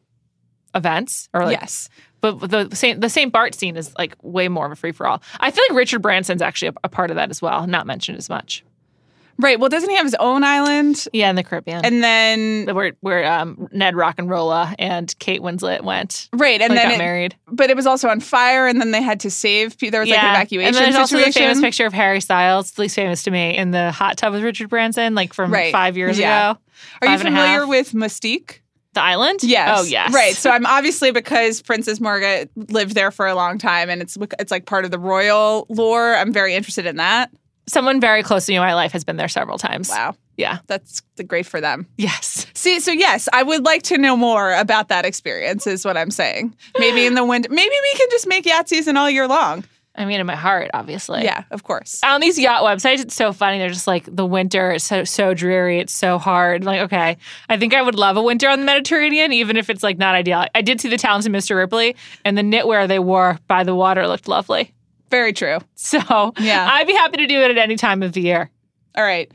events, 0.75 1.29
or 1.33 1.45
like, 1.45 1.59
yes. 1.59 1.89
but 2.21 2.39
the 2.49 2.75
Saint 2.75 3.01
the 3.01 3.09
Saint 3.09 3.31
Bart 3.31 3.55
scene 3.55 3.77
is 3.77 3.93
like 3.97 4.15
way 4.21 4.47
more 4.47 4.65
of 4.65 4.71
a 4.71 4.75
free 4.75 4.91
for 4.91 5.07
all. 5.07 5.21
I 5.39 5.51
feel 5.51 5.63
like 5.69 5.77
Richard 5.77 6.01
Branson's 6.01 6.41
actually 6.41 6.69
a, 6.69 6.73
a 6.85 6.89
part 6.89 7.09
of 7.09 7.15
that 7.15 7.29
as 7.29 7.41
well, 7.41 7.65
not 7.67 7.87
mentioned 7.87 8.17
as 8.17 8.29
much. 8.29 8.63
Right. 9.39 9.59
Well, 9.59 9.69
doesn't 9.69 9.89
he 9.89 9.95
have 9.95 10.05
his 10.05 10.15
own 10.15 10.43
island? 10.43 11.05
Yeah, 11.13 11.29
in 11.29 11.35
the 11.35 11.43
Caribbean. 11.43 11.85
And 11.85 12.03
then 12.03 12.73
where 12.75 12.93
where 13.01 13.31
um, 13.31 13.67
Ned 13.71 13.93
Rocknroll 13.93 14.73
and 14.79 15.13
Kate 15.19 15.41
Winslet 15.41 15.81
went. 15.83 16.27
right, 16.33 16.59
and 16.61 16.71
And 16.71 16.77
then 16.77 16.87
got 16.89 16.95
it, 16.95 16.97
married. 16.97 17.35
but 17.47 17.69
it 17.69 17.75
was 17.75 17.85
also 17.85 18.09
on 18.09 18.19
fire, 18.19 18.65
and 18.67 18.81
then 18.81 18.91
they 18.91 19.01
had 19.01 19.19
to 19.21 19.29
save. 19.31 19.77
There 19.77 20.01
was 20.01 20.09
like 20.09 20.19
an 20.19 20.25
evacuation 20.35 20.67
and 20.67 20.75
then 20.75 20.83
there's 20.85 20.95
also 20.95 21.17
situation. 21.17 21.41
the 21.41 21.47
famous 21.49 21.61
picture 21.61 21.85
of 21.85 21.93
Harry 21.93 22.19
Styles, 22.21 22.71
at 22.71 22.79
least 22.79 22.95
famous 22.95 23.23
to 23.23 23.31
me, 23.31 23.55
in 23.55 23.71
the 23.71 23.91
hot 23.91 24.17
tub 24.17 24.33
with 24.33 24.43
Richard 24.43 24.69
Branson, 24.69 25.13
like 25.15 25.33
from 25.33 25.51
Right. 25.53 25.71
five 25.71 25.97
years 25.97 26.17
Yeah. 26.17 26.51
ago. 26.51 26.59
Are 27.01 27.07
you 27.07 27.17
five 27.17 27.25
and 27.25 27.35
a 27.35 27.39
familiar 27.41 27.67
with 27.67 27.93
Mustique? 27.93 28.61
The 28.93 29.01
island? 29.03 29.43
Yes. 29.43 29.79
Oh 29.79 29.83
yes. 29.83 30.11
Right. 30.11 30.33
So 30.33 30.49
I'm 30.49 30.65
obviously 30.77 31.11
because 31.11 31.61
Princess 31.61 31.99
Margaret 31.99 32.49
lived 32.55 32.95
there 32.95 33.11
for 33.11 33.27
a 33.27 33.35
long 33.35 33.59
time, 33.59 33.91
and 33.91 34.01
it's 34.01 34.17
it's 34.39 34.49
like 34.51 34.65
part 34.65 34.85
of 34.85 34.89
the 34.91 34.97
royal 34.97 35.67
lore. 35.69 36.15
I'm 36.15 36.33
very 36.33 36.55
interested 36.55 36.87
in 36.87 36.95
that. 36.95 37.29
Someone 37.67 37.99
very 37.99 38.23
close 38.23 38.45
to 38.45 38.51
me 38.51 38.55
in 38.57 38.61
my 38.61 38.73
life 38.73 38.91
has 38.93 39.03
been 39.03 39.17
there 39.17 39.27
several 39.27 39.57
times. 39.57 39.89
Wow, 39.89 40.15
Yeah. 40.37 40.59
that's 40.67 41.01
great 41.27 41.45
for 41.45 41.59
them. 41.59 41.85
Yes. 41.97 42.45
See, 42.53 42.79
so 42.79 42.91
yes, 42.91 43.27
I 43.33 43.43
would 43.43 43.65
like 43.65 43.83
to 43.83 43.97
know 43.97 44.15
more 44.15 44.53
about 44.53 44.87
that 44.89 45.05
experience. 45.05 45.67
Is 45.67 45.83
what 45.85 45.97
I'm 45.97 46.11
saying. 46.11 46.55
Maybe 46.79 47.05
in 47.05 47.13
the 47.15 47.25
winter. 47.25 47.49
Maybe 47.49 47.75
we 47.83 47.93
can 47.99 48.07
just 48.11 48.27
make 48.27 48.45
yacht 48.45 48.69
season 48.69 48.95
all 48.97 49.09
year 49.09 49.27
long. 49.27 49.63
I 49.99 50.05
mean, 50.05 50.19
in 50.19 50.27
my 50.27 50.35
heart, 50.35 50.69
obviously. 50.75 51.23
yeah, 51.23 51.43
of 51.49 51.63
course. 51.63 52.03
On 52.03 52.21
these 52.21 52.37
yacht 52.37 52.61
websites, 52.61 52.99
it's 52.99 53.15
so 53.15 53.33
funny. 53.33 53.57
They're 53.57 53.69
just 53.69 53.87
like 53.87 54.05
the 54.07 54.27
winter 54.27 54.71
is 54.73 54.83
so 54.83 55.03
so 55.03 55.33
dreary. 55.33 55.79
It's 55.79 55.91
so 55.93 56.19
hard. 56.19 56.63
Like, 56.63 56.81
okay, 56.81 57.17
I 57.49 57.57
think 57.57 57.73
I 57.73 57.81
would 57.81 57.95
love 57.95 58.15
a 58.15 58.21
winter 58.21 58.47
on 58.47 58.59
the 58.59 58.65
Mediterranean, 58.65 59.33
even 59.33 59.57
if 59.57 59.71
it's 59.71 59.81
like 59.81 59.97
not 59.97 60.13
ideal. 60.13 60.45
I 60.53 60.61
did 60.61 60.79
see 60.79 60.89
the 60.89 60.97
towns 60.99 61.25
in 61.25 61.31
Mr. 61.33 61.55
Ripley, 61.55 61.95
and 62.23 62.37
the 62.37 62.43
knitwear 62.43 62.87
they 62.87 62.99
wore 62.99 63.39
by 63.47 63.63
the 63.63 63.73
water 63.73 64.07
looked 64.07 64.27
lovely. 64.27 64.71
Very 65.09 65.33
true. 65.33 65.59
So 65.75 66.33
Yeah. 66.39 66.67
I'd 66.71 66.87
be 66.87 66.93
happy 66.93 67.17
to 67.17 67.27
do 67.27 67.39
it 67.41 67.51
at 67.51 67.57
any 67.57 67.75
time 67.75 68.03
of 68.03 68.13
the 68.13 68.21
year. 68.21 68.49
All 68.95 69.03
right. 69.03 69.31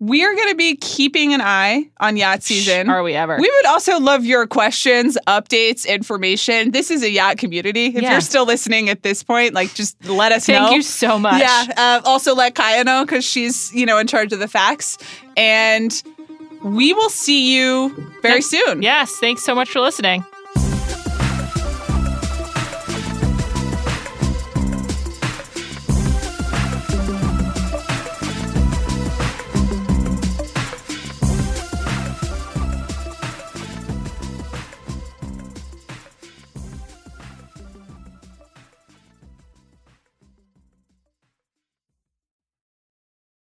We 0.00 0.22
are 0.24 0.34
going 0.34 0.48
to 0.50 0.54
be 0.56 0.76
keeping 0.76 1.32
an 1.32 1.40
eye 1.40 1.88
on 2.00 2.16
yacht 2.16 2.42
season. 2.42 2.90
Are 2.90 3.02
we 3.02 3.14
ever? 3.14 3.36
We 3.40 3.48
would 3.48 3.66
also 3.66 3.98
love 4.00 4.24
your 4.26 4.46
questions, 4.46 5.16
updates, 5.26 5.86
information. 5.88 6.72
This 6.72 6.90
is 6.90 7.02
a 7.02 7.08
yacht 7.08 7.38
community. 7.38 7.86
If 7.86 8.02
Yeah. 8.02 8.12
you're 8.12 8.20
still 8.20 8.44
listening 8.44 8.90
at 8.90 9.02
this 9.02 9.22
point, 9.22 9.54
like 9.54 9.72
just 9.72 10.04
let 10.04 10.32
us 10.32 10.46
know. 10.48 10.54
Thank 10.66 10.74
you 10.76 10.82
so 10.82 11.18
much. 11.18 11.40
Yeah. 11.40 11.66
Uh, 11.76 12.00
also 12.04 12.34
let 12.34 12.54
Kaya 12.54 12.84
know 12.84 13.04
because 13.06 13.24
she's 13.24 13.72
you 13.72 13.86
know 13.86 13.96
in 13.96 14.06
charge 14.08 14.32
of 14.32 14.40
the 14.40 14.48
facts, 14.48 14.98
and 15.38 16.02
we 16.64 16.92
will 16.92 17.08
see 17.10 17.54
you 17.54 17.90
very 18.20 18.42
soon. 18.42 18.82
Yes. 18.82 19.12
Thanks 19.20 19.44
so 19.44 19.54
much 19.54 19.70
for 19.70 19.80
listening. 19.80 20.24